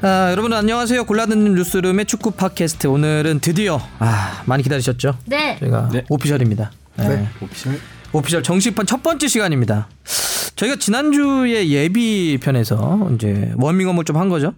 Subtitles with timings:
[0.00, 1.04] 아, 여러분 안녕하세요.
[1.04, 5.18] 골라듣는 뉴스룸의 축구 팟캐스트 오늘은 드디어 아 많이 기다리셨죠?
[5.26, 5.56] 네.
[5.58, 6.04] 저희가 네.
[6.08, 6.70] 오피셜입니다.
[6.98, 7.28] 네.
[7.40, 7.80] 오피셜
[8.12, 9.88] 오피셜 정식판 첫 번째 시간입니다.
[10.54, 14.54] 저희가 지난주에 예비 편에서 이제 워밍업을 좀 한 거죠.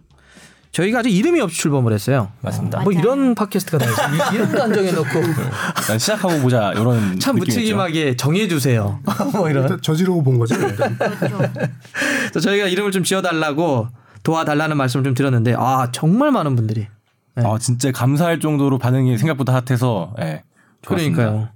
[0.72, 2.30] 저희가 아직 이름이 없이 출범을 했어요.
[2.42, 2.80] 맞습니다.
[2.82, 3.00] 뭐 맞아요.
[3.02, 4.14] 이런 팟캐스트가 다 있어요.
[4.14, 7.40] 이- 이름도 안 정해놓고 일단 시작하고 보자 이런 참 느낌이었죠.
[7.60, 9.00] 무책임하게 정해주세요.
[9.32, 9.80] 뭐 이런.
[9.82, 10.54] 저지르고 본 거죠.
[10.56, 13.88] 그래서 저희가 이름을 좀 지어달라고
[14.22, 16.86] 도와달라는 말씀을 좀 드렸는데 아 정말 많은 분들이
[17.36, 17.42] 네.
[17.44, 20.42] 아 진짜 감사할 정도로 반응이 생각보다 핫해서 예.
[20.82, 21.16] 좋았습니다.
[21.16, 21.48] 그러니까요.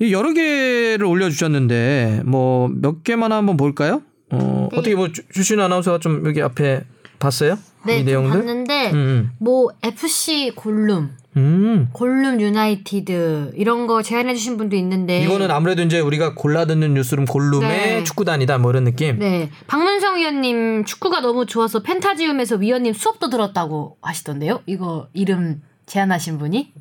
[0.00, 4.02] 이 여러 개를 올려주셨는데 뭐 몇 개만 한번 볼까요?
[4.30, 4.78] 어, 네.
[4.78, 6.84] 어떻게 뭐 주- 주신 아나운서가 좀 여기 앞에
[7.18, 7.58] 봤어요?
[7.86, 8.38] 네, 이좀 내용들?
[8.40, 11.88] 봤는데 음, 뭐 FC 골룸, 음.
[11.92, 17.24] 골룸 유나이티드 이런 거 제안해 주신 분도 있는데 이거는 아무래도 이제 우리가 골라 듣는 뉴스룸
[17.26, 18.04] 골룸의 네.
[18.04, 19.18] 축구단이다 뭐 이런 느낌.
[19.18, 19.50] 네.
[19.66, 24.60] 박문성 위원님 축구가 너무 좋아서 펜타지움에서 위원님 수업도 들었다고 하시던데요.
[24.66, 26.72] 이거 이름 제안하신 분이?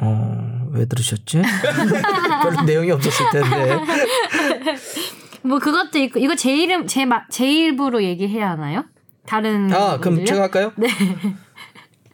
[0.00, 1.42] 어, 왜 들으셨지?
[2.42, 3.80] 별 내용이 없었을 텐데.
[5.42, 8.84] 뭐 그것도 있고 이거 제 이름 제, 마, 제 입으로 얘기해야 하나요?
[9.26, 10.26] 다른 아, 그럼 분들요?
[10.26, 10.72] 제가 할까요?
[10.76, 10.88] 네.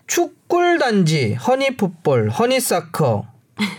[0.09, 3.27] 축꿀단지, 허니풋볼, 허니사커.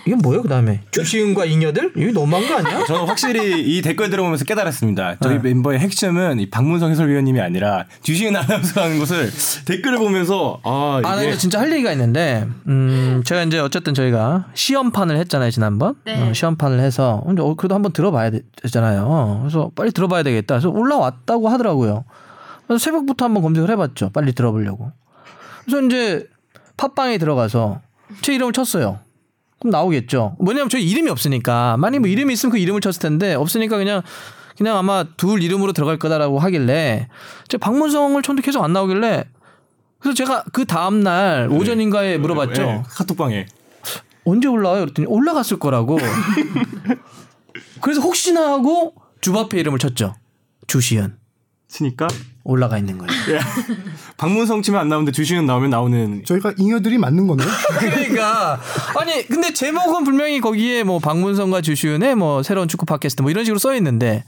[0.06, 0.82] 이건 뭐예요, 그 다음에?
[0.92, 1.94] 주시은과 잉여들?
[1.96, 2.86] 이거 너무한 거 아니야?
[2.86, 5.18] 저는 확실히 이 댓글 들어보면서 깨달았습니다.
[5.22, 5.42] 저희 네.
[5.42, 9.32] 멤버의 핵심은 이 박문성 해설위원님이 아니라 주시은 아나운서라는 것을
[9.66, 13.94] 댓글을 보면서 아 아, 나 이게 이거 진짜 할 얘기가 있는데, 음, 제가 이제 어쨌든
[13.94, 15.96] 저희가 시험판을 했잖아요, 지난번.
[16.06, 16.22] 네.
[16.22, 19.40] 어, 시험판을 해서, 근데 어, 그래도 한번 들어봐야 되잖아요.
[19.42, 20.56] 그래서 빨리 들어봐야 되겠다.
[20.56, 22.04] 그래서 올라왔다고 하더라고요.
[22.68, 24.12] 그래서 새벽부터 한번 검색을 해봤죠.
[24.12, 24.92] 빨리 들어보려고.
[25.70, 26.28] 그래서 이제
[26.78, 27.82] 팟빵에 들어가서
[28.22, 29.00] 제 이름을 쳤어요.
[29.60, 30.38] 그럼 나오겠죠.
[30.40, 31.78] 뭐냐면 저희 이름이 없으니까.
[31.78, 34.02] 만약 뭐 이름이 있으면 그 이름을 쳤을 텐데, 없으니까 그냥
[34.58, 37.08] 그냥 아마 둘 이름으로 들어갈 거다라고 하길래
[37.48, 39.24] 제가 박문성을 쳤는데 계속 안 나오길래
[40.00, 42.62] 그래서 제가 그 다음 날 오전인가에 물어봤죠.
[42.62, 43.46] 예, 카톡방에
[44.26, 44.82] 언제 올라와요?
[44.82, 45.98] 그랬더니 올라갔을 거라고.
[47.82, 50.16] 그래서 혹시나 하고 주바페 이름을 쳤죠.
[50.68, 51.18] 주시연
[51.70, 52.08] 치니까
[52.44, 53.12] 올라가 있는 거예요.
[54.18, 57.48] 박문성 치면 안 나오는데 주시은 나오면 나오는 저희가 잉여들이 맞는 거네요.
[57.80, 58.60] 그러니까
[59.00, 63.60] 아니 근데 제목은 분명히 거기에 뭐 박문성과 주시은의 뭐 새로운 축구 팟캐스트 뭐 이런 식으로
[63.60, 64.24] 써 있는데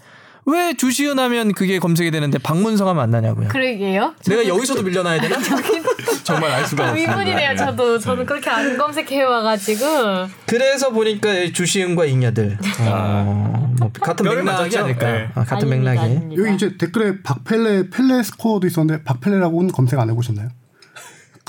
[0.45, 3.49] 왜 주시은 하면 그게 검색이 되는데 박문성 하면 안 나냐고요.
[3.49, 4.15] 그러게요.
[4.27, 5.37] 내가 여기서도 밀려나야 되나?
[6.23, 7.11] 정말 알 수가 없습니다.
[7.13, 7.55] 의문이네요.
[7.55, 14.43] 저도 저는 그렇게 안 검색해 와가지고 그래서 보니까 이 주시은과 잉여들 어, 뭐 같은 뼈를
[14.43, 14.77] 맥락이?
[14.77, 15.11] 아닐까.
[15.11, 15.29] 네.
[15.35, 15.99] 아, 같은 아닙니다, 맥락이.
[15.99, 16.41] 아닙니다.
[16.43, 20.49] 여기 이제 댓글에 박펠레 펠레 스코어도 있었는데 박펠레라고는 검색 안 해보셨나요?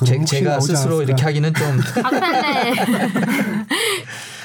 [0.04, 1.02] 제, 나오지 스스로 않았을까?
[1.04, 1.80] 이렇게 하기는 좀.
[2.02, 2.72] 박펠레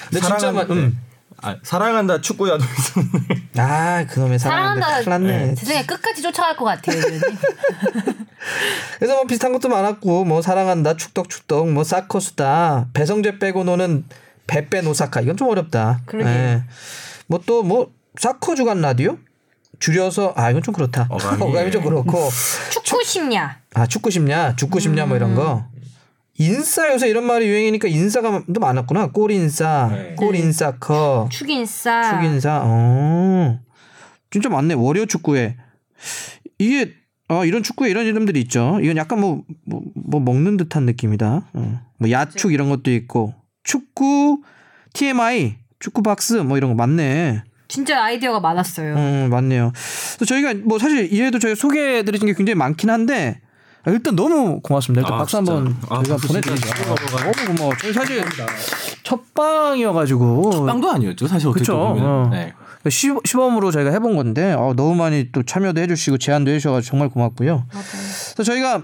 [0.10, 0.98] 근데 진짜 막, 음.
[1.42, 5.02] 아, 사랑한다 축구 야도 있었는데 아 그놈의 사랑한다.
[5.02, 5.04] 사랑한다.
[5.04, 5.10] 큰일
[5.40, 5.56] 났네.
[5.56, 7.00] 세상에 끝까지 쫓아갈 것 같아요.
[8.98, 14.06] 그래서 뭐 비슷한 것도 많았고 뭐 사랑한다 축덕축덕 뭐 사커수다 배성재 빼고 노는
[14.48, 16.02] 베뺀 오사카 이건 좀 어렵다.
[16.06, 16.64] 그러게요.
[17.28, 19.18] 뭐또 뭐 사커 주간 라디오
[19.80, 21.08] 줄여서 아 이건 좀 그렇다.
[21.10, 21.70] 어감이.
[21.72, 22.30] 좀 그렇고
[22.72, 23.58] 축구 심야.
[23.76, 25.66] 아 축구 싶냐 축구 싶냐 뭐 이런 거.
[26.38, 29.12] 인싸 요새 이런 말이 유행이니까 인싸가 좀 많았구나.
[29.12, 30.16] 꼴인싸, 네.
[30.16, 32.22] 꼴인싸 커, 축인싸.
[32.22, 32.62] 축인싸.
[32.64, 33.60] 어.
[34.30, 34.76] 진짜 많네.
[34.76, 35.56] 월요 축구에
[36.60, 36.94] 이게
[37.30, 38.80] 어, 이런 축구에 이런 이름들이 있죠.
[38.82, 41.50] 이건 약간 뭐, 뭐, 뭐 먹는 듯한 느낌이다.
[41.54, 41.82] 어.
[41.98, 43.34] 뭐 야축 이런 것도 있고
[43.64, 44.42] 축구
[44.94, 47.44] TMI 축구 박스 뭐 이런 거 많네.
[47.68, 48.96] 진짜 아이디어가 많았어요.
[48.96, 49.74] 음, 맞네요.
[50.16, 53.47] 그래서 저희가 뭐 사실 이해도 저희 소개해드린 게 굉장히 많긴 한데 아,
[53.88, 55.02] 일단 너무 고맙습니다.
[55.02, 55.38] 일단 아, 박수.
[55.38, 56.56] 한번 아, 저희가 보내드리죠.
[56.68, 57.74] 진짜 너무 고마워.
[57.80, 58.24] 저희 사실
[59.04, 61.78] 첫 방이어가지고 빵도 아니었죠 사실 어떻게 그쵸.
[61.78, 62.30] 보면 어.
[62.32, 62.54] 네.
[62.90, 67.66] 시, 시범으로 저희가 해본 건데 어, 너무 많이 또 참여도 해주시고 제안도 해주셔가지고 정말 고맙고요.
[67.70, 68.84] 그래서 저희가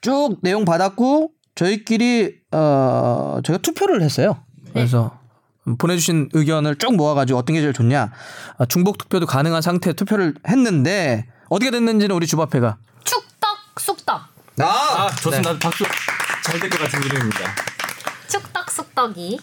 [0.00, 4.36] 쭉 내용 받았고 저희끼리 어 저희가 투표를 했어요.
[4.72, 5.18] 그래서
[5.78, 8.10] 보내주신 의견을 쭉 모아가지고 어떤 게 제일 좋냐
[8.58, 12.78] 아, 중복 투표도 가능한 상태에 투표를 했는데 어떻게 됐는지는 우리 주바페가
[13.78, 14.14] 쑥떡.
[14.60, 15.84] 아, 아 좋습니다 박수
[16.44, 17.54] 잘 될 것 같은 이름입니다
[18.28, 19.40] 축떡 쑥떡이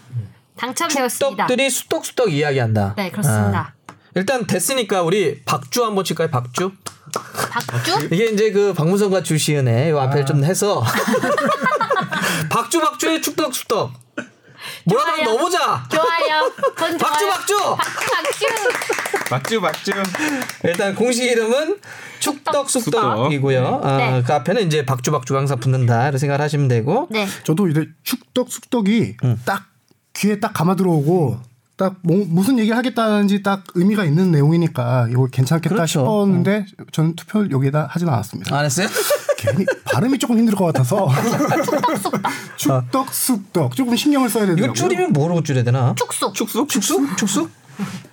[0.58, 1.48] 당첨되었습니다.
[1.48, 2.94] 떡들이 수떡수떡 이야기한다.
[2.98, 3.74] 네 그렇습니다.
[3.88, 6.30] 아, 일단 됐으니까 우리 박주 한번 칠까요?
[6.30, 6.72] 박주?
[7.14, 8.10] 박주?
[8.12, 10.04] 이게 이제 그 박무성과 주시은의 요 아.
[10.04, 10.84] 앞에 좀 해서
[12.50, 13.94] 박주 박주의 축덕축덕
[14.90, 15.24] 뭐라도.
[15.24, 15.86] 넣어보자.
[15.90, 16.52] 좋아요.
[16.78, 17.32] 전 박주 좋아요.
[17.32, 17.58] 박주.
[19.30, 19.62] 박주.
[19.62, 19.92] 막주 막주
[20.64, 21.78] 일단 공식 이름은
[22.20, 23.82] 축덕숙덕이고요.
[23.84, 24.24] 아, 네.
[24.26, 27.08] 그 앞에는 이제 박주 박주가 항상 붙는다 이렇게 생각을 하시면 되고.
[27.12, 27.28] 네.
[27.44, 29.66] 저도 이제 축덕 숙덕이 딱
[30.16, 31.40] 귀에 딱 감아 들어오고
[31.78, 36.00] 딱 뭐, 무슨 얘기를 하겠다는지 딱 의미가 있는 내용이니까 이거 괜찮겠다 그렇죠.
[36.02, 38.58] 싶었는데 저는 투표를 여기에다 하진 않았습니다.
[38.58, 38.88] 안 했어요?
[39.40, 41.10] 괜히 발음이 조금 힘들 것 같아서
[42.58, 44.66] 축덕 쑥덕 조금 신경을 써야 되더라고요.
[44.66, 45.96] 이거 줄이면 뭐로 줄여야 되나?
[45.98, 46.34] 축소.
[46.34, 46.68] 축숙?
[46.68, 47.18] 축숙?
[47.18, 47.50] 축숙?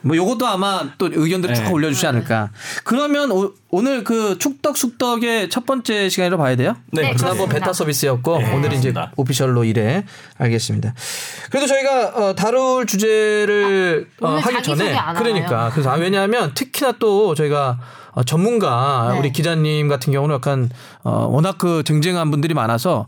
[0.03, 1.71] 뭐 요것도 아마 또 의견들 쭉 네.
[1.71, 2.51] 올려주지 않을까.
[2.85, 6.77] 그러면 오, 늘그 축덕 숙덕의 첫 번째 시간으로 봐야 돼요?
[6.93, 7.55] 네, 네, 지난번 그렇습니다.
[7.55, 8.95] 베타 서비스였고 네, 오늘 이제.
[9.17, 10.05] 오피셜로 이래
[10.39, 10.95] 알겠습니다.
[11.51, 15.71] 그래도 저희가 어, 다룰 주제를 어, 오늘 하기 전에 안 그러니까?
[15.73, 17.81] 그래서 아, 왜냐하면 특히나 또 저희가
[18.17, 19.19] 어, 전문가 네.
[19.19, 20.71] 우리 기자님 같은 경우는 약간
[21.05, 23.07] 어, 워낙 그 쟁쟁한 분들이 많아서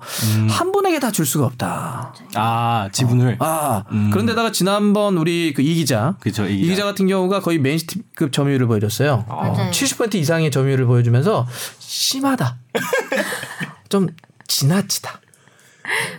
[0.50, 2.12] 한 분에게 다 줄 수가 없다.
[2.34, 6.70] 아 지분을 아 그런데다가 지난번 우리 그 이 기자 그쵸, 이이 기자.
[6.74, 9.24] 기자 같은 경우가 거의 메인스트급 점유율을 보여줬어요.
[9.28, 9.70] 어, 맞아요.
[9.70, 11.46] 70% 이상의 점유율을 보여주면서
[11.78, 12.56] 심하다.
[13.88, 14.08] 좀
[14.46, 15.20] 지나치다.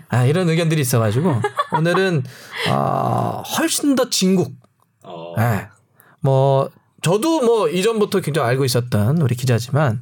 [0.10, 1.42] 아, 이런 의견들이 있어가지고
[1.74, 2.24] 오늘은
[2.70, 4.52] 아, 훨씬 더 진국.
[5.38, 5.68] 예.
[6.22, 6.70] 뭐
[7.02, 10.02] 저도 뭐 이전부터 굉장히 알고 있었던 우리 기자지만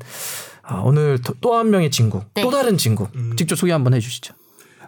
[0.64, 2.42] 아, 오늘 또 한 명의 진국, 네.
[2.42, 4.34] 또 다른 진국 직접 소개 한번 해주시죠.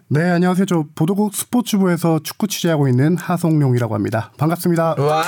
[0.10, 0.66] 네 안녕하세요.
[0.66, 4.32] 저 보도국 스포츠부에서 축구 취재하고 있는 하송룡이라고 합니다.
[4.38, 4.96] 반갑습니다.
[4.98, 5.22] 와,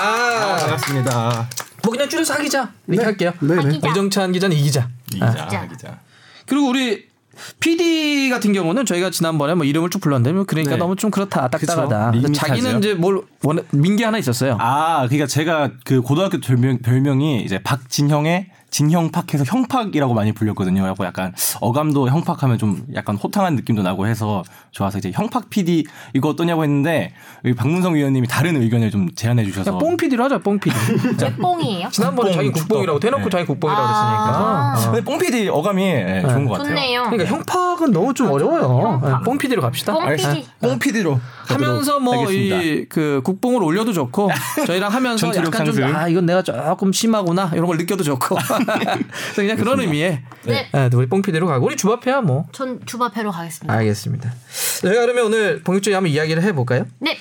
[0.58, 1.50] 반갑습니다.
[1.84, 3.34] 뭐 그냥 줄여서 하 기자 이렇게 할게요.
[3.40, 3.70] 네네.
[3.74, 3.90] 기자.
[3.90, 4.90] 이정찬 기자는 이 기자.
[5.10, 5.68] 기자, 기자.
[5.68, 6.00] 기자.
[6.48, 7.11] 그리고 우리
[7.60, 10.78] PD 같은 경우는 저희가 지난번에 뭐 이름을 쭉 불렀는데 뭐 그러니까 네.
[10.78, 12.14] 너무 좀 그렇다 딱딱하다.
[12.34, 12.80] 자기는.
[12.80, 14.58] 이제 뭘 원해 민기 하나 있었어요.
[14.60, 20.82] 아, 그러니까 제가 그 고등학교 별명, 별명이 이제 박진형의 진형팍해서 형팍이라고 많이 불렸거든요.
[20.82, 25.86] 그래고 약간 어감도 형팍하면 좀 약간 호탕한 느낌도 나고 해서 좋아서 이제 형팍 PD
[26.16, 27.14] 이거 어떠냐고 했는데
[27.46, 30.76] 여기 박문성 위원님이 다른 의견을 좀 제안해 주셔서 뽕 PD로 하자 뽕 PD.
[31.22, 31.90] 왜 뽕이에요?
[31.90, 33.00] 지난번에 자기 국뽕이라고.
[33.00, 33.30] 대놓고 네.
[33.30, 34.74] 자기 국뽕이라고 아.
[34.74, 34.90] 했으니까.
[34.90, 34.92] 어.
[34.92, 36.68] 근데 뽕 PD 어감이 예, 좋은 것 같아요.
[36.70, 37.04] 좋네요.
[37.10, 38.64] 그러니까 형팍은 너무 좀 어려워요.
[39.02, 39.20] 형팍.
[39.20, 39.94] 네, 뽕 PD로 갑시다.
[39.94, 40.16] 뽕 네.
[40.16, 40.48] PD.
[40.62, 44.30] 뽕 PD로 하면서 뭐 이 그 국뽕을 올려도 좋고
[44.66, 45.84] 저희랑 하면서 약간 좀.
[45.96, 50.70] 아 이건 내가 조금 심하구나 이런 걸 느껴도 좋고 그래서 그냥 그런 의미에 네.
[50.72, 53.74] 네, 우리 뽕 PD로 가고 우리 주바페야 뭐 전 주바페로 가겠습니다.
[53.74, 54.34] 알겠습니다.
[54.82, 56.86] 저희가 그러면 오늘 본격적으로 한번 이야기를 해볼까요?
[57.00, 57.18] 네.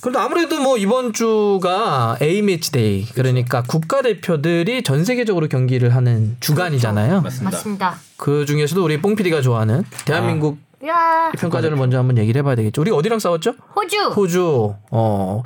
[0.00, 6.36] 그래도 아무래도 뭐 이번 주가 A 매치 데이 그러니까 국가 대표들이 전 세계적으로 경기를 하는
[6.40, 7.22] 주간이잖아요.
[7.22, 7.50] 맞습니다.
[7.56, 7.98] 맞습니다.
[8.18, 12.82] 그 중에서도 우리 뽕 PD가 좋아하는 대한민국 야 평가전을 먼저 한번 얘기를 해봐야 되겠죠.
[12.82, 13.54] 우리 어디랑 싸웠죠?
[13.74, 13.98] 호주.
[14.14, 14.74] 호주.
[14.90, 15.42] 어.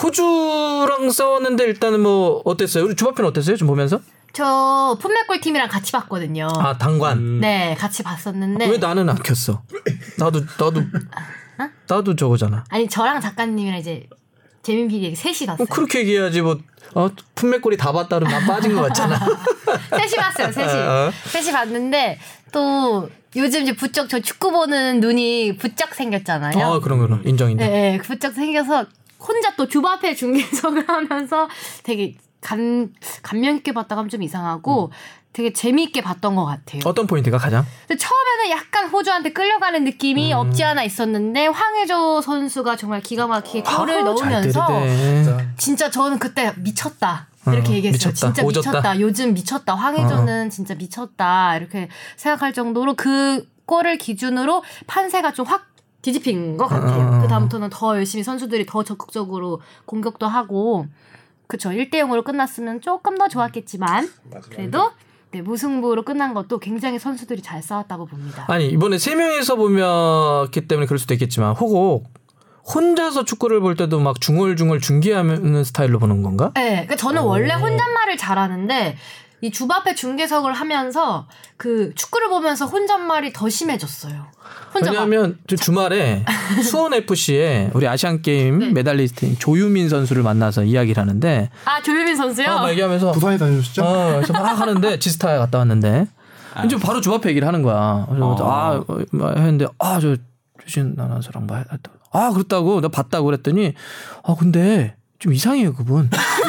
[0.00, 2.84] 호주랑 싸웠는데 일단은 뭐 어땠어요?
[2.84, 3.56] 우리 주바페는 어땠어요?
[3.56, 4.00] 좀 보면서?
[4.36, 6.48] 저 풋맥골 팀이랑 같이 봤거든요.
[6.58, 7.40] 아 당관.
[7.40, 9.62] 네, 같이 봤었는데 왜 나는 안 켰어?
[10.18, 10.82] 나도 나도
[11.88, 12.64] 나도 저거잖아.
[12.68, 14.06] 아니 저랑 작가님이랑 이제
[14.62, 15.56] 재민 PD 셋이 봤어요.
[15.56, 16.58] 뭐 그렇게 얘기해야지 뭐
[16.94, 19.18] 어, 품맥골이 다 봤다 그러면 난 빠진 것 같잖아.
[19.96, 20.52] 셋이 봤어요.
[20.52, 20.82] 셋이.
[20.82, 21.10] 어.
[21.28, 22.18] 셋이 봤는데
[22.52, 26.62] 또 요즘 이제 부쩍 저 축구 보는 눈이 부쩍 생겼잖아요.
[26.62, 27.66] 아 그런 거는 인정 인정.
[27.66, 28.84] 네, 네, 부쩍 생겨서
[29.18, 31.48] 혼자 또 주바페 중계석을 하면서
[31.84, 32.92] 되게 감
[33.22, 34.90] 감명 있게 봤다가 하면 좀 이상하고
[35.32, 36.80] 되게 재미있게 봤던 것 같아요.
[36.86, 37.64] 어떤 포인트가 가장?
[37.86, 40.38] 근데 처음에는 약간 호주한테 끌려가는 느낌이 음.
[40.38, 44.68] 없지 않아 있었는데 황혜조 선수가 정말 기가 막히게 골을 아, 넣으면서.
[45.58, 47.28] 진짜 저는 그때 미쳤다.
[47.48, 48.10] 이렇게 어, 얘기했어요.
[48.10, 48.14] 미쳤다.
[48.32, 48.70] 진짜 오졌다.
[48.70, 48.72] 어.
[48.72, 49.00] 미쳤다.
[49.00, 49.74] 요즘 미쳤다.
[49.74, 51.56] 황혜조는 진짜 미쳤다.
[51.58, 55.66] 이렇게 생각할 정도로 그 골을 기준으로 판세가 좀 확
[56.02, 57.18] 뒤집힌 것 같아요.
[57.18, 57.20] 어.
[57.20, 60.86] 그 다음부터는 더 열심히 선수들이 더 적극적으로 공격도 하고
[61.46, 64.08] 그쵸 1대 0으로 끝났으면 조금 더 좋았겠지만
[64.50, 64.90] 그래도
[65.32, 68.44] 네, 무승부로 끝난 것도 굉장히 선수들이 잘 싸웠다고 봅니다.
[68.48, 72.10] 아니 이번에 세 명이서 보면기 때문에 그럴 수도 있겠지만 혹
[72.74, 76.50] 혼자서 축구를 볼 때도 막 중얼중얼 중계하는 스타일로 보는 건가?
[76.54, 78.96] 네, 그러니까 저는 원래 혼잣말을 잘하는데
[79.42, 81.26] 이 주바페 중계석을 하면서
[81.56, 84.26] 그 축구를 보면서 혼잣말이 더 심해졌어요.
[84.74, 86.24] 왜냐하면 저 주말에
[86.64, 88.70] 수원 FC에 우리 아시안 게임 네.
[88.70, 92.46] 메달리스트인 조유민 선수를 만나서 이야기를 하는데 아 조유민 선수요?
[92.46, 93.84] 어, 막 얘기하면서 부산에 다녀오셨죠?
[93.84, 96.06] 어, 그래서 막 하는데 지스타에 갔다 왔는데
[96.64, 98.06] 이제 바로 주바페 얘기를 하는 거야.
[98.08, 98.50] 그래서 어.
[98.50, 100.16] 아, 어, 막 했는데 아, 저
[100.64, 101.90] 주신 아나운서랑 뭐 했다.
[102.12, 103.74] 아, 그렇다고 내가 봤다고 그랬더니
[104.22, 106.10] 아, 근데 좀 이상해요, 그분.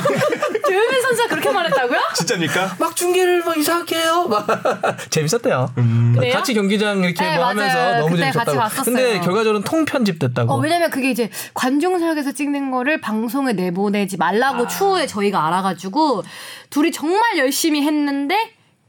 [1.48, 2.00] 그렇게 말했다고요?
[2.16, 2.76] 진짜입니까?
[2.80, 4.28] 막 중계를 막 이상하게 해요.
[4.30, 4.48] 막
[5.10, 5.72] 재밌었대요.
[6.16, 6.34] 그래요?
[6.34, 7.60] 같이 경기장 이렇게 네, 뭐 맞아요.
[7.60, 8.84] 하면서 너무 재밌었다고.
[8.84, 10.54] 근데 결과적으로는 통편집됐다고.
[10.54, 16.24] 어, 왜냐면 그게 이제 관중석에서 찍는 거를 방송에 내보내지 말라고 추후에 저희가 알아가지고
[16.70, 18.36] 둘이 정말 열심히 했는데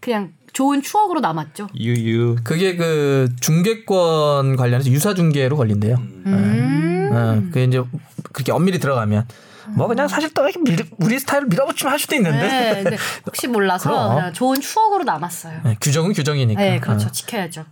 [0.01, 1.69] 그냥 좋은 추억으로 남았죠.
[1.79, 2.37] 유유.
[2.43, 5.97] 그게 그 중계권 관련해서 유사 중계로 걸린대요.
[6.27, 7.11] 음.
[7.13, 7.83] 어, 그 이제
[8.33, 9.27] 그렇게 엄밀히 들어가면
[9.75, 12.97] 뭐 그냥 사실 또 이렇게 밀- 우리 스타일을 밀어붙이면 할 수도 있는데 네, 근데
[13.27, 14.15] 혹시 몰라서.
[14.15, 15.61] 그냥 좋은 추억으로 남았어요.
[15.65, 16.61] 네, 규정은 규정이니까.
[16.61, 17.07] 네, 그렇죠.
[17.09, 17.11] 어.
[17.13, 17.65] 지켜야죠.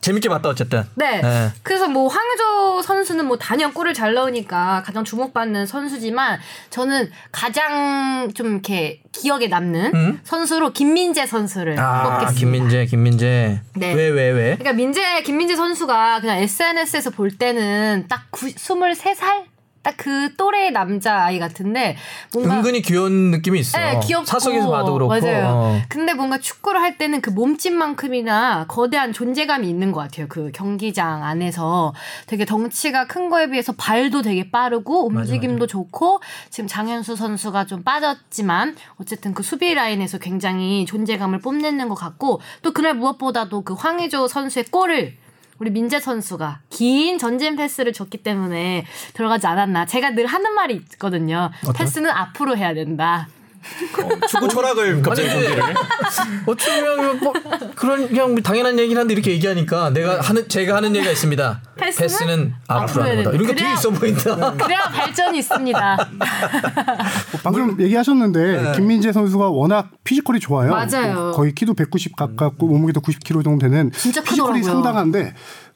[0.00, 0.84] 재밌게 봤다 어쨌든.
[0.96, 1.22] 네.
[1.22, 1.50] 네.
[1.62, 8.48] 그래서 뭐 황의조 선수는 뭐 단연 골을 잘 넣으니까 가장 주목받는 선수지만 저는 가장 좀
[8.52, 10.20] 이렇게 기억에 남는 음?
[10.24, 12.38] 선수로 김민재 선수를 아 뽑겠습니다.
[12.38, 13.60] 김민재 김민재.
[13.76, 13.94] 네.
[13.94, 14.42] 왜 왜 왜?
[14.56, 19.44] 그러니까 민재 김민재 선수가 그냥 SNS에서 볼 때는 딱 구, 23살
[19.84, 21.96] 딱 그 또래의 남자 아이 같은데
[22.34, 23.78] 뭔가 은근히 귀여운 느낌이 있어.
[23.78, 25.08] 네, 귀엽고 사석에서 봐도 그렇고.
[25.08, 25.46] 맞아요.
[25.46, 25.80] 어.
[25.88, 30.26] 근데 뭔가 축구를 할 때는 그 몸집만큼이나 거대한 존재감이 있는 것 같아요.
[30.28, 31.94] 그 경기장 안에서
[32.26, 38.76] 되게 덩치가 큰 거에 비해서 발도 되게 빠르고 움직임도 좋고 지금 장현수 선수가 좀 빠졌지만
[39.00, 44.66] 어쨌든 그 수비 라인에서 굉장히 존재감을 뽐내는 것 같고 또 그날 무엇보다도 그 황의조 선수의
[44.70, 45.16] 골을
[45.64, 49.86] 우리 민재 선수가 긴 전진 패스를 줬기 때문에 들어가지 않았나.
[49.86, 51.50] 제가 늘 하는 말이 있거든요.
[51.74, 53.28] 패스는 앞으로 해야 된다.
[54.28, 55.62] 축구 철학을 갑자기 공개를.
[56.46, 57.32] 어쩌면 뭐
[57.74, 61.62] 그런 그냥 당연한 얘기긴 한데 이렇게 얘기하니까 내가 하는 제가 하는 얘기가 있습니다.
[61.76, 63.36] 패스는 패스는 앞으로 하는 거다.
[63.36, 63.54] 이런 게.
[63.54, 64.52] 되게 있어 보인다.
[64.54, 66.08] 그래야 발전이 있습니다.
[67.42, 70.70] 방금 얘기하셨는데 김민재 선수가 워낙 피지컬이 좋아요.
[70.70, 71.14] 맞아요.
[71.14, 74.82] 뭐 거의 키도 190 가깝고 몸무게도 90kg 정도 되는 진짜 피지컬이 크더라고요.
[74.82, 75.34] 상당한데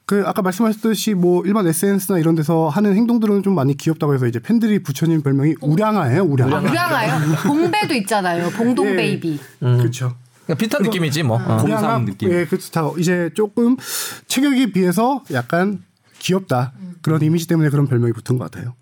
[0.09, 4.39] 그 아까 말씀하셨듯이 뭐 일반 SNS나 이런 데서 하는 행동들은 좀 많이 귀엽다고 해서 이제
[4.39, 6.23] 팬들이 붙여진 별명이 우량아예요.
[6.23, 6.57] 우량아.
[6.57, 7.35] 아, 우량아요?
[7.45, 8.49] 봉배도 있잖아요.
[8.49, 8.95] 봉동 예.
[8.95, 9.39] 베이비.
[9.59, 10.15] 그렇죠.
[10.45, 11.39] 그러니까 비슷한 느낌이지 뭐.
[11.39, 11.61] 어.
[11.63, 12.31] 우량아, 느낌.
[12.31, 12.89] 예, 그렇다.
[12.97, 13.77] 이제 조금
[14.25, 15.83] 체격에 비해서 약간
[16.17, 16.73] 귀엽다.
[17.03, 18.73] 그런 이미지 때문에 그런 별명이 붙은 것 같아요.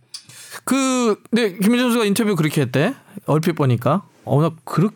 [0.64, 2.94] 그, 네, 김민재 선수가 인터뷰 그렇게 했대.
[3.26, 4.04] 얼핏 보니까.
[4.24, 4.96] 어, 나 그렇게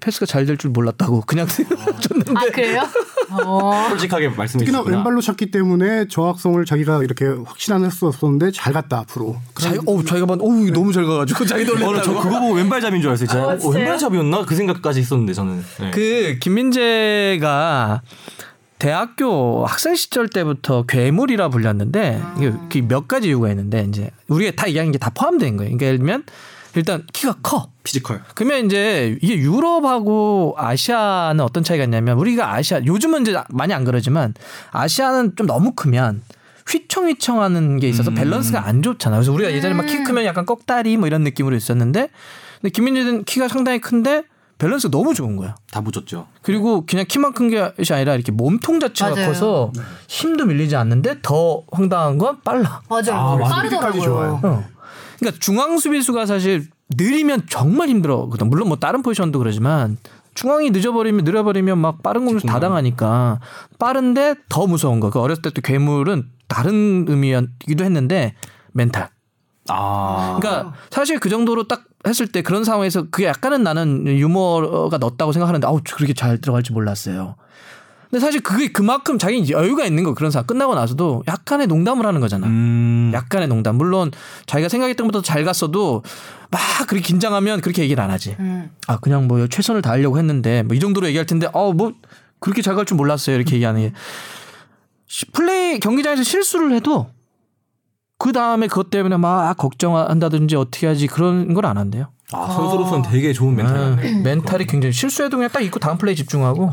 [0.00, 1.22] 패스가 잘 될 줄 몰랐다고.
[1.26, 2.32] 그냥 줬는데.
[2.34, 2.82] 아 그래요?
[3.30, 3.86] 어.
[3.90, 4.96] 솔직하게 말씀해 특히나 주시구나.
[4.96, 9.36] 왼발로 찼기 때문에 정확성을 자기가 이렇게 확신할 수 없었는데 잘 갔다 앞으로.
[9.54, 12.14] 자기가, 어, 자기가 봐, 어우, 너무 잘 가가지고 자기 어, 저.
[12.14, 13.26] 그거 보고 왼발잡이인 줄 알았어요.
[13.28, 13.44] 진짜.
[13.44, 13.82] 어, 어, 진짜요?
[13.84, 14.44] 왼발잡이였나?
[14.46, 15.64] 그 생각까지 있었는데 저는.
[15.80, 15.90] 네.
[15.92, 18.02] 그, 김민재가
[18.78, 24.92] 대학교 학생 시절 때부터 괴물이라 불렸는데 이게 그몇 가지 이유가 있는데 이제 우리가 다 얘기하는
[24.92, 25.68] 게다 포함된 거예요.
[25.70, 26.24] 그러니까 예를 들면
[26.76, 27.70] 일단 키가 커.
[27.82, 28.22] physical.
[28.34, 34.34] 그러면 이제 이게 유럽하고 아시아는 어떤 차이가 있냐면 우리가 아시아 요즘은 이제 많이 안 그러지만
[34.72, 36.22] 아시아는 좀 너무 크면
[36.70, 39.16] 휘청휘청하는 게 있어서 밸런스가 안 좋잖아.
[39.16, 42.10] 그래서 우리가 예전에 막 키 크면 약간 꺽다리 뭐 이런 느낌으로 있었는데
[42.60, 44.24] 근데 김민재는 키가 상당히 큰데
[44.58, 45.54] 밸런스가 너무 좋은 거야.
[45.70, 46.26] 다부졌죠.
[46.42, 49.26] 그리고 그냥 키만 큰 것이 아니라 이렇게 몸통 자체가 맞아요.
[49.28, 49.72] 커서
[50.08, 52.82] 힘도 밀리지 않는데 더 황당한 건 빨라.
[52.88, 53.16] 맞아.
[53.16, 53.36] 아.
[53.38, 54.02] 빠르더라고요.
[54.02, 54.40] 좋아요.
[54.42, 54.64] 어.
[55.18, 58.48] 그러니까 중앙 수비수가 사실 느리면 정말 힘들거든.
[58.48, 59.98] 물론 뭐 다른 포지션도 그러지만
[60.34, 63.40] 중앙이 늦어버리면 느려버리면 막 빠른 공격 다 당하니까
[63.78, 65.10] 빠른데 더 무서운 거.
[65.10, 68.34] 그 어렸을 때 또 괴물은 다른 의미이기도 했는데
[68.72, 69.10] 멘탈.
[69.68, 70.38] 아.
[70.40, 75.66] 그러니까 사실 그 정도로 딱 했을 때 그런 상황에서 그게 약간은 나는 유머가 넣었다고 생각하는데
[75.66, 77.34] 아우 그렇게 잘 들어갈 줄 몰랐어요.
[78.10, 82.20] 근데 사실 그게 그만큼 자기 여유가 있는 거 그런 상황 끝나고 나서도 약간의 농담을 하는
[82.22, 82.46] 거잖아.
[82.46, 83.10] 음.
[83.12, 83.76] 약간의 농담.
[83.76, 84.10] 물론
[84.46, 86.02] 자기가 생각했던 것보다 잘 갔어도
[86.50, 88.34] 막 그렇게 긴장하면 그렇게 얘기를 안 하지.
[88.40, 88.70] 음.
[88.86, 91.92] 아 그냥 뭐 최선을 다하려고 했는데 뭐 이 정도로 얘기할 텐데 어 뭐
[92.40, 93.92] 그렇게 잘 갈 줄 몰랐어요 이렇게 얘기하는 게
[95.06, 97.08] 시- 플레이 경기장에서 실수를 해도
[98.16, 102.06] 그 다음에 그것 때문에 막 걱정한다든지 어떻게 하지 그런 걸 안 한대요.
[102.32, 103.96] 아, 선수로서는 되게 좋은 멘탈.
[103.96, 104.12] 네.
[104.22, 106.72] mental이 굉장히 실수해도 그냥 딱 있고 다음 플레이 집중하고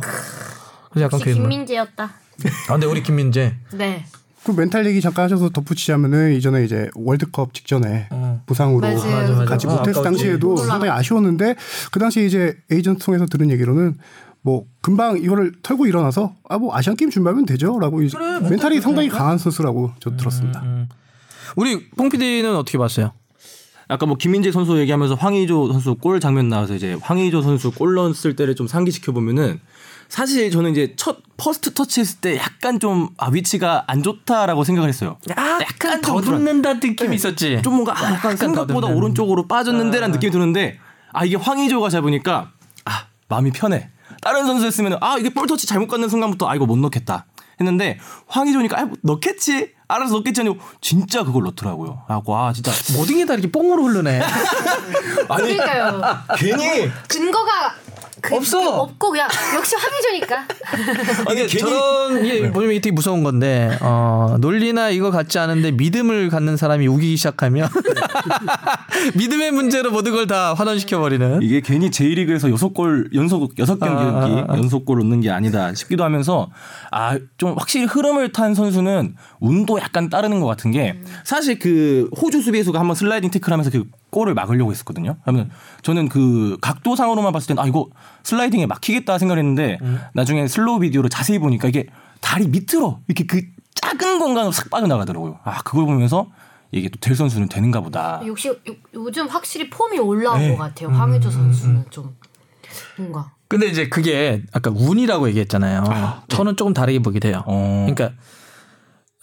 [0.95, 1.19] 그래서 약간.
[1.33, 2.03] 김민재였다.
[2.03, 4.05] 아 근데 우리 김민재 네.
[4.43, 8.41] 그 멘탈 얘기 잠깐 하셔서 덧붙이자면은 이전에 이제 월드컵 직전에 어.
[8.45, 9.31] 부상으로 맞아요.
[9.37, 9.45] 맞아.
[9.45, 10.03] 같이 어, 못했을.
[10.03, 11.55] 당시에도 상당히 아쉬웠는데
[11.91, 13.97] 그 당시 이제 에이전트 통해서 들은 얘기로는
[14.41, 18.15] 뭐 금방 이거를 털고 일어나서 아 뭐 아시안 게임 준비하면 되죠라고 이제
[18.47, 20.63] mental이 상당히 강한 선수라고 저 들었습니다.
[21.55, 23.11] 우리 뽕 PD는 어떻게 봤어요?
[23.87, 28.35] 아까 뭐 김민재 선수 얘기하면서 황의조 선수 골 장면 나와서 이제 황의조 선수 골 넣었을
[28.35, 29.59] 때를 좀 상기시켜 보면은
[30.09, 35.17] 사실 저는 이제 첫 first touch했을 때 약간 좀 아, 위치가 안 좋다라고 생각을 했어요.
[35.29, 37.61] 약간 좀 불안- 더듬는다 느낌이 있었지.
[37.63, 38.97] 좀 뭔가 아, 약간 생각보다 더듬는.
[38.97, 40.79] 오른쪽으로 빠졌는데라는 느낌이 드는데
[41.11, 42.51] 아 이게 황의조가 잡으니까
[42.85, 43.89] 아 마음이 편해.
[44.21, 47.25] 다른 선수였으면 아 이게 볼 터치 잘못 갔는 순간부터 아 이거 못 넣겠다
[47.59, 52.03] 했는데 황의조니까 아뭐 넣겠지 알아서 넣겠지 아니고 진짜 그걸 넣더라고요.
[52.07, 54.21] 하고 아 진짜 모든 게 다 이렇게 뽕으로 흐르네.
[55.29, 56.01] 아니 그러니까요.
[56.37, 57.51] 괜히 근거가
[58.27, 58.59] 그, 없어.
[58.59, 60.45] 그 없고 그냥 역시 황의조니까.
[61.29, 65.71] 아니 이게 괜히 저런 게 보면 이게 되게 무서운 건데 어, 논리나 이거 같지 않은데
[65.71, 67.69] 믿음을 갖는 사람이 우기기 시작하면
[69.15, 71.39] 믿음의 문제로 모든 걸 다 환원시켜 버리는.
[71.43, 74.57] 이게 괜히 J리그에서 여섯 골 연속 여섯 경기 아, 아, 아.
[74.57, 76.49] 연속 골 넣는 게 아니다 싶기도 하면서
[76.91, 82.41] 아 좀 확실히 흐름을 탄 선수는 운도 약간 따르는 것 같은 게 사실 그 호주
[82.41, 83.83] 수비수가 한번 슬라이딩 태클하면서 그
[84.15, 85.17] 골을 막으려고 했었거든요.
[85.23, 87.89] 그러면 저는 그 각도상으로만 봤을 때는 아 이거
[88.23, 89.77] 슬라이딩에 막히겠다 생각했는데
[90.13, 91.85] 나중에 슬로우 비디오로 자세히 보니까 이게
[92.21, 93.41] 다리 밑으로 이렇게 그
[93.75, 95.39] 작은 공간으로 싹 빠져나가더라고요.
[95.43, 96.27] 아 그걸 보면서
[96.71, 98.21] 이게 또 될 선수는 되는가 보다.
[98.25, 98.55] 역시 요-
[98.93, 100.49] 요즘 확실히 폼이 올라온 네.
[100.55, 100.89] 것 같아요.
[100.89, 102.15] 황의조 선수는 좀
[102.97, 105.83] 뭔가 근데 이제 그게 아까 운이라고 얘기했잖아요.
[106.29, 107.43] 저는 조금 다르게 보게 돼요.
[107.45, 107.85] 어.
[107.87, 108.17] 그러니까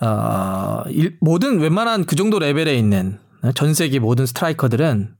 [0.00, 3.18] 어, 일- 모든 웬만한 그 정도 레벨에 있는
[3.54, 5.14] 전 세계 모든 스트라이커들은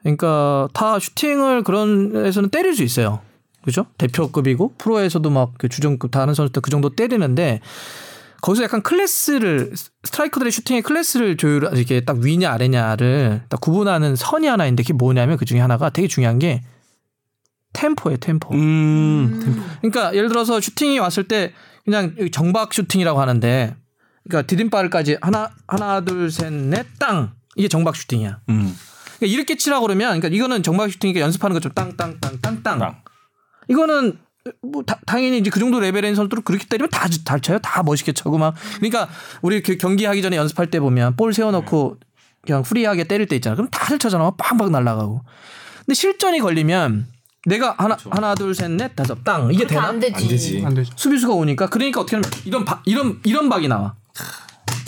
[0.00, 3.20] 그러니까 다 슈팅을 그런 에서는 때릴 수 있어요.
[3.64, 3.86] 그죠?
[3.98, 7.60] 대표급이고 프로에서도 막 그 주전급 다른 선수들 그 정도 때리는데
[8.42, 9.72] 거기서 약간 클래스를
[10.04, 15.36] 스트라이커들의 슈팅의 클래스를 조율 이렇게 딱 위냐 아래냐를 딱 구분하는 선이 하나 있는데 그게 뭐냐면
[15.36, 16.62] 그 중에 하나가 되게 중요한 게
[17.72, 18.54] 템포예요, 템포.
[18.54, 19.64] 음.
[19.80, 21.52] 그러니까 예를 들어서 슈팅이 왔을 때
[21.84, 23.74] 그냥 정박 슈팅이라고 하는데
[24.28, 28.40] 그러니까 디딤발까지 하나 하나 둘 셋 넷 땅 이게 정박 슈팅이야.
[28.50, 28.76] 음.
[29.18, 32.78] 그러니까 이렇게 치라고 그러면 그러니까 이거는 정박 슈팅이니까 연습하는 것처럼 땅땅땅땅땅.
[32.78, 33.02] 땅.
[33.68, 34.18] 이거는
[34.62, 37.58] 뭐 다- 당연히 이제 그 정도 레벨의 선수들은 그렇게 때리면 다 잘 쳐요.
[37.58, 39.08] 다 멋있게 쳐고 막 그러니까
[39.42, 41.96] 우리 그 경기하기 전에 연습할 때 보면 볼 세워놓고
[42.46, 43.56] 그냥 후리하게 때릴 때 있잖아.
[43.56, 44.22] 그럼 다잘 쳐잖아.
[44.22, 45.22] 막 빵빵 날아가고.
[45.78, 47.08] 근데 실전이 걸리면
[47.46, 49.88] 내가 하나 하나 둘 셋 넷 다섯 땅 이게 되나?
[49.88, 50.14] 안 되지.
[50.14, 50.62] 안 되지.
[50.66, 50.92] 안 되죠.
[50.96, 53.94] 수비수가 오니까 그러니까 어떻게 하면 이런 바, 이런 이런 박이 나와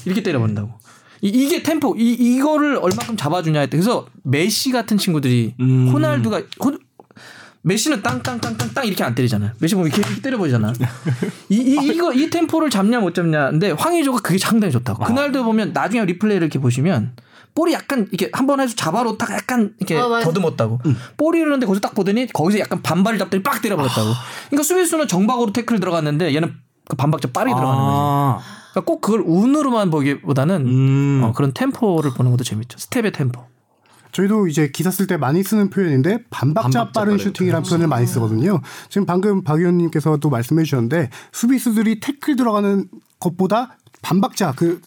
[0.04, 0.77] 이렇게 때려본다고
[1.20, 5.88] 이, 이게 템포 이 이거를 얼마큼 잡아주냐 했대 그래서 메시 같은 친구들이 음.
[5.92, 6.72] 호날두가 호,
[7.62, 9.50] 메시는 땅땅땅땅땅 이렇게 안 때리잖아요.
[9.58, 10.72] 메시 보면 이렇게, 이렇게 때려보잖아.
[11.48, 13.50] 이, 이 이거 이 템포를 잡냐 못 잡냐.
[13.50, 15.04] 근데 황의조가 그게 상당히 좋다고.
[15.04, 17.16] 그날도 보면 나중에 리플레이를 이렇게 보시면
[17.54, 20.20] 볼이 약간 이렇게 한 번 해서 잡아놓다가 약간 이렇게 어.
[20.20, 20.80] 더듬었다고.
[21.16, 24.12] 볼이 이러는데 거기서 딱 보더니 거기서 약간 반발을 잡더니 빡 때려버렸다고.
[24.48, 26.54] 그러니까 수비수는 정박으로 태클 들어갔는데 얘는
[26.88, 27.96] 그 반박자 빠르게 들어가는 거지.
[27.98, 28.40] 아.
[28.78, 31.20] 그러니까 꼭 그걸 운으로만 보기보다는 음.
[31.24, 33.44] 어, 그런 템포를 보는 것도 재밌죠 스텝의 템포
[34.12, 38.62] 저희도 이제 기사 쓸 때 많이 쓰는 표현인데 반박자, 반박자 빠른 슈팅이라는 표현을 많이 쓰거든요.
[38.88, 42.88] 지금 방금 박 의원님께서도 말씀해 주셨는데 수비수들이 태클 들어가는
[43.20, 44.80] 것보다 반박자 그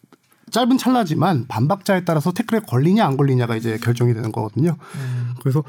[0.50, 4.76] 짧은 찰나지만 반박자에 따라서 태클에 걸리냐 안 걸리냐가 이제 결정이 되는 거거든요.
[5.40, 5.64] 그래서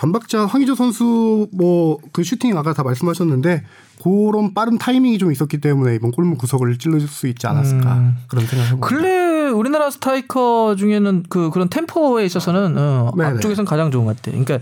[0.00, 3.64] 반박자 황의조 선수 뭐 그 슈팅 아까 다 말씀하셨는데
[4.02, 8.72] 그런 빠른 타이밍이 좀 있었기 때문에 이번 골문 구석을 찔러줄 수 있지 않았을까 그런 생각을
[8.72, 8.86] 해봅니다.
[8.86, 13.12] 근래 우리나라 스트라이커 중에는 그 그런 템포에 있어서는 어.
[13.20, 14.30] 앞쪽에선 가장 좋은 것 같아.
[14.30, 14.58] 그러니까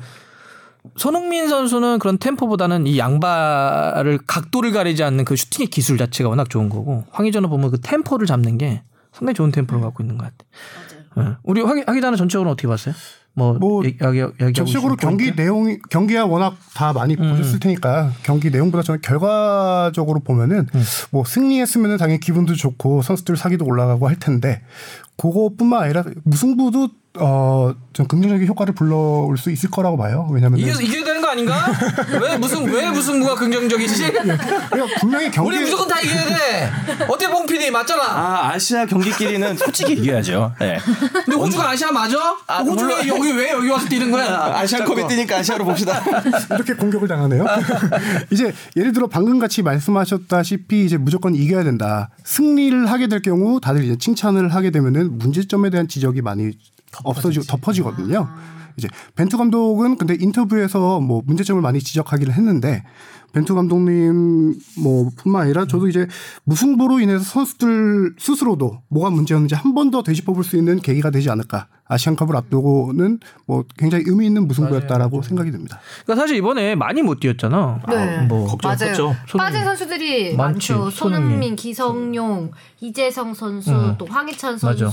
[0.96, 6.68] 손흥민 선수는 그런 tempo보다는 이 양발을 각도를 가리지 않는 그 슈팅의 기술 자체가 워낙 좋은
[6.68, 11.29] 거고 황희전은 보면 그 템포를 잡는 게 상당히 좋은 템포를 갖고 있는 것 같아.
[11.31, 11.37] 예.
[11.42, 12.94] 우리 황희, 황희자는 전체적으로 어떻게 봤어요?
[13.38, 15.40] 뭐, 뭐 얘기, 얘기, 얘기하고 전체적으로 경기 포인트?
[15.40, 17.31] 내용이 경기야 워낙 다 많이 음.
[17.31, 20.83] 보셨을 테니까 경기 내용보다 저는 결과적으로 보면은 음.
[21.11, 24.62] 뭐 승리했으면은 당연히 기분도 좋고 선수들 사기도 올라가고 할 텐데
[25.16, 26.88] 그거뿐만 아니라 무승부도
[27.20, 30.28] 어 좀 긍정적인 효과를 불러올 수 있을 거라고 봐요.
[30.31, 31.66] 왜냐면 이게 이겨야 되는 거 아닌가?
[32.22, 34.12] 왜 무슨 왜 무슨 무가 긍정적이지?
[35.00, 36.70] 분명히 경기 우리 무조건 다 이겨야 돼.
[37.09, 38.04] 어때 봉 PD 맞잖아.
[38.04, 40.52] 아 아시아 경기끼리는 솔직히 이겨야죠.
[40.61, 40.78] 네.
[41.24, 42.37] 근데 호주가 아시아 맞아?
[42.46, 44.54] 아, 호주에 물론- 여기 왜 여기 와서 뛰는 거야?
[44.59, 46.00] 아시안컵에 뛰니까 아시아로 봅시다.
[46.54, 47.44] 이렇게 공격을 당하네요.
[48.31, 52.11] 이제 예를 들어 방금 같이 말씀하셨다시피 이제 무조건 이겨야 된다.
[52.22, 56.52] 승리를 하게 될 경우 다들 이제 칭찬을 하게 되면은 문제점에 대한 지적이 많이
[57.05, 58.29] 없어지고 덮어지거든요.
[58.77, 62.85] 이제 벤투 감독은 근데 인터뷰에서 뭐 문제점을 많이 지적하기는 했는데
[63.33, 66.07] 벤투 감독님 뭐 뿐만 아니라 저도 이제
[66.44, 71.66] 무승부로 인해서 선수들 스스로도 뭐가 문제였는지 한 번 더 되짚어볼 수 있는 계기가 되지 않을까.
[71.90, 75.81] 아시안컵을 앞두고는 뭐 굉장히 의미 있는 무승부였다라고 생각이 듭니다.
[76.05, 77.81] 그러니까 사실 이번에 많이 못 뛰었잖아.
[77.88, 78.27] 네.
[78.29, 78.92] 뭐 걱정이 맞아요.
[78.92, 79.38] 컸죠.
[79.38, 80.37] 빠진 선수들이.
[80.37, 80.90] 많죠.
[80.90, 81.29] 손흥민.
[81.29, 83.94] 손흥민, 기성용, 이재성 선수, 응.
[83.98, 84.90] 또 황희찬 맞아.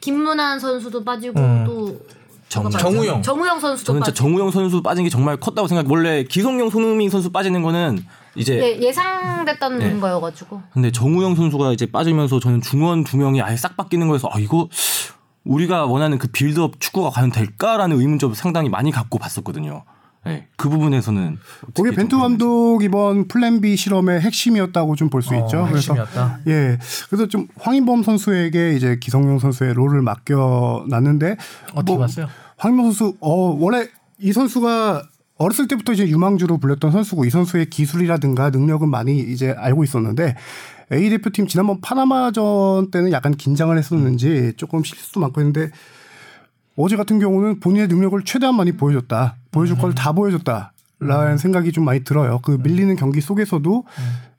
[0.00, 1.64] 선수, 김문환 선수도 빠지고 응.
[1.66, 2.00] 또
[2.48, 3.22] 정- 정우영.
[3.22, 4.16] 정우영 선수도 저는 진짜 빠지고.
[4.28, 5.88] 정우영 선수 빠진 게 정말 컸다고 생각.
[5.90, 10.00] 원래 기성용, 손흥민 선수 빠지는 거는 이제 예, 예상됐던 네.
[10.00, 10.62] 거여가지고.
[10.72, 14.68] 근데 정우영 선수가 이제 빠지면서 저는 중원 두 명이 아예 싹 바뀌는 거에서 아 이거
[15.44, 19.84] 우리가 원하는 그 빌드업 축구가 과연 될까라는 의문점을 상당히 많이 갖고 봤었거든요.
[20.26, 21.38] 네, 그 부분에서는
[21.74, 25.60] 그게 벤투 좀 감독 이번 플랜 B 실험의 핵심이었다고 좀 볼수 있죠.
[25.60, 26.40] 어, 핵심이었다.
[26.46, 26.78] 예,
[27.08, 31.36] 그래서 좀 황인범 선수에게 이제 기성용 선수의 롤을 맡겨놨는데
[31.72, 32.28] 어떻게 뭐 봤어요?
[32.58, 35.02] 황인범 선수 어 원래 이 선수가
[35.38, 40.36] 어렸을 때부터 이제 유망주로 불렸던 선수고 이 선수의 기술이라든가 능력은 많이 이제 알고 있었는데
[40.92, 45.70] A 대표팀 지난번 파나마전 때는 약간 긴장을 했었는지 조금 실수도 많고 했는데
[46.76, 49.36] 어제 같은 경우는 본인의 능력을 최대한 많이 보여줬다.
[49.50, 52.40] 보여줄 걸다 보여줬다라는 생각이 좀 많이 들어요.
[52.42, 53.84] 그 밀리는 경기 속에서도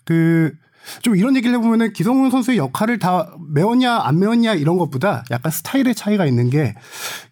[0.05, 0.53] 그
[1.01, 5.95] 좀 이런 얘기를 해보면은 기성훈 선수의 역할을 다 메웠냐 안 메웠냐 이런 것보다 약간 스타일의
[5.95, 6.73] 차이가 있는 게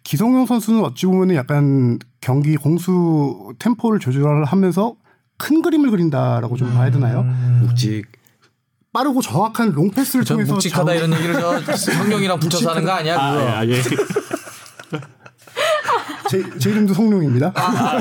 [0.04, 4.94] 기성용 선수는 어찌 보면은 약간 경기 공수 템포를 조절하면서
[5.36, 7.22] 큰 그림을 그린다라고 좀 봐야 되나요?
[7.62, 8.06] 묵직
[8.92, 13.14] 빠르고 정확한 롱 패스를 저 통해서 묵직하다 이런 얘기를 저 성룡이랑 붙여서 하는 거 아니야
[13.14, 13.48] 그거.
[13.50, 13.82] 아, 예.
[16.30, 17.52] 제, 제 이름도 성룡입니다.
[17.56, 17.98] 아,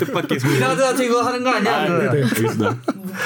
[0.00, 0.56] 뜻밖의 소리.
[0.56, 1.82] 이나드한테 이거 하는 거 아니야?
[1.82, 1.98] 아, 그거.
[2.02, 2.76] 네, 알겠습니다.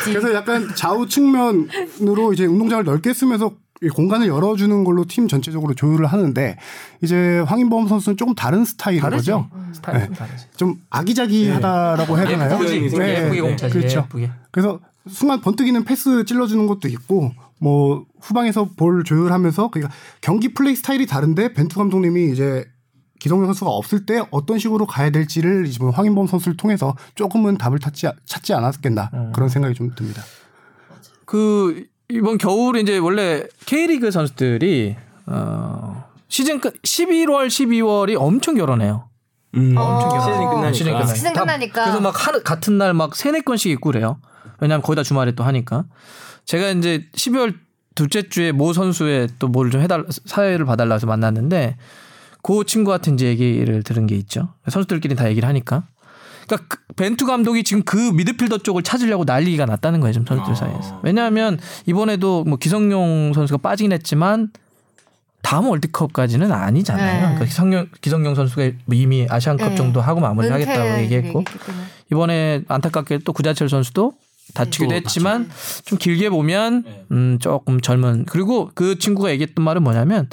[0.05, 6.05] 그래서 약간 좌우 측면으로 이제 운동장을 넓게 쓰면서 이 공간을 열어주는 걸로 팀 전체적으로 조율을
[6.05, 6.59] 하는데
[7.01, 9.01] 이제 황인범 선수는 조금 다른 스타일인.
[9.01, 9.49] 거죠.
[9.73, 10.15] 스타일이 네.
[10.15, 10.45] 다르지.
[10.59, 12.63] 좀 아기자기하다라고 해야 되나요?
[12.63, 13.25] 예쁘게 네.
[13.25, 13.73] 예쁘게 공차지.
[13.73, 14.01] 그렇죠.
[14.01, 14.31] 예쁘게.
[14.51, 21.07] 그래서 순간 번뜩이는 패스 찔러주는 것도 있고 뭐 후방에서 볼 조율하면서 그러니까 경기 플레이 스타일이
[21.07, 22.67] 다른데 벤투 감독님이 이제
[23.21, 28.09] 기성용 선수가 없을 때 어떤 식으로 가야 될지를 이번 황인범 선수를 통해서 조금은 답을 찾지,
[28.27, 29.33] 찾지 않았겠나 음.
[29.33, 30.23] 그런 생각이 좀 듭니다.
[31.25, 39.09] 그 이번 겨울에 이제 원래 K리그 선수들이 어 시즌 끝 11월 12월이 엄청 결혼해요.
[39.55, 40.51] 음, 엄청 시즌이 결혼.
[40.51, 40.73] 끝나니까.
[40.73, 41.15] 시즌이 끝나니까.
[41.15, 41.85] 시즌 다- 끝나니까.
[41.85, 44.19] 그래서 막 하루, 같은 날 막 세네 건씩 있고 그래요.
[44.61, 45.85] 왜냐하면 거의 다 주말에 또 하니까.
[46.47, 47.55] 제가 이제 12월
[47.95, 51.77] 둘째 주에 모 선수의 또 뭐를 좀 해달 사회를 봐달라 해서 만났는데
[52.43, 54.49] 그 친구한테 이제 얘기를 들은 게 있죠.
[54.69, 55.85] 선수들끼리 다 얘기를 하니까.
[56.47, 61.01] 그러니까 그 벤투 감독이 지금 그 미드필더 쪽을 찾으려고 난리가 났다는 거예요, 지금 선수들 사이에서.
[61.03, 64.51] 왜냐하면 이번에도 뭐 기성용 선수가 빠지긴 했지만
[65.43, 67.13] 다음 월드컵까지는 아니잖아요.
[67.13, 67.21] 네.
[67.21, 69.75] 그러니까 기성용, 기성용 선수가 이미 아시안컵 네.
[69.77, 71.45] 정도 하고 마무리를 하겠다고 얘기했고.
[72.13, 74.15] 이번에 안타깝게 또 구자철 선수도
[74.55, 75.49] 다치기도 했지만
[75.85, 80.29] 좀 길게 보면 음 조금 젊은 그리고 그 친구가 얘기했던 말은 뭐냐면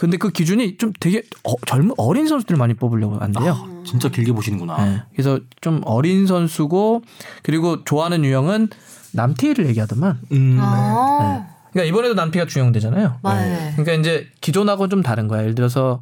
[0.00, 3.52] 근데 그 기준이 좀 되게 어, 젊은 어린 선수들 많이 뽑으려고 한대요.
[3.52, 4.82] 아, 진짜 길게 보시는구나.
[4.84, 5.02] 네.
[5.12, 7.02] 그래서 좀 어린 선수고
[7.42, 8.68] 그리고 좋아하는 유형은
[9.12, 10.18] 남티를 얘기하더만.
[10.32, 10.56] 음.
[10.58, 13.18] 아, 그러니까 이번에도 남티가 중용되잖아요.
[13.24, 13.72] 네.
[13.76, 15.42] 그러니까 이제 기존하고 좀 다른 거야.
[15.42, 16.00] 예를 들어서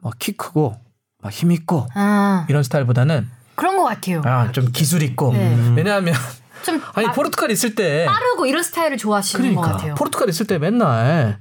[0.00, 0.76] 막 키 크고
[1.20, 4.22] 막 힘 있고 아, 이런 스타일보다는 그런 것 같아요.
[4.24, 5.72] 아 좀 기술 있고 네.
[5.76, 6.14] 왜냐하면
[6.64, 9.94] 좀 아니 빠- 포르투갈 있을 때 빠르고 이런 스타일을 좋아하시는 것 그러니까 같아요.
[9.96, 11.38] 포르투갈 있을 때 맨날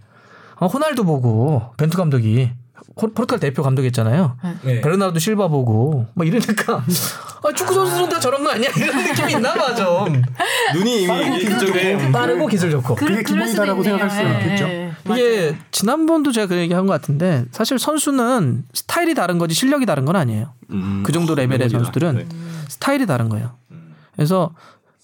[0.62, 2.52] 어, 호날두 보고 벤투 감독이
[2.96, 4.38] 포- 포르투갈 대표 감독했잖아요.
[4.64, 4.82] 네.
[4.82, 6.84] 베르나르도 실바 보고 막 이러니까
[7.44, 10.22] 아, 축구 선수들은 다 저런 거 아니야 이런 느낌이 있나 봐 좀.
[10.76, 12.94] 눈이 이미 이쪽에 빠르고 기술 좋고.
[12.96, 13.82] 그, 그게 기본이다라고.
[13.82, 14.66] 생각할 수는 예, 있겠죠.
[14.68, 20.06] 예, 이게 지난번도 제가 그 얘기한 것 같은데 사실 선수는 스타일이 다른 거지 실력이 다른
[20.06, 20.54] 건 아니에요.
[20.70, 21.02] 음.
[21.04, 21.78] 그 정도 레벨의 대박이다.
[21.80, 22.26] 선수들은 네.
[22.68, 23.52] 스타일이 다른 거예요.
[24.16, 24.52] 그래서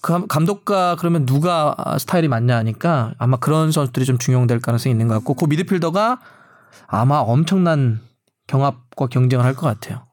[0.00, 5.08] 그 감- 감독과 그러면 누가 스타일이 맞냐 하니까 아마 그런 선수들이 좀 중용될 가능성이 있는
[5.08, 6.20] 것 같고 그 미드필더가
[6.86, 8.00] 아마 엄청난
[8.46, 10.06] 경합과 경쟁을 할 것 같아요.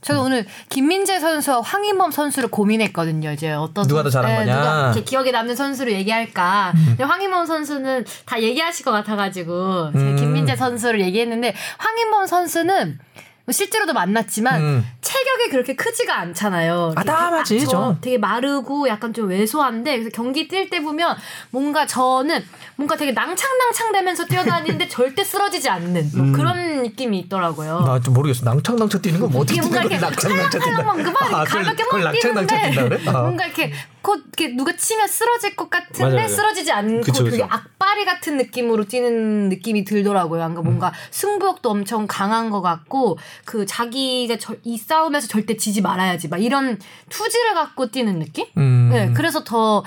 [0.00, 3.30] 저도 오늘 김민재 선수와 황인범 선수를 고민했거든요.
[3.32, 4.54] 이제 어떤 누가 더 잘한 네, 거냐?
[4.58, 6.74] 누가 이렇게 기억에 남는 선수를 얘기할까.
[6.74, 10.16] 근데 황인범 선수는 다 얘기하실 것 같아가지고 제가 음.
[10.16, 13.13] 김민재 선수를 얘기했는데 황인범 선수는 뭐
[13.52, 14.86] 실제로도 만났지만 음.
[15.02, 16.92] 체격이 그렇게 크지가 않잖아요.
[16.96, 17.98] 아담하지, 저 좀.
[18.00, 21.14] 되게 마르고 약간 좀 왜소한데 그래서 경기 뛸 때 보면
[21.50, 22.42] 뭔가 저는
[22.76, 27.80] 뭔가 되게 낭창낭창대면서 뛰어다니는데 절대 쓰러지지 않는 뭐 그런 느낌이 있더라고요.
[27.80, 28.44] 나 좀 모르겠어.
[28.46, 29.78] 낭창낭창 뛰는 건 뭐 어떻게 뛰는?
[29.80, 30.82] 이렇게 낭창낭창 뛴다.
[30.82, 30.96] 막
[31.32, 33.10] 아, 그걸- 가볍게 낭창 낭창 뛰는데 그래?
[33.10, 33.20] 아.
[33.22, 33.72] 뭔가 이렇게
[34.04, 36.28] 곧 이렇게 누가 치면 쓰러질 것 같은데 맞아요, 맞아요.
[36.28, 37.48] 쓰러지지 않고 그쵸, 되게 그쵸.
[37.50, 40.40] 악바리 같은 느낌으로 뛰는 느낌이 들더라고요.
[40.40, 46.28] 그러니까 뭔가 승부욕도 엄청 강한 것 같고 그 자기가 저, 이 싸움에서 절대 지지 말아야지
[46.28, 48.44] 막 이런 투지를 갖고 뛰는 느낌?
[48.58, 48.90] 음.
[48.92, 49.82] 네, 그래서 더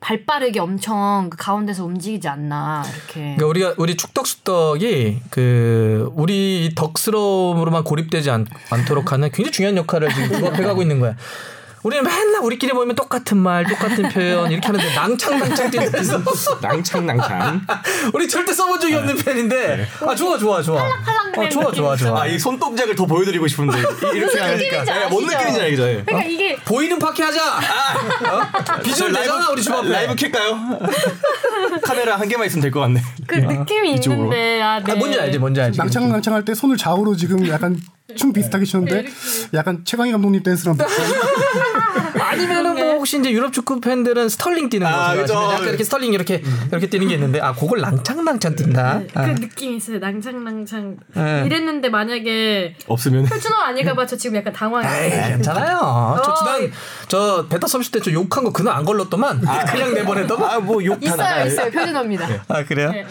[0.00, 3.20] 발빠르게 엄청 그 가운데서 움직이지 않나 이렇게.
[3.36, 10.28] 그러니까 우리가 우리 축덕수덕이 그 우리 덕스러움으로만 고립되지 않, 않도록 하는 굉장히 중요한 역할을 지금
[10.40, 11.14] 부합해가고 있는 거야.
[11.82, 16.22] 우리는 맨날 우리끼리 모이면 똑같은 말, 똑같은 표현 이렇게 하는데 낭창낭창 뛰면서
[16.62, 17.66] 낭창낭창.
[18.14, 20.80] 우리 절대 써본 적이 없는 편인데 아 좋아 좋아 좋아.
[20.82, 22.22] 아 좋아 좋아 좋아.
[22.22, 25.38] 아, 이 손동작을 더 보여드리고 싶은데 이- 이렇게 하니까 뭔 아시죠?
[25.38, 25.82] 느낌인지 알죠?
[25.88, 26.02] 예.
[26.06, 27.40] 그러니까 이게 보이는 파티 하자.
[27.58, 28.80] 어?
[28.84, 29.88] 비주얼 되잖아 우리 집 앞에.
[29.88, 30.78] 라이브 켤까요?
[31.82, 33.02] 카메라 한 개만 있으면 될 것 같네.
[33.26, 34.24] 그 느낌이 이쪽으로.
[34.24, 34.92] 있는데 아, 네.
[34.92, 35.78] 아, 뭔지 알지 뭔지 알지.
[35.78, 37.76] 낭창낭창 할 때 손을 좌우로 지금 약간
[38.16, 39.06] 춤 비슷하게 추는데
[39.54, 40.76] 약간 최강희 감독님 댄스랑
[42.20, 45.34] 아니면은 뭐 혹시 이제 유럽 축구 팬들은 스털링 뛰는 거 아, 그죠.
[45.34, 49.02] 약간 이렇게 스털링 이렇게 이렇게 뛰는 게 있는데 아 그걸 낭창낭창 뛴다.
[49.12, 49.26] 그 아.
[49.26, 49.98] 느낌이 있어요.
[49.98, 50.96] 낭창낭창.
[51.14, 51.42] 네.
[51.46, 55.28] 이랬는데 만약에 없으면 표준어 아닐까봐 저 지금 약간 당황했어요.
[55.36, 56.20] 괜찮아요.
[56.24, 56.34] 저 어.
[56.34, 56.72] 지난
[57.08, 60.50] 저 베타 서비스 때저 욕한 거 그날 안 걸렸더만 그냥 내보내더만.
[60.50, 61.70] 아뭐 욕 있어요, 있어요.
[61.70, 62.44] 표준어입니다.
[62.48, 62.90] 아 그래요?
[62.92, 63.08] 네, 네.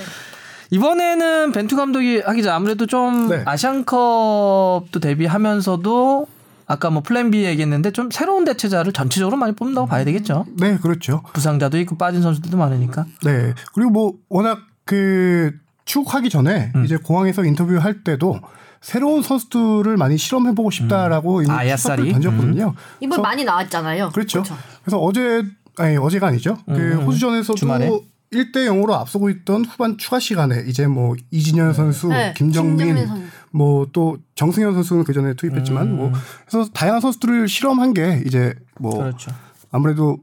[0.71, 3.43] 이번에는 벤투 감독이 하기 전 아무래도 좀 네.
[3.45, 6.27] 아시안컵도 대비하면서도
[6.65, 10.45] 아까 뭐 플랜 B 얘기했는데 좀 새로운 대체자를 전체적으로 많이 뽑는다고 봐야 되겠죠.
[10.57, 11.21] 네 그렇죠.
[11.33, 13.05] 부상자도 있고 빠진 선수들도 많으니까.
[13.23, 13.53] 네.
[13.73, 15.51] 그리고 뭐 워낙 그
[15.83, 16.85] 추국하기 전에 음.
[16.85, 18.39] 이제 공항에서 인터뷰할 때도
[18.79, 22.13] 새로운 선수들을 많이 실험해보고 싶다라고 이미 아, 을 야살이?
[22.13, 22.73] 던졌거든요.
[23.01, 24.11] 이번 많이 나왔잖아요.
[24.11, 24.41] 그렇죠.
[24.41, 24.55] 그쵸.
[24.83, 25.43] 그래서 어제
[25.77, 26.57] 아니 어제가 아니죠.
[26.65, 27.91] 그 음, 호주전에서도 주말에?
[28.33, 33.29] 1대 0으로 앞서고 있던 후반 추가 시간에 이제 뭐 이진현 선수, 네, 김정민.
[33.51, 35.95] 뭐 또 정승현 선수는 그 전에 투입했지만 음.
[35.97, 36.11] 뭐
[36.47, 39.31] 그래서 다양한 선수들을 실험한 게 이제 뭐 그렇죠.
[39.71, 40.17] 아무래도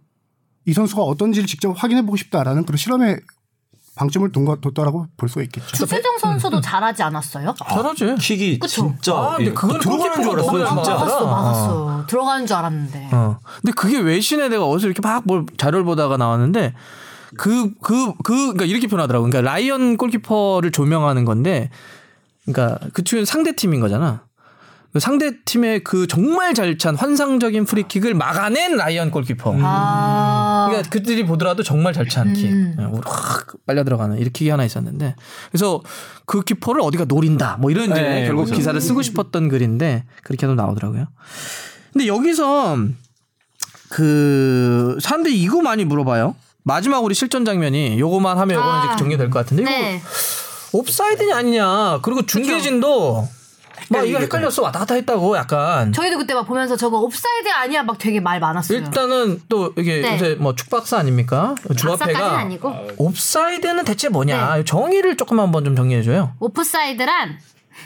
[0.65, 3.19] 이 선수가 어떤지를 직접 확인해 보고 싶다라는 그런 실험에
[3.97, 5.67] 방점을 둔 것, 뒀다라고 볼 수가 있겠죠.
[5.77, 7.55] 주세종 선수도 잘하지 않았어요?
[7.69, 8.15] 잘하지.
[8.21, 8.95] 킥이 그쵸?
[8.95, 10.67] 진짜 아, 근데 예, 그건 들어가는 줄 알았어요.
[10.67, 10.71] 진짜.
[10.71, 11.27] 안 막았어, 어.
[11.27, 12.07] 막았어.
[12.07, 13.09] 들어가는 줄 알았는데.
[13.13, 13.39] 어.
[13.61, 16.73] 근데 그게 외신에 내가 어디서 이렇게 막 뭘 자료를 보다가 나왔는데
[17.37, 19.27] 그, 그, 그, 그러니까 이렇게 표현하더라고.
[19.27, 21.71] 그러니까 라이언 골키퍼를 조명하는 건데
[22.47, 24.27] 그러니까 그 팀은 상대 팀인 거잖아.
[24.91, 29.57] 그 상대 팀의 그 정말 잘 찬 환상적인 프리킥을 막아낸 라이언 골키퍼.
[29.61, 30.67] 아.
[30.71, 32.47] 그러니까 그들이 보더라도 정말 잘 찬 킥.
[32.51, 32.75] 음.
[32.79, 35.15] 예, 확 빨려 들어가는 이렇게 킥이 하나 있었는데
[35.51, 35.83] 그래서
[36.25, 37.59] 그 키퍼를 어디가 노린다.
[37.61, 38.57] 뭐 이런 이제 네, 결국 맞아요.
[38.57, 41.07] 기사를 쓰고 싶었던 글인데 그렇게도 나오더라고요.
[41.93, 42.79] 근데 여기서
[43.91, 46.35] 그 사람들이 이거 많이 물어봐요.
[46.69, 48.85] 마지막 우리 실전 장면이 요거만 하면 요거는 아.
[48.85, 50.03] 이제 정리될 것 같은데 이거 네.
[50.73, 53.27] 옵사이드냐 아니냐 그리고 중계진도
[53.89, 57.97] 막 이거 헷갈렸어 왔다 갔다 했다고 약간 저희도 그때 막 보면서 저거 옵사이드 아니야 막
[57.97, 58.81] 되게 말 많았어요.
[58.81, 60.15] 일단은 또 이게 네.
[60.15, 64.65] 요새 뭐 축박사 아닙니까 주합회가 아니고 옵사이드는 대체 뭐냐 네.
[64.65, 66.35] 정의를 조금 한번 좀 정리해줘요.
[66.39, 67.39] 오프사이드란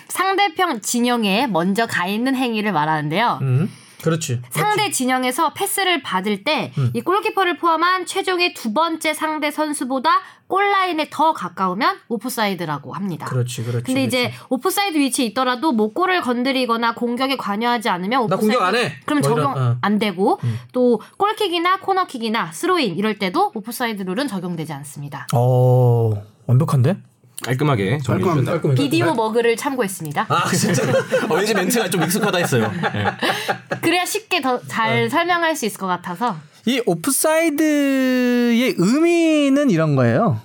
[0.08, 3.38] 상대편 진영에 먼저 가 있는 행위를 말하는데요.
[3.42, 3.70] 음,
[4.02, 4.42] 그렇지.
[4.50, 6.92] 상대 진영에서 패스를 받을 때이 음.
[7.04, 10.10] 골키퍼를 포함한 최종의 두 번째 상대 선수보다
[10.48, 13.26] 골라인에 더 가까우면 오프사이드라고 합니다.
[13.26, 13.84] 그렇지, 그렇지.
[13.84, 18.74] 근데 이제 오프사이드 위치에 있더라도 뭐 골을 건드리거나 공격에 관여하지 않으면 나 오프사이드 공격 안
[18.74, 18.92] 해.
[19.08, 19.76] 뭐 적용 어.
[19.80, 20.38] 안 되고
[20.72, 25.26] 또 골킥이나 코너킥이나 스로인 이럴 때도 오프사이드 룰은 적용되지 않습니다.
[25.34, 26.12] 어
[26.46, 26.98] 완벽한데?
[27.42, 27.98] 깔끔하게.
[27.98, 28.60] 주셨다.
[28.74, 30.26] 비디오 머그를 참고했습니다.
[30.28, 30.82] 아 진짜
[31.28, 32.70] 어, 왠지 멘트가 좀 익숙하다 했어요.
[32.94, 33.76] 예.
[33.80, 40.40] 그래야 쉽게 더 잘 설명할 수 있을 것 같아서 이 오프사이드의 의미는 이런 거예요.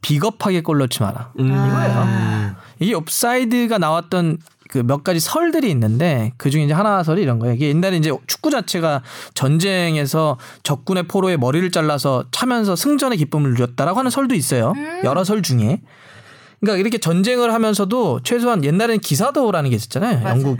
[0.00, 1.32] 비겁하게 골 넣지 마라.
[1.38, 1.46] 음.
[1.46, 2.54] 이거예요.
[2.80, 7.54] 이게 옵사이드가 나왔던 그 몇 가지 설들이 있는데 그 중에 이제 하나 설이 이런 거예요.
[7.54, 9.02] 이게 옛날에 이제 축구 자체가
[9.34, 14.72] 전쟁에서 적군의 포로에 머리를 잘라서 차면서 승전의 기쁨을 누렸다라고 하는 설도 있어요.
[15.04, 15.80] 여러 설 중에.
[16.64, 20.20] 그러니까 이렇게 전쟁을 하면서도 최소한 옛날에는 기사도라는 게 있었잖아요.
[20.20, 20.36] 맞아요.
[20.40, 20.58] 영국에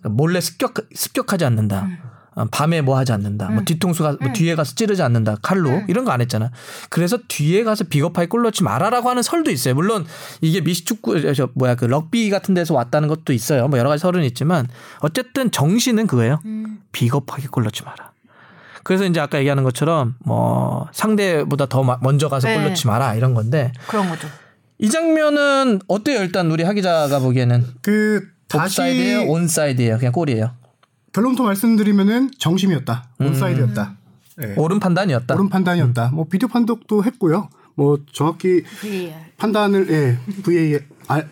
[0.00, 1.88] 그러니까 몰래 습격 습격하지 않는다.
[2.34, 3.48] 어, 밤에 뭐 하지 않는다.
[3.48, 5.36] 뭐 뒤통수가 뭐 뒤에 가서 찌르지 않는다.
[5.40, 6.50] 칼로 이런 거 안 했잖아.
[6.90, 9.74] 그래서 뒤에 가서 비겁하게 골 넣지 말아라고 하는 설도 있어요.
[9.74, 10.04] 물론
[10.42, 13.68] 이게 미식축구 저 뭐야 그 럭비 같은 데서 왔다는 것도 있어요.
[13.68, 14.68] 뭐 여러 가지 설은 있지만
[15.00, 16.40] 어쨌든 정신은 그거예요.
[16.92, 18.12] 비겁하게 골 넣지 마라.
[18.82, 22.68] 그래서 이제 아까 얘기하는 것처럼 뭐 상대보다 더 마- 먼저 가서 골 네.
[22.68, 24.28] 넣지 마라 이런 건데 그런 거죠.
[24.78, 26.20] 이 장면은 어때요?
[26.20, 30.50] 일단 우리 하 기자가 보기에는 그 다시 옵사이드예요, 온사이드예요, 그냥 골이에요.
[31.12, 33.08] 결론부터 말씀드리면은 정심이었다.
[33.18, 33.96] 온사이드였다.
[34.42, 34.54] 예.
[34.56, 35.34] 옳은 판단이었다.
[35.34, 36.10] 옳은 판단이었다.
[36.12, 37.48] 뭐 비디오 판독도 했고요.
[37.74, 39.14] 뭐 정확히 VAR.
[39.38, 40.82] 판단을 예 VAR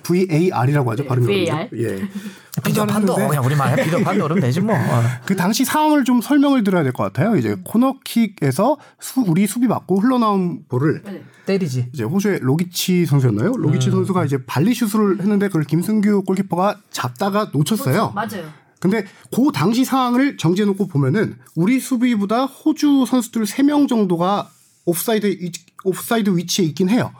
[0.02, 1.68] VAR이라고 하죠 발음이 VAR.
[1.70, 1.76] 어렵죠.
[1.82, 2.08] 예.
[2.64, 4.74] 비디오 판독 판단을 했는데 그냥 우리 말 비디오 판독은 되지 뭐.
[4.76, 5.02] 어.
[5.26, 7.36] 그 당시 상황을 좀 설명을 드려야 될 것 같아요.
[7.36, 11.02] 이제 코너킥에서 수, 우리 수비 맞고 흘러나온 볼을
[11.46, 11.90] 때리지.
[11.92, 13.56] 이제 호주의 로기치 선수였나요?
[13.56, 18.12] 로기치 선수가 이제 발리슛을 했는데 그걸 김승규 골키퍼가 잡다가 놓쳤어요.
[18.14, 18.44] 맞아요.
[18.80, 24.50] 근데 그 당시 상황을 정지해 놓고 보면은 우리 수비보다 호주 선수들 3명 정도가
[24.84, 25.50] 옵사이드 위-
[25.84, 27.10] 옵사이드 위치에 있긴 해요.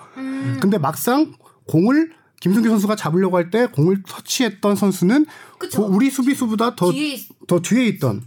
[0.60, 1.32] 근데 막상
[1.66, 2.12] 공을
[2.44, 5.24] 김승규 선수가 잡으려고 할 때 공을 터치했던 선수는
[5.58, 5.86] 그쵸.
[5.88, 8.22] 그 우리 수비수보다 더, 뒤에 있- 더 뒤에 있던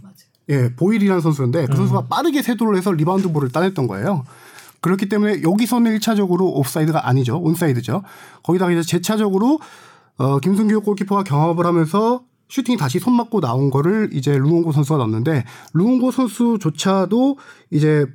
[0.48, 4.24] 예, 보일이라는 선수인데 그 선수가 빠르게 쇄도를 해서 리바운드 볼을 따냈던 거예요.
[4.80, 7.38] 그렇기 때문에 여기서는 1차적으로 옵사이드가 아니죠.
[7.38, 8.02] 온사이드죠.
[8.42, 9.60] 거기다가 이제 재차적으로
[10.16, 15.44] 어, 김승규 골키퍼가 경합을 하면서 슈팅이 다시 손 맞고 나온 거를 이제 루옹고 선수가 넣었는데
[15.74, 17.38] 루옹고 선수조차도
[17.70, 18.06] 이제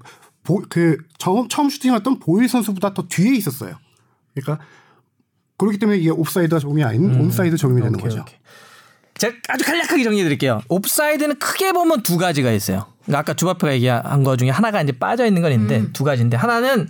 [0.44, 3.76] 보, 그 처음, 처음 슈팅했던 보일 선수보다 더 뒤에 있었어요.
[4.34, 4.64] 그러니까
[5.58, 8.22] 그렇기 때문에 이게 옵사이드가 적용이 아닌 온사이드 적용이 되는 오케이, 거죠.
[8.22, 8.38] 오케이.
[9.18, 10.62] 제가 아주 간략하게 정리해 드릴게요.
[10.68, 12.88] 옵사이드는 크게 보면 두 가지가 있어요.
[13.04, 16.88] 그러니까 아까 주바프가 얘기한 거 중에 하나가 이제 빠져 있는 건 있는데 두 가지인데 하나는